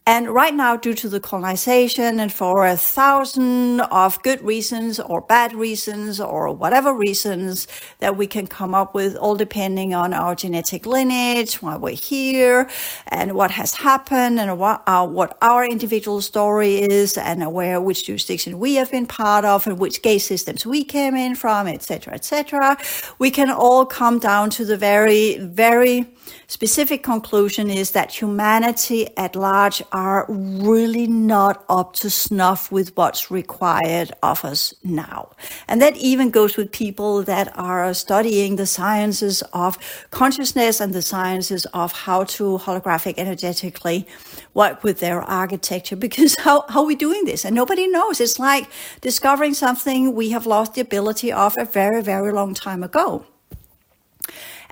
And 0.05 0.29
right 0.29 0.55
now, 0.55 0.75
due 0.75 0.95
to 0.95 1.09
the 1.09 1.19
colonization 1.19 2.19
and 2.19 2.33
for 2.33 2.65
a 2.65 2.75
thousand 2.75 3.81
of 3.81 4.21
good 4.23 4.41
reasons 4.41 4.99
or 4.99 5.21
bad 5.21 5.53
reasons 5.53 6.19
or 6.19 6.51
whatever 6.51 6.93
reasons 6.93 7.67
that 7.99 8.17
we 8.17 8.25
can 8.25 8.47
come 8.47 8.73
up 8.73 8.95
with, 8.95 9.15
all 9.15 9.35
depending 9.35 9.93
on 9.93 10.13
our 10.13 10.33
genetic 10.33 10.87
lineage, 10.87 11.61
why 11.61 11.77
we're 11.77 11.95
here, 11.95 12.67
and 13.09 13.33
what 13.35 13.51
has 13.51 13.75
happened, 13.75 14.39
and 14.39 14.57
what 14.57 14.81
our, 14.87 15.07
what 15.07 15.37
our 15.43 15.63
individual 15.63 16.21
story 16.21 16.77
is, 16.77 17.15
and 17.15 17.53
where 17.53 17.79
which 17.79 18.07
jurisdiction 18.07 18.57
we 18.57 18.75
have 18.75 18.89
been 18.89 19.05
part 19.05 19.45
of, 19.45 19.67
and 19.67 19.77
which 19.77 20.01
gate 20.01 20.19
systems 20.19 20.65
we 20.65 20.83
came 20.83 21.15
in 21.15 21.35
from, 21.35 21.67
etc., 21.67 22.15
etc. 22.15 22.77
We 23.19 23.29
can 23.29 23.51
all 23.51 23.85
come 23.85 24.17
down 24.17 24.49
to 24.51 24.65
the 24.65 24.77
very, 24.77 25.37
very 25.37 26.07
specific 26.47 27.03
conclusion 27.03 27.69
is 27.69 27.91
that 27.91 28.11
humanity 28.11 29.07
at 29.17 29.35
large 29.35 29.83
are 29.91 30.25
really 30.29 31.07
not 31.07 31.63
up 31.69 31.93
to 31.93 32.09
snuff 32.09 32.71
with 32.71 32.95
what's 32.95 33.31
required 33.31 34.11
of 34.23 34.43
us 34.43 34.73
now. 34.83 35.31
And 35.67 35.81
that 35.81 35.95
even 35.97 36.29
goes 36.29 36.57
with 36.57 36.71
people 36.71 37.23
that 37.23 37.51
are 37.57 37.93
studying 37.93 38.55
the 38.55 38.65
sciences 38.65 39.41
of 39.53 39.77
consciousness 40.11 40.79
and 40.79 40.93
the 40.93 41.01
sciences 41.01 41.65
of 41.73 41.91
how 41.91 42.23
to 42.25 42.57
holographic 42.59 43.15
energetically 43.17 44.07
work 44.53 44.83
with 44.83 44.99
their 44.99 45.21
architecture 45.21 45.95
because 45.95 46.35
how, 46.39 46.65
how 46.69 46.81
are 46.81 46.85
we 46.85 46.95
doing 46.95 47.25
this? 47.25 47.45
And 47.45 47.55
nobody 47.55 47.87
knows. 47.87 48.19
It's 48.19 48.39
like 48.39 48.69
discovering 49.01 49.53
something 49.53 50.13
we 50.13 50.29
have 50.29 50.45
lost 50.45 50.73
the 50.73 50.81
ability 50.81 51.31
of 51.31 51.55
a 51.57 51.65
very, 51.65 52.01
very 52.01 52.31
long 52.31 52.53
time 52.53 52.83
ago. 52.83 53.25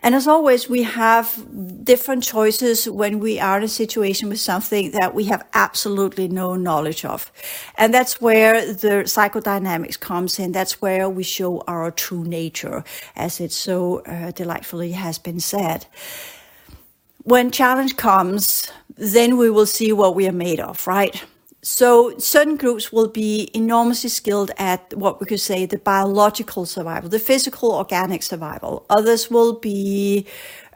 And 0.03 0.13
as 0.13 0.27
always, 0.27 0.69
we 0.69 0.83
have 0.83 1.45
different 1.83 2.23
choices 2.23 2.87
when 2.87 3.19
we 3.19 3.39
are 3.39 3.57
in 3.57 3.63
a 3.63 3.67
situation 3.67 4.29
with 4.29 4.39
something 4.39 4.91
that 4.91 5.15
we 5.15 5.25
have 5.25 5.45
absolutely 5.53 6.27
no 6.27 6.55
knowledge 6.55 7.03
of. 7.03 7.31
And 7.77 7.93
that's 7.93 8.21
where 8.21 8.73
the 8.73 9.03
psychodynamics 9.05 9.99
comes 9.99 10.39
in. 10.39 10.51
That's 10.51 10.81
where 10.81 11.09
we 11.09 11.23
show 11.23 11.61
our 11.67 11.91
true 11.91 12.23
nature, 12.23 12.83
as 13.15 13.39
it 13.41 13.51
so 13.51 13.99
uh, 14.05 14.31
delightfully 14.31 14.91
has 14.91 15.17
been 15.17 15.39
said. 15.39 15.87
When 17.23 17.51
challenge 17.51 17.97
comes, 17.97 18.71
then 18.95 19.37
we 19.37 19.49
will 19.49 19.65
see 19.65 19.91
what 19.91 20.15
we 20.15 20.27
are 20.27 20.31
made 20.31 20.59
of, 20.59 20.85
right? 20.87 21.23
So 21.67 22.17
certain 22.17 22.55
groups 22.55 22.93
will 22.93 23.09
be 23.09 23.51
enormously 23.53 24.09
skilled 24.09 24.51
at 24.57 24.93
what 24.93 25.19
we 25.19 25.25
could 25.25 25.41
say 25.41 25.65
the 25.65 25.77
biological 25.77 26.65
survival, 26.65 27.09
the 27.09 27.19
physical 27.19 27.73
organic 27.73 28.23
survival. 28.23 28.85
Others 28.89 29.29
will 29.29 29.59
be 29.59 30.25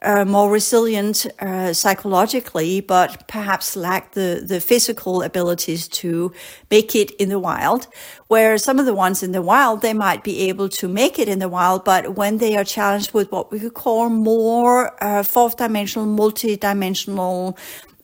uh, 0.02 0.26
more 0.26 0.52
resilient 0.52 1.28
uh, 1.40 1.72
psychologically, 1.72 2.82
but 2.82 3.26
perhaps 3.30 3.78
lack 3.78 4.12
the, 4.12 4.44
the 4.46 4.60
physical 4.60 5.22
abilities 5.22 5.88
to 5.88 6.34
make 6.70 6.94
it 6.94 7.12
in 7.12 7.30
the 7.30 7.40
wild. 7.40 7.88
Where 8.28 8.58
some 8.58 8.78
of 8.78 8.86
the 8.86 8.94
ones 8.94 9.24
in 9.24 9.32
the 9.32 9.42
wild, 9.42 9.82
they 9.82 9.94
might 9.94 10.26
be 10.26 10.50
able 10.50 10.68
to 10.70 10.90
make 10.90 11.18
it 11.18 11.30
in 11.30 11.40
the 11.40 11.48
wild, 11.48 11.86
but 11.86 12.16
when 12.16 12.40
they 12.40 12.58
are 12.58 12.66
challenged 12.66 13.14
with 13.14 13.32
what 13.32 13.50
we 13.50 13.62
could 13.62 13.76
call 13.76 14.10
more 14.10 15.02
uh, 15.02 15.24
fourth 15.24 15.56
dimensional, 15.56 16.06
multi-dimensional 16.06 17.58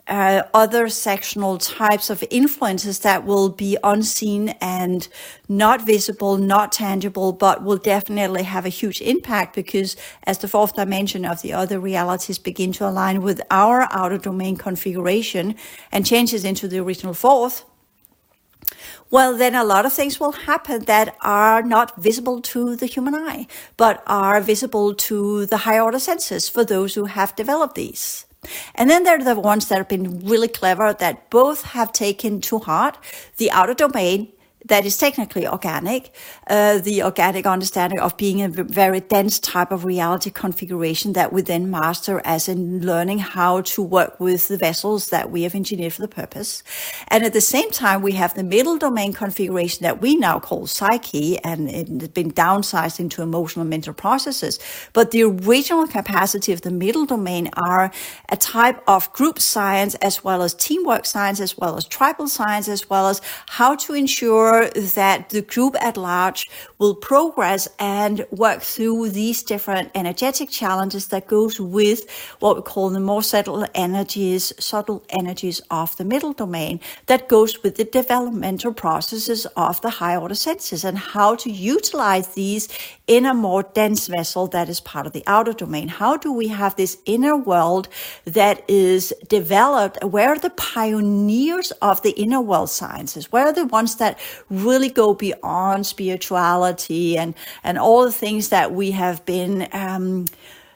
uh, 0.08 0.44
other 0.54 0.88
sectional 0.90 1.58
types 1.58 2.10
of 2.10 2.24
influences 2.30 3.00
that 3.00 3.26
will 3.26 3.50
be 3.50 3.78
unseen 3.84 4.50
and 4.62 5.08
not 5.50 5.82
visible, 5.82 6.38
not 6.38 6.72
tangible, 6.72 7.34
but 7.34 7.64
will 7.64 7.78
definitely 7.78 8.44
have 8.44 8.66
a 8.66 8.70
huge 8.70 9.02
impact 9.02 9.56
because 9.56 9.98
as 10.24 10.38
the 10.40 10.48
fourth 10.48 10.76
dimension 10.76 11.26
of 11.26 11.42
the 11.42 11.54
other 11.54 11.80
realities 11.80 12.38
begin 12.38 12.72
to 12.72 12.88
align 12.88 13.22
with 13.22 13.42
our 13.52 13.88
outer 13.92 14.18
domain 14.18 14.56
configuration 14.56 15.56
and 15.92 16.06
changes 16.06 16.46
into 16.46 16.68
the 16.68 16.80
original 16.80 17.14
fourth, 17.14 17.66
well, 19.10 19.38
then 19.38 19.56
a 19.56 19.64
lot 19.64 19.86
of 19.86 19.94
things 19.94 20.20
will 20.20 20.34
happen 20.34 20.86
that 20.86 21.16
are 21.22 21.64
not 21.64 21.96
visible 22.02 22.42
to 22.42 22.76
the 22.76 22.86
human 22.86 23.16
eye, 23.16 23.48
but 23.78 24.04
are 24.06 24.42
visible 24.42 24.94
to 24.96 25.46
the 25.46 25.58
higher 25.58 25.82
order 25.82 26.00
senses 26.00 26.50
for 26.50 26.66
those 26.66 26.96
who 26.96 27.06
have 27.06 27.36
developed 27.36 27.76
these. 27.76 28.27
And 28.76 28.90
then 28.90 29.04
there 29.04 29.20
are 29.20 29.24
the 29.24 29.40
ones 29.40 29.68
that 29.68 29.78
have 29.78 29.90
been 29.90 30.26
really 30.26 30.48
clever 30.48 30.94
that 30.94 31.30
both 31.30 31.64
have 31.64 31.92
taken 31.92 32.42
to 32.42 32.60
heart 32.60 32.98
the 33.38 33.52
outer 33.52 33.74
domain 33.74 34.32
that 34.68 34.86
is 34.86 34.98
technically 34.98 35.48
organic, 35.48 36.14
uh, 36.48 36.80
the 36.80 37.04
organic 37.04 37.46
understanding 37.46 38.00
of 38.00 38.18
being 38.18 38.42
a 38.42 38.50
very 38.50 39.00
dense 39.00 39.40
type 39.40 39.72
of 39.72 39.86
reality 39.86 40.30
configuration 40.30 41.14
that 41.14 41.32
we 41.32 41.42
then 41.42 41.70
master 41.70 42.22
as 42.26 42.48
in 42.48 42.86
learning 42.86 43.20
how 43.20 43.62
to 43.62 43.82
work 43.82 44.20
with 44.20 44.48
the 44.48 44.58
vessels 44.58 45.10
that 45.10 45.32
we 45.32 45.44
have 45.44 45.56
engineered 45.56 45.94
for 45.94 46.02
the 46.02 46.08
purpose. 46.08 46.64
And 47.08 47.24
at 47.24 47.34
the 47.34 47.42
same 47.42 47.72
time, 47.72 48.02
we 48.02 48.14
have 48.14 48.34
the 48.34 48.44
middle 48.44 48.78
domain 48.78 49.14
configuration 49.14 49.84
that 49.84 50.02
we 50.02 50.16
now 50.16 50.40
call 50.40 50.68
psyche 50.68 51.38
and 51.40 51.70
it's 51.70 52.08
been 52.10 52.32
downsized 52.32 53.00
into 53.00 53.22
emotional 53.22 53.66
mental 53.66 53.94
processes. 53.94 54.60
But 54.94 55.12
the 55.12 55.24
original 55.24 55.88
capacity 55.88 56.52
of 56.52 56.62
the 56.62 56.72
middle 56.72 57.06
domain 57.06 57.50
are 57.54 57.92
a 58.30 58.38
type 58.38 58.84
of 58.88 59.12
group 59.14 59.40
science 59.40 59.96
as 59.96 60.24
well 60.24 60.42
as 60.42 60.54
teamwork 60.54 61.06
science, 61.06 61.40
as 61.40 61.58
well 61.58 61.78
as 61.78 61.86
tribal 61.86 62.28
science, 62.28 62.68
as 62.68 62.90
well 62.90 63.08
as 63.08 63.22
how 63.48 63.76
to 63.76 63.94
ensure 63.94 64.57
that 64.66 65.30
the 65.30 65.42
group 65.42 65.76
at 65.82 65.98
large 65.98 66.50
will 66.78 66.96
progress 66.96 67.68
and 67.80 68.26
work 68.32 68.62
through 68.62 69.10
these 69.10 69.44
different 69.44 69.92
energetic 69.96 70.50
challenges 70.50 71.08
that 71.08 71.28
goes 71.28 71.60
with 71.60 72.10
what 72.40 72.56
we 72.56 72.62
call 72.62 72.90
the 72.90 73.00
more 73.00 73.24
subtle 73.24 73.66
energies, 73.74 74.54
subtle 74.60 75.04
energies 75.10 75.62
of 75.72 75.96
the 75.98 76.06
middle 76.06 76.34
domain 76.34 76.80
that 77.08 77.28
goes 77.28 77.64
with 77.64 77.76
the 77.76 77.86
developmental 77.86 78.74
processes 78.74 79.46
of 79.56 79.82
the 79.82 79.90
high 79.90 80.16
order 80.16 80.36
senses 80.36 80.84
and 80.84 80.98
how 80.98 81.36
to 81.36 81.50
utilize 81.52 82.30
these 82.30 82.68
in 83.08 83.26
a 83.26 83.34
more 83.34 83.64
dense 83.64 84.08
vessel 84.08 84.48
that 84.48 84.68
is 84.68 84.82
part 84.82 85.08
of 85.08 85.14
the 85.14 85.24
outer 85.28 85.54
domain. 85.54 85.88
How 85.88 86.18
do 86.18 86.32
we 86.32 86.50
have 86.50 86.76
this 86.76 86.98
inner 87.06 87.38
world 87.38 87.88
that 88.26 88.64
is 88.70 89.14
developed? 89.30 90.04
Where 90.04 90.30
are 90.30 90.38
the 90.38 90.50
pioneers 90.52 91.72
of 91.82 92.02
the 92.02 92.12
inner 92.12 92.42
world 92.42 92.70
sciences? 92.70 93.32
Where 93.32 93.46
are 93.46 93.54
the 93.54 93.66
ones 93.66 93.96
that 93.96 94.20
really 94.50 94.90
go 94.90 95.14
beyond 95.14 95.86
spirituality 95.86 97.18
and, 97.18 97.34
and 97.64 97.78
all 97.78 98.04
the 98.04 98.12
things 98.12 98.50
that 98.50 98.74
we 98.74 98.92
have 98.92 99.26
been, 99.26 99.70
um, 99.72 100.26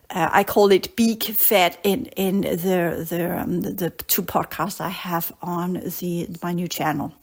uh, 0.10 0.30
I 0.32 0.44
call 0.44 0.72
it 0.72 0.96
beak 0.96 1.24
fed 1.24 1.78
in 1.84 2.06
in 2.18 2.42
the 2.42 3.06
the, 3.10 3.40
um, 3.40 3.62
the, 3.62 3.72
the 3.72 3.90
two 3.92 4.22
podcasts 4.22 4.82
I 4.82 4.90
have 4.90 5.32
on 5.42 5.74
the 5.74 6.28
my 6.44 6.52
new 6.52 6.68
channel 6.68 7.14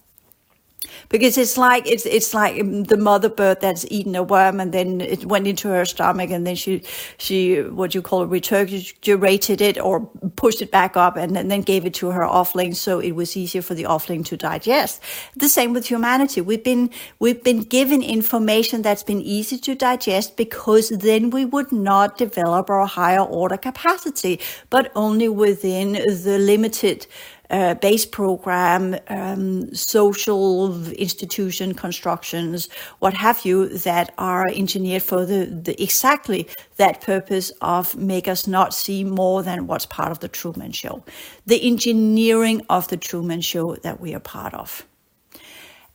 because 1.08 1.38
it's 1.38 1.56
like 1.56 1.86
it's 1.86 2.06
it's 2.06 2.34
like 2.34 2.60
um, 2.60 2.84
the 2.84 2.96
mother 2.96 3.28
bird 3.28 3.60
that's 3.60 3.84
eaten 3.90 4.14
a 4.14 4.22
worm 4.22 4.60
and 4.60 4.72
then 4.72 5.00
it 5.00 5.24
went 5.24 5.46
into 5.46 5.68
her 5.68 5.84
stomach 5.84 6.30
and 6.30 6.46
then 6.46 6.54
she 6.54 6.82
she 7.18 7.60
what 7.62 7.94
you 7.94 8.02
call 8.02 8.22
it 8.22 8.30
regurgitated 8.30 9.60
it 9.60 9.78
or 9.78 10.06
pushed 10.36 10.62
it 10.62 10.70
back 10.70 10.96
up 10.96 11.16
and, 11.16 11.36
and 11.36 11.50
then 11.50 11.62
gave 11.62 11.84
it 11.84 11.94
to 11.94 12.10
her 12.10 12.22
offling 12.22 12.74
so 12.74 12.98
it 12.98 13.12
was 13.12 13.36
easier 13.36 13.62
for 13.62 13.74
the 13.74 13.84
offling 13.84 14.24
to 14.24 14.36
digest. 14.36 15.02
The 15.36 15.48
same 15.48 15.72
with 15.72 15.86
humanity. 15.86 16.40
We've 16.40 16.64
been 16.64 16.90
we've 17.18 17.42
been 17.42 17.62
given 17.62 18.02
information 18.02 18.82
that's 18.82 19.02
been 19.02 19.20
easy 19.20 19.58
to 19.58 19.74
digest 19.74 20.36
because 20.36 20.90
then 20.90 21.30
we 21.30 21.44
would 21.44 21.72
not 21.72 22.18
develop 22.18 22.70
our 22.70 22.86
higher 22.86 23.20
order 23.20 23.56
capacity 23.56 24.40
but 24.70 24.90
only 24.94 25.28
within 25.28 25.92
the 25.92 26.38
limited 26.38 27.06
uh, 27.50 27.74
base 27.74 28.04
program, 28.04 28.96
um, 29.08 29.74
social 29.74 30.86
institution 30.92 31.74
constructions, 31.74 32.68
what 32.98 33.14
have 33.14 33.44
you, 33.44 33.68
that 33.78 34.12
are 34.18 34.46
engineered 34.54 35.02
for 35.02 35.24
the, 35.24 35.46
the, 35.46 35.82
exactly 35.82 36.46
that 36.76 37.00
purpose 37.00 37.50
of 37.60 37.96
make 37.96 38.28
us 38.28 38.46
not 38.46 38.74
see 38.74 39.02
more 39.02 39.42
than 39.42 39.66
what's 39.66 39.86
part 39.86 40.10
of 40.10 40.20
the 40.20 40.28
Truman 40.28 40.72
Show, 40.72 41.02
the 41.46 41.66
engineering 41.66 42.62
of 42.68 42.88
the 42.88 42.96
Truman 42.96 43.40
Show 43.40 43.76
that 43.76 44.00
we 44.00 44.14
are 44.14 44.20
part 44.20 44.54
of. 44.54 44.84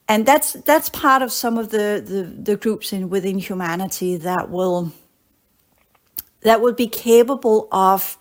And 0.08 0.26
that's 0.26 0.54
that's 0.54 0.90
part 0.90 1.22
of 1.22 1.32
some 1.32 1.58
of 1.58 1.70
the, 1.70 2.04
the, 2.06 2.24
the 2.24 2.58
groups 2.58 2.92
in 2.92 3.10
within 3.10 3.40
humanity 3.40 4.18
that 4.18 4.50
will 4.50 4.92
that 6.42 6.62
will 6.62 6.74
be 6.74 6.88
capable 6.88 7.70
of 7.72 8.18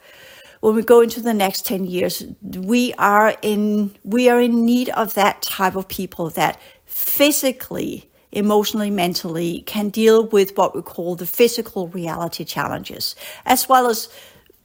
when 0.63 0.77
we 0.77 0.83
go 0.83 1.01
into 1.01 1.21
the 1.21 1.35
next 1.35 1.67
10 1.67 1.87
years, 1.87 2.25
we 2.41 2.95
are 2.95 3.35
in, 3.43 3.93
we 4.05 4.29
are 4.29 4.41
in 4.41 4.65
need 4.65 4.91
of 4.91 5.15
that 5.15 5.43
type 5.43 5.75
of 5.75 5.89
people 5.89 6.31
that 6.31 6.61
physically, 6.87 8.09
emotionally, 8.31 8.89
mentally 8.89 9.63
can 9.63 9.89
deal 9.89 10.25
with 10.29 10.57
what 10.57 10.73
we 10.73 10.81
call 10.81 11.17
the 11.17 11.27
physical 11.27 11.89
reality 11.89 12.45
challenges, 12.45 13.17
as 13.45 13.69
well 13.69 13.89
as 13.89 14.09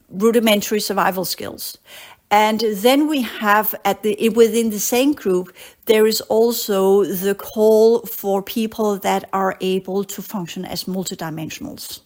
rudimentary 0.10 0.80
survival 0.80 1.26
skills. 1.26 1.80
And 2.30 2.60
then 2.60 3.08
we 3.08 3.22
have 3.22 3.74
at 3.84 4.04
the 4.04 4.30
within 4.30 4.70
the 4.70 4.80
same 4.80 5.14
group, 5.14 5.52
there 5.86 6.06
is 6.06 6.22
also 6.22 7.06
the 7.06 7.34
call 7.34 8.02
for 8.02 8.44
people 8.44 8.98
that 9.00 9.28
are 9.34 9.58
able 9.62 10.04
to 10.04 10.22
function 10.22 10.64
as 10.64 10.84
multidimensionals. 10.84 12.02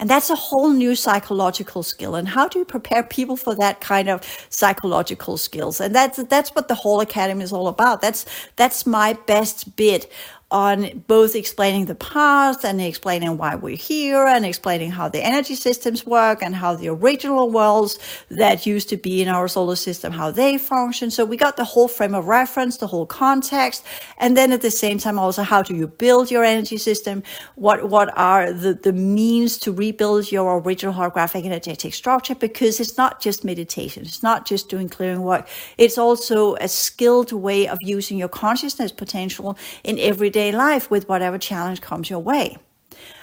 And 0.00 0.10
that's 0.10 0.30
a 0.30 0.34
whole 0.34 0.70
new 0.70 0.96
psychological 0.96 1.84
skill. 1.84 2.16
And 2.16 2.28
how 2.28 2.48
do 2.48 2.58
you 2.58 2.64
prepare 2.64 3.04
people 3.04 3.36
for 3.36 3.54
that 3.56 3.80
kind 3.82 4.08
of 4.08 4.22
psychological 4.48 5.36
skills? 5.36 5.80
And 5.80 5.94
that's 5.94 6.18
that's 6.24 6.50
what 6.50 6.68
the 6.68 6.74
whole 6.74 7.00
academy 7.00 7.44
is 7.44 7.52
all 7.52 7.68
about. 7.68 8.02
That's 8.02 8.26
that's 8.56 8.86
my 8.86 9.12
best 9.26 9.76
bit 9.76 10.10
on 10.50 11.04
both 11.06 11.36
explaining 11.36 11.84
the 11.86 11.94
past 11.94 12.64
and 12.64 12.80
explaining 12.80 13.36
why 13.36 13.54
we're 13.54 13.76
here 13.76 14.26
and 14.26 14.44
explaining 14.44 14.90
how 14.90 15.08
the 15.08 15.24
energy 15.24 15.54
systems 15.54 16.04
work 16.04 16.42
and 16.42 16.56
how 16.56 16.74
the 16.74 16.88
original 16.88 17.50
worlds 17.50 17.98
that 18.30 18.66
used 18.66 18.88
to 18.88 18.96
be 18.96 19.22
in 19.22 19.28
our 19.28 19.46
solar 19.46 19.76
system, 19.76 20.12
how 20.12 20.30
they 20.30 20.58
function. 20.58 21.10
So 21.10 21.24
we 21.24 21.36
got 21.36 21.56
the 21.56 21.64
whole 21.64 21.86
frame 21.86 22.14
of 22.14 22.26
reference, 22.26 22.78
the 22.78 22.88
whole 22.88 23.06
context. 23.06 23.84
And 24.18 24.36
then 24.36 24.50
at 24.50 24.60
the 24.60 24.72
same 24.72 24.98
time, 24.98 25.20
also, 25.20 25.42
how 25.42 25.62
do 25.62 25.76
you 25.76 25.86
build 25.86 26.30
your 26.30 26.42
energy 26.42 26.78
system? 26.78 27.22
What, 27.54 27.88
what 27.88 28.16
are 28.18 28.52
the, 28.52 28.74
the 28.74 28.92
means 28.92 29.56
to 29.58 29.72
rebuild 29.72 30.32
your 30.32 30.60
original 30.60 30.94
holographic 30.94 31.44
energetic 31.44 31.94
structure? 31.94 32.34
Because 32.34 32.80
it's 32.80 32.96
not 32.96 33.20
just 33.20 33.44
meditation. 33.44 34.02
It's 34.02 34.22
not 34.22 34.46
just 34.46 34.68
doing 34.68 34.88
clearing 34.88 35.22
work. 35.22 35.48
It's 35.78 35.96
also 35.96 36.56
a 36.56 36.66
skilled 36.66 37.30
way 37.32 37.68
of 37.68 37.78
using 37.82 38.18
your 38.18 38.28
consciousness 38.28 38.90
potential 38.90 39.56
in 39.84 39.98
everyday 40.00 40.39
everyday 40.40 40.56
life 40.56 40.90
with 40.90 41.08
whatever 41.08 41.38
challenge 41.38 41.80
comes 41.80 42.08
your 42.08 42.20
way. 42.20 42.56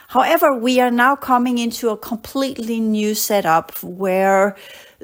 However, 0.09 0.57
we 0.57 0.79
are 0.79 0.91
now 0.91 1.15
coming 1.15 1.57
into 1.57 1.89
a 1.89 1.97
completely 1.97 2.79
new 2.79 3.13
setup 3.13 3.71
where 3.83 4.55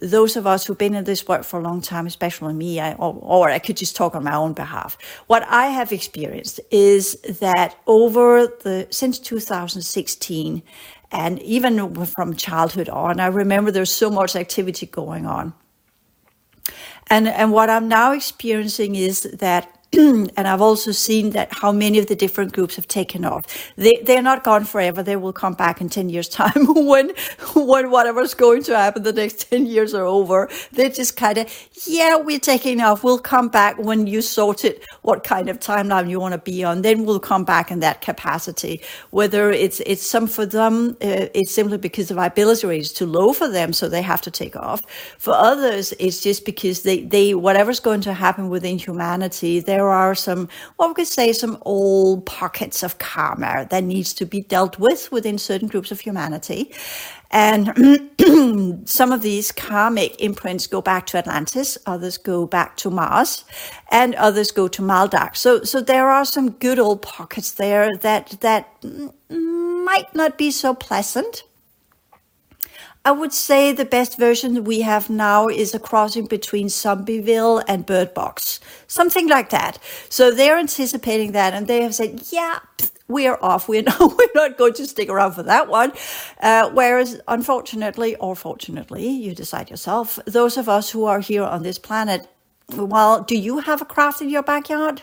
those 0.02 0.38
of 0.38 0.48
us 0.48 0.66
who've 0.66 0.78
been 0.78 0.96
in 0.96 1.04
this 1.04 1.28
work 1.28 1.44
for 1.44 1.60
a 1.60 1.64
long 1.64 1.82
time, 1.82 2.08
especially 2.08 2.54
me, 2.54 2.80
I, 2.80 2.94
or, 2.94 3.18
or, 3.22 3.50
I 3.50 3.60
could 3.60 3.78
just 3.78 3.96
talk 3.96 4.16
on 4.16 4.24
my 4.24 4.36
own 4.36 4.54
behalf. 4.54 4.98
What 5.28 5.44
I 5.50 5.68
have 5.68 5.92
experienced 5.92 6.62
is 6.72 7.18
that 7.40 7.76
over 7.86 8.48
the 8.64 8.88
since 8.92 9.20
2016, 9.20 10.64
and 11.12 11.40
even 11.42 11.96
from 12.06 12.36
childhood 12.36 12.90
on, 12.90 13.20
I 13.20 13.28
remember 13.28 13.72
there's 13.72 13.92
so 13.92 14.10
much 14.10 14.36
activity 14.36 14.86
going 14.86 15.26
on. 15.26 15.54
And 17.08 17.28
and 17.28 17.52
what 17.52 17.70
I'm 17.70 17.88
now 17.90 18.14
experiencing 18.14 18.96
is 18.96 19.24
that 19.24 19.83
and 20.38 20.48
I've 20.48 20.62
also 20.62 20.92
seen 20.92 21.32
that 21.32 21.50
how 21.52 21.72
many 21.72 22.00
of 22.00 22.08
the 22.08 22.16
different 22.16 22.52
groups 22.52 22.76
have 22.78 22.88
taken 22.88 23.24
off. 23.24 23.44
They 23.76 23.94
they're 24.04 24.24
not 24.24 24.44
gone 24.44 24.66
forever. 24.66 25.04
They 25.04 25.18
will 25.18 25.34
come 25.34 25.54
back 25.54 25.82
in 25.82 25.90
ten 25.90 26.10
years' 26.10 26.30
time 26.42 26.66
when 26.88 27.14
when 27.56 27.92
whatever's 27.92 28.34
going 28.34 28.64
to 28.64 28.76
happen 28.76 29.04
the 29.04 29.14
next 29.14 29.50
ten 29.50 29.68
years 29.68 29.94
are 29.94 30.06
over. 30.06 30.50
They're 30.72 30.90
just 30.90 31.16
kind 31.16 31.38
of 31.38 31.70
yeah, 31.86 32.18
we're 32.18 32.40
taking 32.40 32.82
off. 32.82 33.04
We'll 33.04 33.20
come 33.20 33.50
back 33.50 33.78
when 33.78 34.08
you 34.08 34.22
sorted 34.24 34.82
what 35.04 35.24
kind 35.24 35.48
of 35.48 35.60
timeline 35.60 36.10
you 36.10 36.20
want 36.20 36.34
to 36.34 36.40
be 36.40 36.64
on. 36.64 36.82
Then 36.82 37.06
we'll 37.06 37.20
come 37.20 37.44
back 37.46 37.70
in 37.70 37.80
that 37.82 38.02
capacity. 38.02 38.82
Whether 39.12 39.52
it's 39.52 39.80
it's 39.82 40.06
some 40.06 40.26
for 40.26 40.46
them, 40.48 40.98
uh, 41.04 41.28
it's 41.36 41.52
simply 41.52 41.78
because 41.78 42.08
the 42.08 42.16
viability 42.16 42.66
rate 42.66 42.82
is 42.82 42.94
too 42.94 43.06
low 43.06 43.32
for 43.32 43.48
them, 43.48 43.74
so 43.74 43.88
they 43.88 44.02
have 44.02 44.22
to 44.22 44.32
take 44.32 44.56
off. 44.56 44.82
For 45.20 45.34
others, 45.34 45.94
it's 46.00 46.20
just 46.22 46.46
because 46.46 46.82
they 46.82 47.02
they 47.02 47.36
whatever's 47.36 47.80
going 47.80 48.02
to 48.02 48.14
happen 48.14 48.50
within 48.50 48.80
humanity, 48.80 49.60
they're 49.60 49.83
there 49.84 49.92
are 49.92 50.16
some, 50.16 50.48
what 50.78 50.88
we 50.88 50.94
could 50.94 51.08
say, 51.08 51.34
some 51.34 51.58
old 51.64 52.26
pockets 52.26 52.84
of 52.84 53.00
karma 53.00 53.68
that 53.70 53.84
needs 53.84 54.14
to 54.14 54.26
be 54.26 54.40
dealt 54.40 54.80
with 54.80 55.12
within 55.12 55.38
certain 55.38 55.68
groups 55.68 55.92
of 55.92 56.00
humanity. 56.00 56.74
And 57.32 58.10
some 58.88 59.12
of 59.12 59.22
these 59.22 59.52
karmic 59.52 60.22
imprints 60.22 60.68
go 60.68 60.82
back 60.82 61.06
to 61.08 61.18
Atlantis, 61.18 61.78
others 61.86 62.18
go 62.18 62.48
back 62.48 62.78
to 62.78 62.90
Mars, 62.90 63.44
and 63.92 64.16
others 64.16 64.52
go 64.52 64.70
to 64.70 64.82
Maldak. 64.82 65.36
So, 65.36 65.64
so 65.64 65.82
there 65.82 66.10
are 66.10 66.24
some 66.24 66.52
good 66.52 66.80
old 66.80 67.02
pockets 67.02 67.52
there 67.52 67.90
that 68.02 68.38
that 68.40 68.70
might 69.30 70.16
not 70.16 70.38
be 70.38 70.50
so 70.52 70.74
pleasant. 70.74 71.44
I 73.06 73.12
would 73.12 73.34
say 73.34 73.74
the 73.74 73.84
best 73.84 74.18
version 74.18 74.64
we 74.64 74.82
have 74.82 75.10
now 75.10 75.50
is 75.50 75.74
a 75.74 75.80
crossing 75.80 76.26
between 76.26 76.68
Zombieville 76.68 77.62
and 77.68 77.86
Bird 77.86 78.14
Box, 78.14 78.62
something 78.88 79.28
like 79.28 79.50
that. 79.50 79.78
So 80.08 80.32
they're 80.32 80.58
anticipating 80.58 81.34
that, 81.34 81.54
and 81.54 81.68
they 81.68 81.82
have 81.82 81.94
said, 81.94 82.24
"Yeah, 82.32 82.60
we're 83.10 83.38
off. 83.42 83.68
We're 83.68 83.82
not, 83.92 84.00
we're 84.00 84.36
not 84.36 84.58
going 84.58 84.74
to 84.76 84.88
stick 84.88 85.10
around 85.10 85.34
for 85.34 85.44
that 85.44 85.68
one." 85.68 85.92
Uh, 86.40 86.70
whereas, 86.70 87.20
unfortunately, 87.28 88.16
or 88.16 88.38
fortunately, 88.38 89.10
you 89.10 89.36
decide 89.36 89.70
yourself. 89.70 90.18
Those 90.26 90.56
of 90.56 90.70
us 90.70 90.92
who 90.92 91.04
are 91.04 91.20
here 91.20 91.44
on 91.44 91.64
this 91.64 91.80
planet, 91.80 92.30
well, 92.74 93.22
do 93.22 93.38
you 93.38 93.60
have 93.60 93.82
a 93.82 93.86
craft 93.86 94.22
in 94.22 94.30
your 94.30 94.44
backyard? 94.44 95.02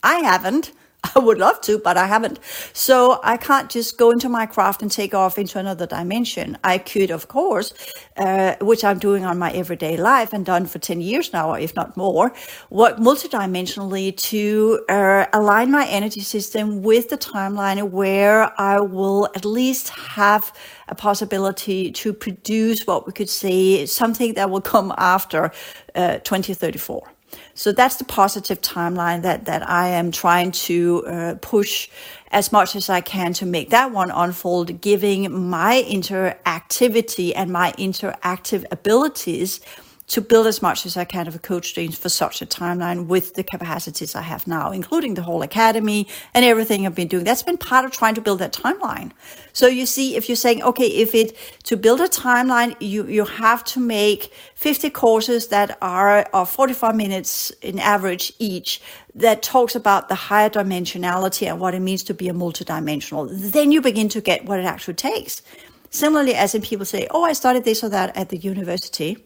I 0.00 0.20
haven't. 0.20 0.70
I 1.14 1.18
would 1.18 1.38
love 1.38 1.60
to, 1.62 1.78
but 1.78 1.96
I 1.96 2.06
haven't. 2.06 2.38
So 2.72 3.20
I 3.22 3.36
can't 3.36 3.70
just 3.70 3.98
go 3.98 4.10
into 4.10 4.28
my 4.28 4.46
craft 4.46 4.82
and 4.82 4.90
take 4.90 5.14
off 5.14 5.38
into 5.38 5.58
another 5.58 5.86
dimension. 5.86 6.58
I 6.64 6.78
could, 6.78 7.10
of 7.10 7.28
course, 7.28 7.72
uh, 8.16 8.56
which 8.60 8.84
I'm 8.84 8.98
doing 8.98 9.24
on 9.24 9.38
my 9.38 9.50
everyday 9.52 9.96
life 9.96 10.32
and 10.32 10.44
done 10.44 10.66
for 10.66 10.78
10 10.78 11.00
years 11.00 11.32
now, 11.32 11.54
if 11.54 11.74
not 11.74 11.96
more, 11.96 12.32
work 12.70 12.96
multidimensionally 12.96 14.16
to 14.16 14.84
uh, 14.88 15.26
align 15.32 15.70
my 15.70 15.86
energy 15.86 16.20
system 16.20 16.82
with 16.82 17.08
the 17.08 17.18
timeline 17.18 17.90
where 17.90 18.52
I 18.60 18.80
will 18.80 19.28
at 19.34 19.44
least 19.44 19.90
have 19.90 20.52
a 20.88 20.94
possibility 20.94 21.92
to 21.92 22.12
produce 22.12 22.86
what 22.86 23.06
we 23.06 23.12
could 23.12 23.30
say 23.30 23.86
something 23.86 24.34
that 24.34 24.50
will 24.50 24.60
come 24.60 24.92
after 24.98 25.52
uh, 25.94 26.18
2034. 26.18 27.08
So 27.54 27.72
that's 27.72 27.96
the 27.96 28.04
positive 28.04 28.60
timeline 28.60 29.22
that, 29.22 29.44
that 29.46 29.68
I 29.68 29.88
am 29.88 30.10
trying 30.10 30.52
to 30.52 31.04
uh, 31.06 31.34
push 31.40 31.88
as 32.32 32.52
much 32.52 32.76
as 32.76 32.88
I 32.88 33.00
can 33.00 33.32
to 33.34 33.46
make 33.46 33.70
that 33.70 33.92
one 33.92 34.10
unfold, 34.10 34.80
giving 34.80 35.48
my 35.48 35.84
interactivity 35.88 37.32
and 37.34 37.50
my 37.50 37.72
interactive 37.72 38.64
abilities 38.70 39.60
to 40.10 40.20
build 40.20 40.48
as 40.48 40.60
much 40.60 40.86
as 40.86 40.96
I 40.96 41.04
can 41.04 41.28
of 41.28 41.36
a 41.36 41.38
coach 41.38 41.68
stream 41.68 41.92
for 41.92 42.08
such 42.08 42.42
a 42.42 42.46
timeline 42.46 43.06
with 43.06 43.34
the 43.34 43.44
capacities 43.44 44.16
I 44.16 44.22
have 44.22 44.44
now, 44.44 44.72
including 44.72 45.14
the 45.14 45.22
whole 45.22 45.42
academy 45.42 46.08
and 46.34 46.44
everything 46.44 46.84
I've 46.84 46.96
been 46.96 47.06
doing. 47.06 47.22
That's 47.22 47.44
been 47.44 47.56
part 47.56 47.84
of 47.84 47.92
trying 47.92 48.16
to 48.16 48.20
build 48.20 48.40
that 48.40 48.52
timeline. 48.52 49.12
So 49.52 49.68
you 49.68 49.86
see, 49.86 50.16
if 50.16 50.28
you're 50.28 50.34
saying, 50.34 50.64
okay, 50.64 50.88
if 50.88 51.14
it 51.14 51.36
to 51.64 51.76
build 51.76 52.00
a 52.00 52.08
timeline, 52.08 52.74
you 52.80 53.06
you 53.06 53.24
have 53.24 53.62
to 53.64 53.78
make 53.78 54.32
50 54.56 54.90
courses 54.90 55.46
that 55.48 55.78
are 55.80 56.26
are 56.32 56.46
45 56.46 56.96
minutes 56.96 57.50
in 57.62 57.78
average 57.78 58.32
each 58.40 58.82
that 59.14 59.42
talks 59.42 59.76
about 59.76 60.08
the 60.08 60.16
higher 60.16 60.50
dimensionality 60.50 61.46
and 61.46 61.60
what 61.60 61.72
it 61.74 61.80
means 61.80 62.02
to 62.04 62.14
be 62.14 62.28
a 62.28 62.32
multidimensional. 62.32 63.28
Then 63.30 63.70
you 63.70 63.80
begin 63.80 64.08
to 64.08 64.20
get 64.20 64.44
what 64.44 64.58
it 64.58 64.64
actually 64.64 64.94
takes. 64.94 65.42
Similarly, 65.90 66.34
as 66.34 66.54
in 66.54 66.62
people 66.62 66.86
say, 66.86 67.06
oh, 67.10 67.24
I 67.24 67.32
studied 67.32 67.64
this 67.64 67.82
or 67.84 67.88
that 67.88 68.16
at 68.16 68.28
the 68.28 68.36
university 68.36 69.16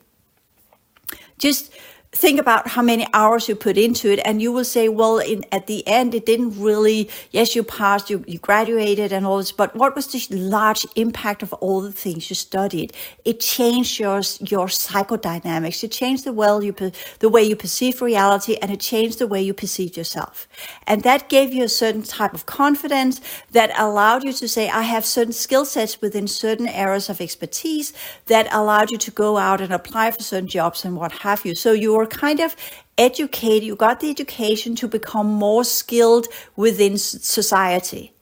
just 1.45 1.73
think 2.15 2.41
about 2.41 2.69
how 2.69 2.83
many 2.83 3.07
hours 3.13 3.49
you 3.49 3.55
put 3.55 3.77
into 3.77 4.11
it 4.11 4.21
and 4.25 4.41
you 4.41 4.53
will 4.53 4.65
say 4.65 4.89
well 4.89 5.19
in, 5.19 5.45
at 5.53 5.67
the 5.67 5.87
end 5.87 6.15
it 6.15 6.25
didn't 6.27 6.59
really 6.61 7.11
yes 7.31 7.55
you 7.57 7.63
passed 7.63 8.11
you, 8.11 8.25
you 8.27 8.39
graduated 8.39 9.13
and 9.13 9.27
all 9.27 9.39
this 9.39 9.53
but 9.53 9.75
what 9.77 9.95
was 9.95 10.07
the 10.09 10.27
large 10.37 10.87
impact 10.97 11.43
of 11.43 11.53
all 11.55 11.81
the 11.81 11.93
things 11.93 12.31
you 12.31 12.37
studied? 12.37 12.93
It 13.25 13.41
changed 13.41 13.99
your 13.99 14.19
your 14.41 14.67
psychodynamics. 14.67 15.83
It 15.83 15.93
changed 15.93 16.25
the 16.25 16.33
well 16.33 16.63
you 16.63 16.73
the 17.19 17.29
way 17.29 17.43
you 17.43 17.57
perceive 17.57 18.01
reality 18.01 18.57
and 18.61 18.71
it 18.71 18.81
changed 18.81 19.19
the 19.19 19.27
way 19.27 19.43
you 19.43 19.55
perceive 19.55 19.97
yourself. 19.97 20.49
And 20.87 21.03
that 21.03 21.29
gave 21.29 21.53
you 21.53 21.65
a 21.65 21.69
certain 21.69 22.03
type 22.03 22.35
of 22.35 22.47
confidence 22.47 23.21
that 23.53 23.71
allowed 23.79 24.25
you 24.25 24.33
to 24.33 24.49
say 24.49 24.69
i 24.69 24.83
have 24.83 25.05
certain 25.05 25.33
skill 25.33 25.65
sets 25.65 26.01
within 26.01 26.27
certain 26.27 26.69
areas 26.69 27.09
of 27.09 27.21
expertise 27.21 27.93
that 28.27 28.47
allowed 28.53 28.91
you 28.91 28.99
to 28.99 29.11
go 29.11 29.37
out 29.37 29.61
and 29.61 29.73
apply 29.73 30.11
for 30.11 30.23
certain 30.23 30.49
jobs 30.49 30.85
and 30.85 30.97
what 30.97 31.13
have 31.13 31.45
you. 31.45 31.55
So 31.55 31.73
you 31.73 31.95
were 32.05 32.11
kind 32.11 32.41
of 32.41 32.55
educated, 32.99 33.65
you 33.65 33.77
got 33.77 34.01
the 34.01 34.11
education 34.11 34.75
to 34.77 34.89
become 34.89 35.27
more 35.27 35.65
skilled 35.65 36.29
within 36.57 36.99
society. 36.99 38.13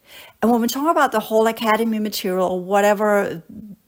And 0.41 0.51
when 0.51 0.61
we 0.61 0.69
talk 0.69 0.91
about 0.91 1.13
the 1.13 1.21
whole 1.21 1.47
academy 1.47 1.99
material 1.99 2.61
whatever 2.61 3.43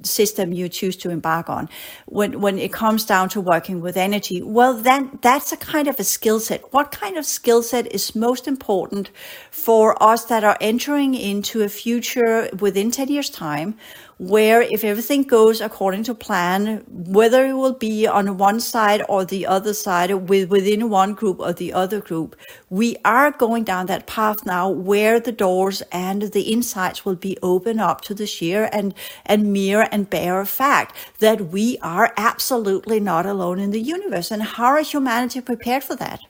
system 0.04 0.52
you 0.52 0.68
choose 0.68 0.96
to 0.96 1.10
embark 1.10 1.48
on, 1.48 1.68
when, 2.06 2.40
when 2.40 2.58
it 2.58 2.72
comes 2.72 3.04
down 3.04 3.28
to 3.30 3.40
working 3.40 3.80
with 3.80 3.96
energy, 3.96 4.42
well, 4.42 4.74
then 4.74 5.18
that's 5.22 5.52
a 5.52 5.56
kind 5.56 5.88
of 5.88 5.98
a 5.98 6.04
skill 6.04 6.40
set. 6.40 6.72
What 6.72 6.90
kind 6.90 7.16
of 7.16 7.24
skill 7.26 7.62
set 7.62 7.92
is 7.92 8.14
most 8.14 8.46
important 8.46 9.10
for 9.50 10.00
us 10.02 10.24
that 10.26 10.44
are 10.44 10.56
entering 10.60 11.14
into 11.14 11.62
a 11.62 11.68
future 11.68 12.48
within 12.58 12.90
10 12.90 13.08
years' 13.08 13.30
time 13.30 13.76
where 14.18 14.62
if 14.62 14.84
everything 14.84 15.22
goes 15.22 15.60
according 15.60 16.04
to 16.04 16.14
plan, 16.14 16.84
whether 16.88 17.46
it 17.46 17.54
will 17.54 17.72
be 17.72 18.06
on 18.06 18.38
one 18.38 18.60
side 18.60 19.02
or 19.08 19.24
the 19.24 19.46
other 19.46 19.74
side, 19.74 20.12
with, 20.28 20.48
within 20.50 20.88
one 20.88 21.14
group 21.14 21.40
or 21.40 21.52
the 21.52 21.72
other 21.72 22.00
group, 22.00 22.36
we 22.70 22.96
are 23.04 23.32
going 23.32 23.64
down 23.64 23.86
that 23.86 24.06
path 24.06 24.46
now 24.46 24.68
where 24.68 25.18
the 25.18 25.32
doors 25.32 25.82
and 25.90 26.22
the 26.32 26.52
insights 26.52 27.04
will 27.04 27.16
be 27.16 27.36
open 27.42 27.80
up 27.80 28.02
to 28.02 28.14
the 28.14 28.26
sheer 28.26 28.68
and, 28.72 28.94
and 29.26 29.52
mere 29.52 29.88
and 29.94 30.10
bare 30.10 30.44
fact 30.44 30.96
that 31.20 31.48
we 31.52 31.78
are 31.78 32.12
absolutely 32.16 32.98
not 33.00 33.26
alone 33.26 33.60
in 33.60 33.70
the 33.70 33.80
universe. 33.80 34.32
And 34.32 34.42
how 34.42 34.76
is 34.76 34.90
humanity 34.90 35.40
prepared 35.40 35.84
for 35.84 35.94
that? 35.96 36.20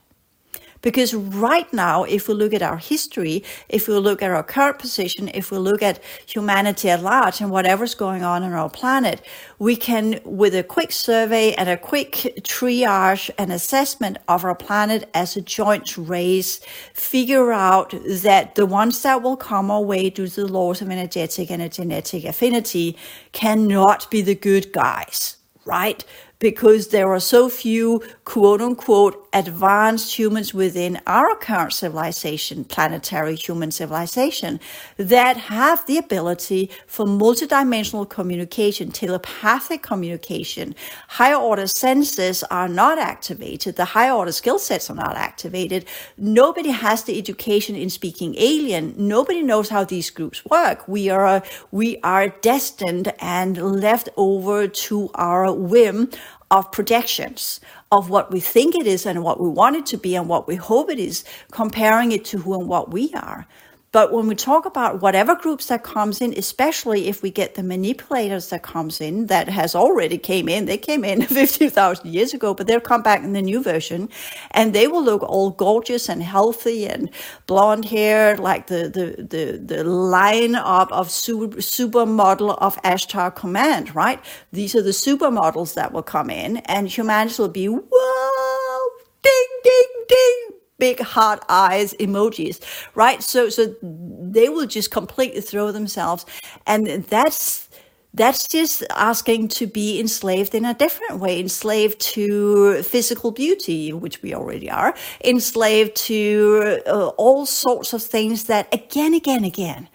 Because 0.85 1.14
right 1.14 1.72
now, 1.72 2.05
if 2.05 2.28
we 2.28 2.35
look 2.35 2.53
at 2.53 2.61
our 2.61 2.76
history, 2.76 3.43
if 3.70 3.89
we 3.89 3.95
look 3.95 4.20
at 4.20 4.30
our 4.30 4.43
current 4.43 4.78
position, 4.78 5.30
if 5.32 5.51
we 5.51 5.57
look 5.57 5.80
at 5.80 5.99
humanity 6.26 6.91
at 6.91 7.03
large 7.03 7.41
and 7.41 7.51
whatever's 7.51 7.95
going 7.95 8.22
on 8.22 8.43
on 8.43 8.53
our 8.53 8.68
planet, 8.68 9.22
we 9.59 9.76
can, 9.76 10.20
with 10.26 10.55
a 10.55 10.62
quick 10.62 10.93
survey 10.93 11.55
and 11.55 11.70
a 11.70 11.78
quick 11.78 12.12
triage 12.43 13.30
and 13.39 13.51
assessment 13.51 14.18
of 14.28 14.45
our 14.45 14.55
planet 14.55 15.09
as 15.14 15.39
a 15.39 15.41
joint 15.41 15.97
race, 15.97 16.61
figure 16.93 17.51
out 17.51 17.95
that 18.07 18.55
the 18.55 18.66
ones 18.66 19.01
that 19.01 19.22
will 19.22 19.39
come 19.39 19.70
our 19.70 19.80
way 19.80 20.11
due 20.11 20.28
to 20.28 20.45
the 20.45 20.53
laws 20.53 20.82
of 20.82 20.91
energetic 20.91 21.51
and 21.51 21.72
genetic 21.72 22.26
affinity 22.26 22.95
cannot 23.32 24.11
be 24.11 24.20
the 24.20 24.35
good 24.35 24.70
guys 24.70 25.39
right? 25.66 26.05
because 26.45 26.89
there 26.89 27.11
are 27.11 27.20
so 27.20 27.49
few 27.49 28.03
quote 28.26 28.61
unquote 28.61 29.24
advanced 29.35 30.16
humans 30.16 30.55
within 30.55 31.01
our 31.07 31.35
current 31.35 31.72
civilization, 31.72 32.64
planetary 32.64 33.35
human 33.35 33.72
civilization, 33.72 34.61
that 34.97 35.37
have 35.37 35.85
the 35.87 35.99
ability 35.99 36.70
for 36.87 37.05
multidimensional 37.05 38.09
communication, 38.09 38.93
telepathic 38.93 39.82
communication. 39.82 40.74
Higher 41.09 41.35
order 41.35 41.66
senses 41.66 42.45
are 42.45 42.68
not 42.68 42.99
activated. 42.99 43.74
The 43.74 43.85
higher 43.85 44.12
order 44.12 44.32
skill 44.32 44.61
sets 44.61 44.89
are 44.89 44.97
not 44.97 45.16
activated. 45.16 45.85
Nobody 46.16 46.70
has 46.70 47.03
the 47.03 47.18
education 47.18 47.74
in 47.74 47.91
speaking 47.91 48.37
alien. 48.39 48.95
Nobody 48.97 49.43
knows 49.43 49.68
how 49.68 49.85
these 49.85 50.11
groups 50.11 50.45
work. 50.45 50.87
We 50.87 51.11
are, 51.11 51.43
we 51.72 51.99
are 52.03 52.28
destined 52.28 53.12
and 53.18 53.80
left 53.80 54.09
over 54.16 54.68
to 54.68 55.11
our 55.14 55.53
whim 55.53 56.11
of 56.51 56.70
projections 56.70 57.59
of 57.95 58.11
what 58.11 58.32
we 58.32 58.40
think 58.40 58.76
it 58.76 58.86
is 58.86 59.07
and 59.07 59.24
what 59.24 59.40
we 59.40 59.49
want 59.49 59.76
it 59.76 59.86
to 59.86 59.99
be 59.99 60.16
and 60.16 60.28
what 60.28 60.49
we 60.49 60.57
hope 60.57 60.90
it 60.90 61.01
is, 61.01 61.24
comparing 61.53 62.12
it 62.12 62.24
to 62.26 62.38
who 62.38 62.59
and 62.59 62.68
what 62.68 62.92
we 62.92 63.12
are. 63.14 63.47
But 63.95 64.12
when 64.12 64.26
we 64.26 64.34
talk 64.34 64.66
about 64.66 65.01
whatever 65.03 65.36
groups 65.36 65.66
that 65.68 65.84
comes 65.84 66.20
in, 66.20 66.34
especially 66.36 67.07
if 67.07 67.22
we 67.22 67.30
get 67.30 67.55
the 67.55 67.62
manipulators 67.62 68.49
that 68.49 68.64
comes 68.64 69.01
in, 69.01 69.26
that 69.26 69.49
has 69.49 69.76
already 69.76 70.18
came 70.18 70.49
in, 70.49 70.64
they 70.64 70.76
came 70.78 71.05
in 71.05 71.22
50,000 71.26 72.12
years 72.12 72.34
ago, 72.34 72.55
but 72.55 72.66
they'll 72.66 72.80
come 72.80 73.03
back 73.03 73.22
in 73.22 73.34
the 73.34 73.40
new 73.40 73.62
version 73.62 74.09
and 74.51 74.74
they 74.74 74.88
will 74.88 75.05
look 75.05 75.22
all 75.22 75.53
gorgeous 75.53 76.09
and 76.09 76.24
healthy 76.24 76.88
and 76.88 77.09
blonde 77.47 77.84
hair, 77.84 78.36
like 78.36 78.66
the, 78.66 78.88
the, 78.88 79.22
the, 79.22 79.59
the 79.59 79.84
line 79.84 80.57
of, 80.57 80.90
of 80.90 81.09
super, 81.09 81.59
supermodel 81.59 82.59
of 82.59 82.82
Ashtar 82.82 83.32
Command, 83.32 83.95
right? 83.95 84.18
These 84.53 84.74
are 84.74 84.82
the 84.82 84.90
supermodels 84.90 85.74
that 85.74 85.92
will 85.92 86.03
come 86.03 86.30
in 86.30 86.57
and 86.66 86.88
humanity 86.88 87.40
will 87.40 87.49
be, 87.49 87.68
whoa, 87.68 88.88
ding, 89.22 89.49
ding, 89.62 90.05
ding 90.09 90.54
big 90.79 91.01
heart 91.01 91.45
eyes 91.49 91.95
emojis, 91.95 92.61
right? 92.95 93.22
So, 93.22 93.49
so 93.49 93.75
they 93.83 94.49
will 94.49 94.66
just 94.66 94.91
completely 94.91 95.41
throw 95.41 95.72
themselves. 95.72 96.27
And 96.66 96.87
that's, 97.05 97.68
that's 98.12 98.49
just 98.49 98.85
asking 98.91 99.49
to 99.49 99.66
be 99.66 100.01
enslaved 100.01 100.55
in 100.55 100.64
a 100.64 100.75
different 100.75 101.20
way, 101.20 101.41
enslaved 101.41 102.01
to 102.01 102.83
physical 102.83 103.31
beauty, 103.33 103.93
which 103.93 104.22
we 104.22 104.35
already 104.35 104.70
are, 104.70 104.95
enslaved 105.25 105.97
to 105.97 106.81
uh, 106.87 107.09
all 107.16 107.47
sorts 107.47 107.93
of 107.93 108.03
things 108.03 108.45
that 108.45 108.72
again, 108.72 109.14
again, 109.14 109.45
again, 109.45 109.89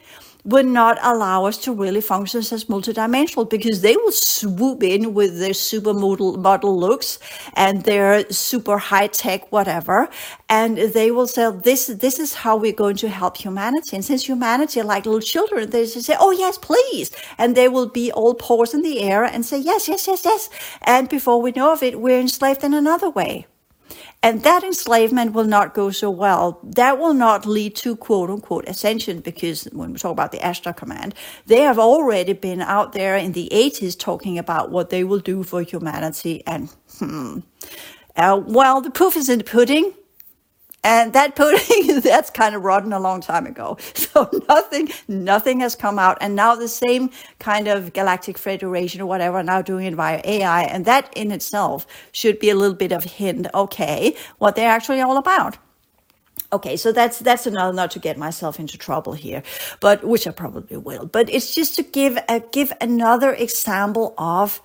would 0.46 0.66
not 0.66 0.98
allow 1.02 1.46
us 1.46 1.58
to 1.58 1.74
really 1.74 2.02
function 2.02 2.40
as 2.40 2.66
multidimensional 2.66 3.50
because 3.50 3.82
they 3.82 3.96
will 3.96 4.12
swoop 4.12 4.84
in 4.84 5.14
with 5.14 5.40
their 5.40 5.54
super 5.54 5.94
model, 5.94 6.80
looks 6.80 7.20
and 7.56 7.84
their 7.84 8.30
super 8.32 8.78
high 8.78 9.08
tech 9.08 9.52
whatever 9.52 10.10
and 10.48 10.78
they 10.78 11.12
will 11.12 11.28
say 11.28 11.52
this 11.52 11.88
this 11.88 12.20
is 12.20 12.34
how 12.34 12.56
we're 12.56 12.72
going 12.72 12.96
to 12.96 13.10
help 13.10 13.38
humanity. 13.38 13.96
And 13.96 14.06
since 14.06 14.28
humanity 14.28 14.80
are 14.80 14.84
like 14.86 15.06
little 15.06 15.22
children 15.22 15.70
they 15.70 15.86
say 15.86 16.16
oh 16.20 16.32
yes 16.32 16.58
please. 16.58 17.12
And 17.38 17.56
they 17.56 17.68
will 17.68 17.90
be 17.90 18.12
all 18.12 18.34
paws 18.34 18.74
in 18.74 18.82
the 18.82 19.02
air 19.02 19.24
and 19.24 19.46
say 19.46 19.60
yes 19.60 19.88
yes 19.88 20.08
yes 20.08 20.26
yes. 20.26 20.50
And 20.84 21.10
before 21.10 21.42
we 21.42 21.52
know 21.52 21.74
of 21.74 21.84
it 21.84 22.00
we're 22.00 22.20
enslaved 22.20 22.64
in 22.64 22.74
another 22.74 23.10
way 23.10 23.49
and 24.22 24.44
that 24.44 24.64
enslavement 24.64 25.34
will 25.34 25.46
not 25.46 25.74
go 25.74 25.92
so 25.92 26.10
well. 26.12 26.60
That 26.64 27.00
will 27.00 27.14
not 27.14 27.46
lead 27.46 27.76
to 27.78 27.96
quote 27.96 28.30
unquote 28.30 28.68
ascension 28.68 29.22
because 29.22 29.66
when 29.72 29.94
we 29.94 30.00
talk 30.00 30.12
about 30.12 30.34
the 30.34 30.40
Ashtar 30.40 30.76
command, 30.76 31.16
they 31.46 31.62
have 31.62 31.80
already 31.80 32.34
been 32.34 32.62
out 32.62 32.94
there 32.94 33.16
in 33.16 33.32
the 33.32 33.50
80s 33.54 33.98
talking 33.98 34.38
about 34.38 34.72
what 34.72 34.90
they 34.90 35.06
will 35.06 35.20
do 35.20 35.44
for 35.44 35.62
humanity. 35.62 36.44
And 36.46 36.70
hmm, 37.00 37.40
uh, 38.18 38.42
well, 38.46 38.82
the 38.82 38.92
proof 38.92 39.16
is 39.16 39.30
in 39.30 39.40
the 39.40 39.46
pudding. 39.46 39.94
And 40.84 41.14
that 41.14 41.36
pudding, 41.36 42.00
that's 42.04 42.30
kind 42.30 42.56
of 42.56 42.64
rotten 42.64 42.94
a 42.94 43.00
long 43.00 43.22
time 43.22 43.46
ago. 43.46 43.78
So 44.10 44.30
nothing, 44.50 44.90
nothing 45.08 45.60
has 45.60 45.76
come 45.76 46.00
out. 46.00 46.18
And 46.20 46.36
now 46.36 46.56
the 46.56 46.68
same 46.68 47.12
kind 47.40 47.68
of 47.68 47.94
galactic 47.94 48.38
federation 48.38 49.02
or 49.02 49.06
whatever 49.06 49.44
now 49.44 49.62
doing 49.62 49.86
it 49.86 49.94
via 49.94 50.22
AI. 50.24 50.64
And 50.64 50.86
that 50.86 51.14
in 51.16 51.32
itself 51.32 51.86
should 52.12 52.40
be 52.40 52.50
a 52.50 52.56
little 52.56 52.76
bit 52.76 52.92
of 52.92 53.04
hint, 53.04 53.48
okay, 53.54 54.16
what 54.40 54.56
they're 54.56 54.70
actually 54.70 55.02
all 55.02 55.18
about. 55.18 55.58
Okay, 56.52 56.78
so 56.78 56.92
that's 56.92 57.20
that's 57.20 57.46
another 57.46 57.74
not 57.74 57.92
to 57.92 58.00
get 58.00 58.18
myself 58.18 58.60
into 58.60 58.78
trouble 58.78 59.14
here, 59.14 59.44
but 59.80 60.04
which 60.04 60.26
I 60.28 60.32
probably 60.32 60.78
will. 60.78 61.06
But 61.06 61.30
it's 61.30 61.54
just 61.54 61.76
to 61.76 61.84
give 61.84 62.18
a, 62.28 62.40
give 62.40 62.74
another 62.82 63.34
example 63.34 64.16
of 64.18 64.60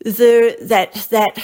the 0.00 0.56
that 0.62 0.94
that 1.10 1.38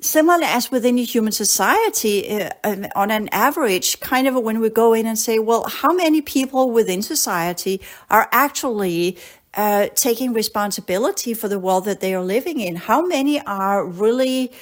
similarly 0.00 0.44
as 0.46 0.70
within 0.70 0.96
human 0.98 1.32
society, 1.32 2.30
uh, 2.30 2.50
on 2.94 3.10
an 3.10 3.28
average, 3.32 4.00
kind 4.00 4.26
of 4.26 4.34
when 4.36 4.60
we 4.60 4.70
go 4.70 4.92
in 4.92 5.06
and 5.06 5.18
say, 5.18 5.38
well, 5.38 5.64
how 5.68 5.92
many 5.92 6.20
people 6.22 6.70
within 6.70 7.02
society 7.02 7.80
are 8.10 8.28
actually 8.32 9.18
uh, 9.54 9.88
taking 9.94 10.32
responsibility 10.32 11.34
for 11.34 11.48
the 11.48 11.58
world 11.58 11.84
that 11.84 12.00
they 12.00 12.14
are 12.14 12.22
living 12.22 12.60
in? 12.60 12.76
How 12.76 13.02
many 13.02 13.40
are 13.40 13.84
really 13.84 14.52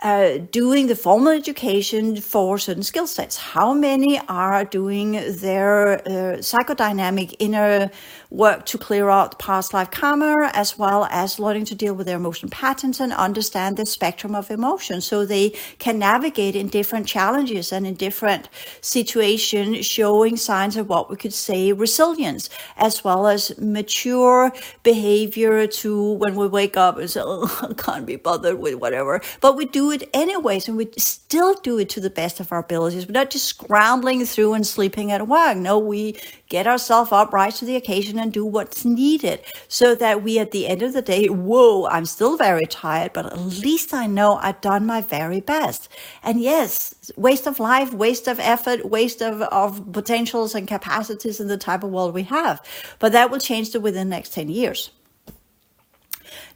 uh, 0.00 0.38
doing 0.50 0.86
the 0.86 0.96
formal 0.96 1.32
education 1.32 2.16
for 2.20 2.58
certain 2.58 2.82
skill 2.82 3.06
sets? 3.06 3.36
How 3.36 3.74
many 3.74 4.18
are 4.28 4.64
doing 4.64 5.12
their 5.12 6.00
uh, 6.00 6.38
psychodynamic 6.38 7.36
inner 7.38 7.90
work 8.30 8.64
to 8.66 8.78
clear 8.78 9.10
out 9.10 9.38
past 9.38 9.74
life 9.74 9.90
karma, 9.90 10.50
as 10.54 10.78
well 10.78 11.06
as 11.10 11.38
learning 11.38 11.64
to 11.66 11.74
deal 11.74 11.94
with 11.94 12.06
their 12.06 12.16
emotion 12.16 12.48
patterns 12.48 13.00
and 13.00 13.12
understand 13.12 13.76
the 13.76 13.84
spectrum 13.84 14.34
of 14.34 14.50
emotions 14.50 15.04
so 15.04 15.26
they 15.26 15.50
can 15.78 15.98
navigate 15.98 16.54
in 16.54 16.68
different 16.68 17.06
challenges 17.06 17.72
and 17.72 17.86
in 17.86 17.94
different 17.94 18.48
situations, 18.80 19.84
showing 19.84 20.36
signs 20.36 20.76
of 20.76 20.88
what 20.88 21.10
we 21.10 21.16
could 21.16 21.34
say 21.34 21.72
resilience, 21.72 22.48
as 22.76 23.02
well 23.02 23.26
as 23.26 23.56
mature 23.58 24.52
behavior 24.82 25.66
to 25.66 26.12
when 26.12 26.36
we 26.36 26.46
wake 26.46 26.76
up 26.76 26.98
and 26.98 27.10
say, 27.10 27.20
oh, 27.24 27.68
I 27.68 27.74
can't 27.74 28.06
be 28.06 28.16
bothered 28.16 28.58
with 28.58 28.76
whatever. 28.76 29.20
But 29.40 29.56
we 29.56 29.66
do 29.66 29.90
it 29.90 30.08
anyways, 30.14 30.68
and 30.68 30.76
we 30.76 30.88
still 30.96 31.54
do 31.54 31.78
it 31.78 31.88
to 31.90 32.00
the 32.00 32.10
best 32.10 32.38
of 32.38 32.52
our 32.52 32.60
abilities. 32.60 33.06
We're 33.06 33.12
not 33.12 33.30
just 33.30 33.46
scrambling 33.46 34.24
through 34.24 34.54
and 34.54 34.66
sleeping 34.66 35.10
at 35.10 35.26
work. 35.26 35.56
No, 35.56 35.78
we 35.78 36.16
get 36.50 36.66
ourselves 36.66 37.12
up, 37.12 37.32
rise 37.32 37.58
to 37.60 37.64
the 37.64 37.76
occasion, 37.76 38.18
and 38.18 38.32
do 38.32 38.44
what's 38.44 38.84
needed 38.84 39.40
so 39.68 39.94
that 39.94 40.22
we, 40.22 40.38
at 40.38 40.50
the 40.50 40.66
end 40.66 40.82
of 40.82 40.92
the 40.92 41.00
day, 41.00 41.28
whoa, 41.28 41.86
I'm 41.86 42.04
still 42.04 42.36
very 42.36 42.66
tired, 42.66 43.14
but 43.14 43.24
at 43.24 43.38
least 43.38 43.94
I 43.94 44.06
know 44.06 44.34
I've 44.34 44.60
done 44.60 44.84
my 44.84 45.00
very 45.00 45.40
best. 45.40 45.88
And 46.22 46.40
yes, 46.40 46.94
waste 47.16 47.46
of 47.46 47.58
life, 47.58 47.94
waste 47.94 48.28
of 48.28 48.38
effort, 48.38 48.90
waste 48.90 49.22
of, 49.22 49.40
of 49.42 49.92
potentials 49.92 50.54
and 50.54 50.68
capacities 50.68 51.40
in 51.40 51.46
the 51.46 51.56
type 51.56 51.82
of 51.82 51.90
world 51.90 52.12
we 52.12 52.24
have. 52.24 52.60
But 52.98 53.12
that 53.12 53.30
will 53.30 53.38
change 53.38 53.74
within 53.74 54.10
the 54.10 54.16
next 54.16 54.34
10 54.34 54.48
years. 54.48 54.90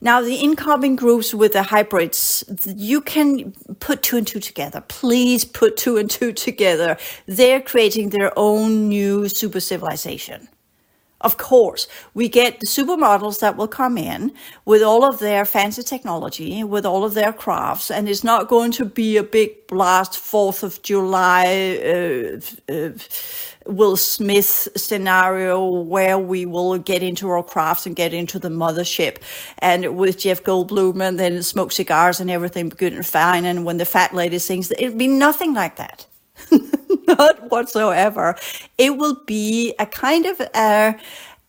Now, 0.00 0.22
the 0.22 0.36
incoming 0.36 0.96
groups 0.96 1.34
with 1.34 1.52
the 1.52 1.62
hybrids, 1.62 2.44
you 2.66 3.00
can 3.00 3.52
put 3.80 4.02
two 4.02 4.16
and 4.16 4.26
two 4.26 4.40
together. 4.40 4.82
Please 4.88 5.44
put 5.44 5.76
two 5.76 5.96
and 5.96 6.10
two 6.10 6.32
together. 6.32 6.96
They're 7.26 7.60
creating 7.60 8.10
their 8.10 8.32
own 8.36 8.88
new 8.88 9.28
super 9.28 9.60
civilization. 9.60 10.48
Of 11.24 11.38
course, 11.38 11.88
we 12.12 12.28
get 12.28 12.60
the 12.60 12.66
supermodels 12.66 13.40
that 13.40 13.56
will 13.56 13.66
come 13.66 13.96
in 13.96 14.32
with 14.66 14.82
all 14.82 15.04
of 15.06 15.20
their 15.20 15.46
fancy 15.46 15.82
technology, 15.82 16.62
with 16.62 16.84
all 16.84 17.02
of 17.02 17.14
their 17.14 17.32
crafts, 17.32 17.90
and 17.90 18.10
it's 18.10 18.24
not 18.24 18.46
going 18.48 18.72
to 18.72 18.84
be 18.84 19.16
a 19.16 19.22
big 19.22 19.66
blast 19.66 20.12
4th 20.12 20.62
of 20.62 20.82
July 20.82 21.80
uh, 21.82 22.72
uh, 22.72 22.90
Will 23.66 23.96
Smith 23.96 24.68
scenario 24.76 25.64
where 25.68 26.18
we 26.18 26.46
will 26.46 26.78
get 26.78 27.02
into 27.02 27.28
our 27.30 27.42
crafts 27.42 27.86
and 27.86 27.96
get 27.96 28.14
into 28.14 28.38
the 28.38 28.48
mothership 28.50 29.18
and 29.58 29.96
with 29.96 30.18
Jeff 30.18 30.42
Goldblum 30.42 31.02
and 31.02 31.18
then 31.18 31.42
smoke 31.42 31.72
cigars 31.72 32.20
and 32.20 32.30
everything 32.30 32.68
good 32.70 32.92
and 32.92 33.06
fine. 33.06 33.44
And 33.44 33.64
when 33.64 33.78
the 33.78 33.84
fat 33.86 34.14
lady 34.14 34.38
sings, 34.38 34.72
it'll 34.72 34.98
be 34.98 35.08
nothing 35.08 35.54
like 35.54 35.76
that. 35.76 36.06
Not 37.08 37.50
whatsoever. 37.50 38.36
It 38.78 38.96
will 38.96 39.16
be 39.26 39.74
a 39.78 39.86
kind 39.86 40.26
of 40.26 40.40
a, 40.54 40.96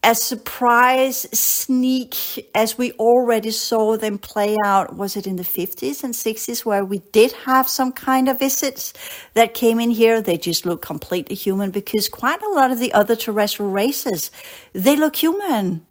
a 0.06 0.14
surprise 0.14 1.26
sneak 1.38 2.48
as 2.54 2.78
we 2.78 2.92
already 2.94 3.50
saw 3.50 3.98
them 3.98 4.20
play 4.20 4.56
out 4.64 4.96
was 4.96 5.18
it 5.18 5.26
in 5.26 5.36
the 5.36 5.44
50s 5.44 6.04
and 6.04 6.14
60s 6.14 6.64
where 6.64 6.86
we 6.86 7.00
did 7.12 7.32
have 7.32 7.68
some 7.68 7.92
kind 7.92 8.30
of 8.30 8.38
visits 8.38 8.94
that 9.34 9.56
came 9.56 9.80
in 9.80 9.90
here? 9.90 10.22
They 10.22 10.38
just 10.38 10.64
look 10.64 10.84
completely 10.84 11.36
human 11.36 11.72
because 11.72 12.08
quite 12.08 12.40
a 12.44 12.50
lot 12.50 12.70
of 12.70 12.78
the 12.78 12.94
other 12.94 13.16
terrestrial 13.16 13.72
races 13.72 14.30
they 14.74 14.96
look 14.96 15.16
human. 15.16 15.88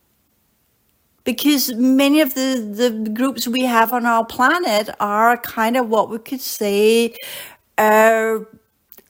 Because 1.24 1.74
many 1.74 2.20
of 2.20 2.34
the, 2.34 2.60
the 2.72 3.10
groups 3.10 3.48
we 3.48 3.62
have 3.62 3.92
on 3.92 4.06
our 4.06 4.24
planet 4.24 4.90
are 5.00 5.38
kind 5.38 5.76
of 5.76 5.88
what 5.88 6.08
we 6.08 6.18
could 6.18 6.42
say 6.42 7.16
uh, 7.78 8.40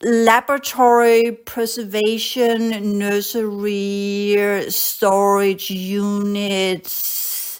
laboratory 0.05 1.31
preservation 1.31 2.99
nursery 2.99 4.65
storage 4.69 5.71
units 5.71 7.59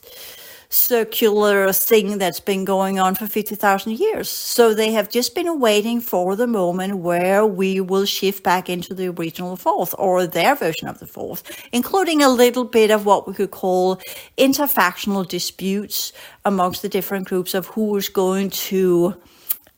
circular 0.69 1.73
thing 1.73 2.19
that's 2.19 2.39
been 2.39 2.63
going 2.63 2.99
on 2.99 3.15
for 3.15 3.25
50,000 3.25 3.93
years. 3.93 4.29
So 4.29 4.75
they 4.75 4.91
have 4.91 5.09
just 5.09 5.33
been 5.33 5.59
waiting 5.59 5.99
for 5.99 6.35
the 6.35 6.45
moment 6.45 6.99
where 6.99 7.43
we 7.43 7.81
will 7.81 8.05
shift 8.05 8.43
back 8.43 8.69
into 8.69 8.93
the 8.93 9.07
original 9.07 9.55
fourth 9.55 9.95
or 9.97 10.27
their 10.27 10.53
version 10.53 10.87
of 10.87 10.99
the 10.99 11.07
fourth, 11.07 11.41
including 11.71 12.21
a 12.21 12.29
little 12.29 12.65
bit 12.65 12.91
of 12.91 13.07
what 13.07 13.27
we 13.27 13.33
could 13.33 13.49
call 13.49 13.99
interfactional 14.37 15.27
disputes 15.27 16.13
amongst 16.43 16.83
the 16.83 16.89
different 16.89 17.27
groups 17.27 17.55
of 17.55 17.65
who 17.67 17.95
is 17.95 18.07
going 18.07 18.51
to 18.51 19.15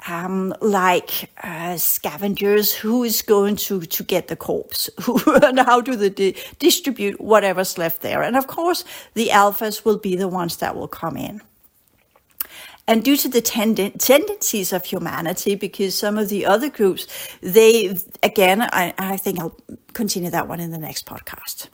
um, 0.08 0.54
like 0.62 1.30
uh, 1.44 1.78
scavengers 1.78 2.74
who 2.74 3.04
is 3.04 3.22
going 3.22 3.56
to, 3.58 3.82
to 3.82 4.04
get 4.04 4.28
the 4.28 4.36
corpse? 4.36 4.90
And 5.44 5.60
how 5.60 5.82
do 5.82 5.96
they 5.96 6.10
di- 6.10 6.36
distribute 6.60 7.20
whatever's 7.20 7.78
left 7.78 8.02
there? 8.02 8.22
And 8.22 8.36
of 8.36 8.48
course 8.48 8.84
the 9.14 9.30
alphas 9.30 9.86
will 9.86 9.98
be 9.98 10.16
the 10.16 10.28
ones 10.28 10.58
that 10.58 10.76
will 10.76 10.88
come 10.88 11.18
in. 11.18 11.42
And 12.88 13.04
due 13.04 13.18
to 13.18 13.28
the 13.28 13.42
tend- 13.42 14.00
tendencies 14.00 14.72
of 14.72 14.86
humanity 14.86 15.56
because 15.56 15.94
some 15.96 16.18
of 16.18 16.30
the 16.30 16.46
other 16.46 16.70
groups 16.70 17.08
they 17.42 17.98
again 18.24 18.62
I, 18.62 18.94
I 18.98 19.18
think 19.18 19.40
i'll 19.40 19.60
continue 19.94 20.30
that 20.30 20.48
one 20.48 20.62
in 20.62 20.72
the 20.72 20.78
next 20.78 21.06
podcast 21.06 21.68